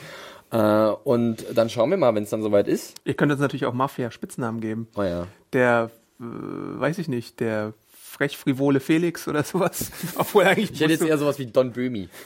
Äh, 0.50 0.88
und 1.04 1.44
dann 1.54 1.70
schauen 1.70 1.90
wir 1.90 1.96
mal, 1.96 2.14
wenn 2.14 2.24
es 2.24 2.30
dann 2.30 2.42
soweit 2.42 2.68
ist. 2.68 2.94
Ihr 3.04 3.14
könnt 3.14 3.32
uns 3.32 3.40
natürlich 3.40 3.66
auch 3.66 3.72
Mafia-Spitznamen 3.72 4.60
geben. 4.60 4.88
Oh 4.96 5.02
ja. 5.02 5.26
Der, 5.52 5.90
äh, 6.20 6.24
weiß 6.24 6.98
ich 6.98 7.08
nicht, 7.08 7.40
der 7.40 7.72
frech 8.12 8.36
frivole 8.36 8.80
Felix 8.80 9.26
oder 9.26 9.42
sowas. 9.42 9.90
Obwohl 10.16 10.44
eigentlich 10.44 10.70
Ich 10.72 10.80
hätte 10.80 10.92
jetzt 10.92 11.02
eher 11.04 11.16
sowas 11.18 11.38
wie 11.38 11.46
Don 11.46 11.72
Böhmi. 11.72 12.10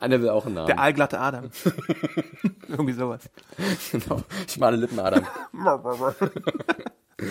Einer 0.00 0.20
will 0.20 0.30
auch 0.30 0.46
einen 0.46 0.54
Namen. 0.54 0.68
Der 0.68 0.78
allglatte 0.80 1.20
Adam. 1.20 1.50
Irgendwie 2.68 2.94
sowas. 2.94 3.28
genau. 3.90 4.22
Schmale 4.48 4.76
Lippen 4.76 4.98
Adam. 4.98 5.26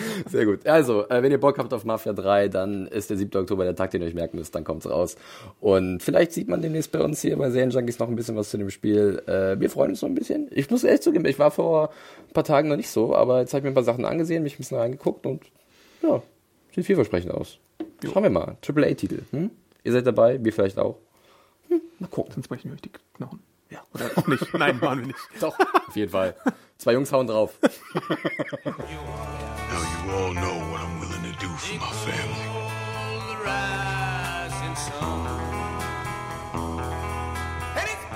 Sehr 0.30 0.46
gut. 0.46 0.66
Also, 0.66 1.08
äh, 1.08 1.22
wenn 1.22 1.30
ihr 1.30 1.40
Bock 1.40 1.58
habt 1.58 1.72
auf 1.72 1.84
Mafia 1.84 2.12
3, 2.12 2.48
dann 2.48 2.86
ist 2.86 3.10
der 3.10 3.16
7. 3.16 3.40
Oktober 3.40 3.64
der 3.64 3.76
Tag, 3.76 3.90
den 3.90 4.02
ihr 4.02 4.08
euch 4.08 4.14
merken 4.14 4.38
müsst, 4.38 4.54
dann 4.54 4.64
kommt's 4.64 4.88
raus. 4.88 5.16
Und 5.60 6.02
vielleicht 6.02 6.32
sieht 6.32 6.48
man 6.48 6.62
demnächst 6.62 6.92
bei 6.92 7.00
uns 7.00 7.20
hier 7.20 7.36
bei 7.36 7.50
Serienjunkies 7.50 7.98
noch 7.98 8.08
ein 8.08 8.16
bisschen 8.16 8.36
was 8.36 8.50
zu 8.50 8.58
dem 8.58 8.70
Spiel. 8.70 9.22
Äh, 9.26 9.60
wir 9.60 9.70
freuen 9.70 9.90
uns 9.90 10.00
so 10.00 10.06
ein 10.06 10.14
bisschen. 10.14 10.48
Ich 10.50 10.70
muss 10.70 10.84
ehrlich 10.84 11.02
zugeben, 11.02 11.24
ich 11.26 11.38
war 11.38 11.50
vor 11.50 11.90
ein 12.28 12.32
paar 12.32 12.44
Tagen 12.44 12.68
noch 12.68 12.76
nicht 12.76 12.90
so, 12.90 13.14
aber 13.14 13.40
jetzt 13.40 13.52
habe 13.52 13.60
ich 13.60 13.64
mir 13.64 13.70
ein 13.70 13.74
paar 13.74 13.84
Sachen 13.84 14.04
angesehen, 14.04 14.42
mich 14.42 14.54
ein 14.54 14.58
bisschen 14.58 14.78
reingeguckt 14.78 15.26
und 15.26 15.42
ja, 16.02 16.22
sieht 16.74 16.86
vielversprechend 16.86 17.32
aus. 17.32 17.58
Schauen 18.04 18.22
wir 18.22 18.30
mal. 18.30 18.56
Triple 18.62 18.86
A-Titel. 18.86 19.22
Hm? 19.30 19.50
Ihr 19.84 19.92
seid 19.92 20.06
dabei, 20.06 20.42
wir 20.42 20.52
vielleicht 20.52 20.78
auch. 20.78 20.98
Hm, 21.68 21.80
mal 21.98 22.08
gucken. 22.08 22.32
Sonst 22.34 22.48
brechen 22.48 22.70
wir 22.70 22.74
euch 22.74 22.82
die 22.82 22.90
Knochen. 23.14 23.40
Ja. 23.70 23.82
Oder 23.94 24.10
auch 24.16 24.26
nicht. 24.26 24.54
Nein, 24.54 24.78
machen 24.80 25.00
wir 25.00 25.06
nicht. 25.08 25.18
Doch, 25.40 25.58
auf 25.58 25.96
jeden 25.96 26.10
Fall. 26.10 26.34
Zwei 26.82 26.94
Jungs 26.94 27.12
hauen 27.12 27.28
drauf. 27.28 27.52
Now 27.62 27.70
you 29.92 30.10
all 30.10 30.34
know 30.34 30.56
what 30.72 30.80
I'm 30.80 30.98
willing 30.98 31.22
to 31.22 31.38
do 31.38 31.46
for 31.46 31.76
my 31.78 31.92
family. 31.92 32.48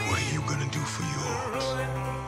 What 0.09 0.19
are 0.19 0.33
you 0.33 0.41
gonna 0.49 0.67
do 0.73 0.81
for 0.81 1.05
yours? 1.05 2.26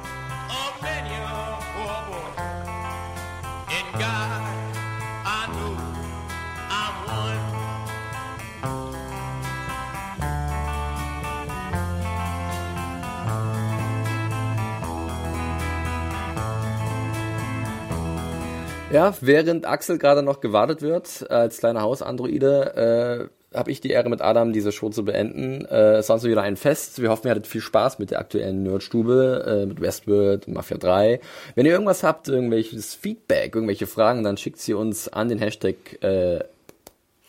Ja, 18.90 19.14
während 19.20 19.66
Axel 19.66 19.98
gerade 19.98 20.22
noch 20.22 20.40
gewartet 20.40 20.80
wird, 20.80 21.26
äh, 21.28 21.34
als 21.34 21.58
kleiner 21.58 21.82
Hausandroide, 21.82 23.28
äh, 23.52 23.56
habe 23.56 23.70
ich 23.70 23.82
die 23.82 23.90
Ehre 23.90 24.08
mit 24.08 24.22
Adam 24.22 24.54
diese 24.54 24.72
Show 24.72 24.88
zu 24.88 25.04
beenden. 25.04 25.66
Äh, 25.66 25.96
es 25.96 26.08
war 26.08 26.18
so 26.18 26.28
wieder 26.28 26.40
ein 26.40 26.56
Fest. 26.56 27.02
Wir 27.02 27.10
hoffen, 27.10 27.26
ihr 27.26 27.32
hattet 27.32 27.46
viel 27.46 27.60
Spaß 27.60 27.98
mit 27.98 28.10
der 28.10 28.18
aktuellen 28.18 28.62
Nerdstube, 28.62 29.44
äh, 29.46 29.66
mit 29.66 29.82
Westworld, 29.82 30.48
Mafia 30.48 30.78
3. 30.78 31.20
Wenn 31.54 31.66
ihr 31.66 31.72
irgendwas 31.72 32.02
habt, 32.02 32.28
irgendwelches 32.28 32.94
Feedback, 32.94 33.54
irgendwelche 33.54 33.86
Fragen, 33.86 34.24
dann 34.24 34.38
schickt 34.38 34.58
sie 34.58 34.72
uns 34.72 35.08
an 35.08 35.28
den 35.28 35.38
Hashtag 35.38 36.02
äh, 36.02 36.40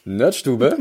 Nerdstube 0.06 0.78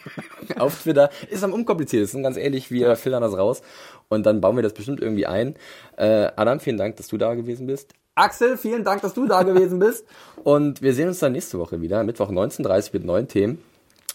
auf 0.58 0.82
Twitter. 0.82 1.10
Ist 1.28 1.44
am 1.44 1.52
unkompliziertesten, 1.52 2.22
ganz 2.22 2.38
ehrlich, 2.38 2.70
wir 2.70 2.96
filtern 2.96 3.22
das 3.22 3.36
raus 3.36 3.60
und 4.08 4.24
dann 4.24 4.40
bauen 4.40 4.56
wir 4.56 4.62
das 4.62 4.72
bestimmt 4.72 5.00
irgendwie 5.00 5.26
ein. 5.26 5.54
Äh, 5.98 6.30
Adam, 6.34 6.60
vielen 6.60 6.78
Dank, 6.78 6.96
dass 6.96 7.08
du 7.08 7.18
da 7.18 7.34
gewesen 7.34 7.66
bist. 7.66 7.94
Axel, 8.16 8.56
vielen 8.56 8.84
Dank, 8.84 9.02
dass 9.02 9.14
du 9.14 9.26
da 9.26 9.42
gewesen 9.44 9.78
bist. 9.78 10.06
Und 10.42 10.82
wir 10.82 10.94
sehen 10.94 11.08
uns 11.08 11.18
dann 11.18 11.32
nächste 11.32 11.58
Woche 11.58 11.80
wieder, 11.80 12.04
Mittwoch 12.04 12.30
19.30 12.30 12.90
mit 12.92 13.04
neuen 13.04 13.28
Themen. 13.28 13.58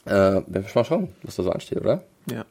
Äh, 0.05 0.41
mal 0.41 0.85
schauen, 0.85 1.09
was 1.23 1.35
da 1.35 1.43
so 1.43 1.51
ansteht, 1.51 1.79
oder? 1.79 2.03
Ja. 2.29 2.45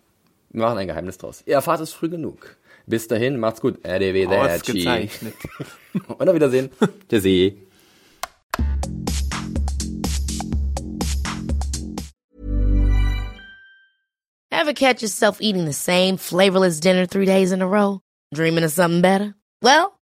Wir 0.50 0.62
machen 0.62 0.78
ein 0.78 0.86
Geheimnis 0.86 1.18
draus. 1.18 1.42
Ihr 1.46 1.54
erfahrt 1.54 1.80
es 1.80 1.92
früh 1.92 2.08
genug. 2.08 2.56
Bis 2.86 3.08
dahin, 3.08 3.38
macht's 3.38 3.60
gut. 3.60 3.84
Arrivederci. 3.84 5.10
Und 6.18 6.28
auf 6.28 6.34
Wiedersehen. 6.34 6.70
Tschüssi. 7.08 7.58
Ever 14.50 14.72
catch 14.74 15.02
yourself 15.02 15.38
eating 15.40 15.66
the 15.66 15.72
same 15.72 16.16
flavorless 16.16 16.80
dinner 16.80 17.06
three 17.06 17.26
days 17.26 17.52
in 17.52 17.62
a 17.62 17.66
row? 17.66 18.00
Dreaming 18.34 18.64
of 18.64 18.72
something 18.72 19.00
better? 19.02 19.34
Well, 19.62 19.97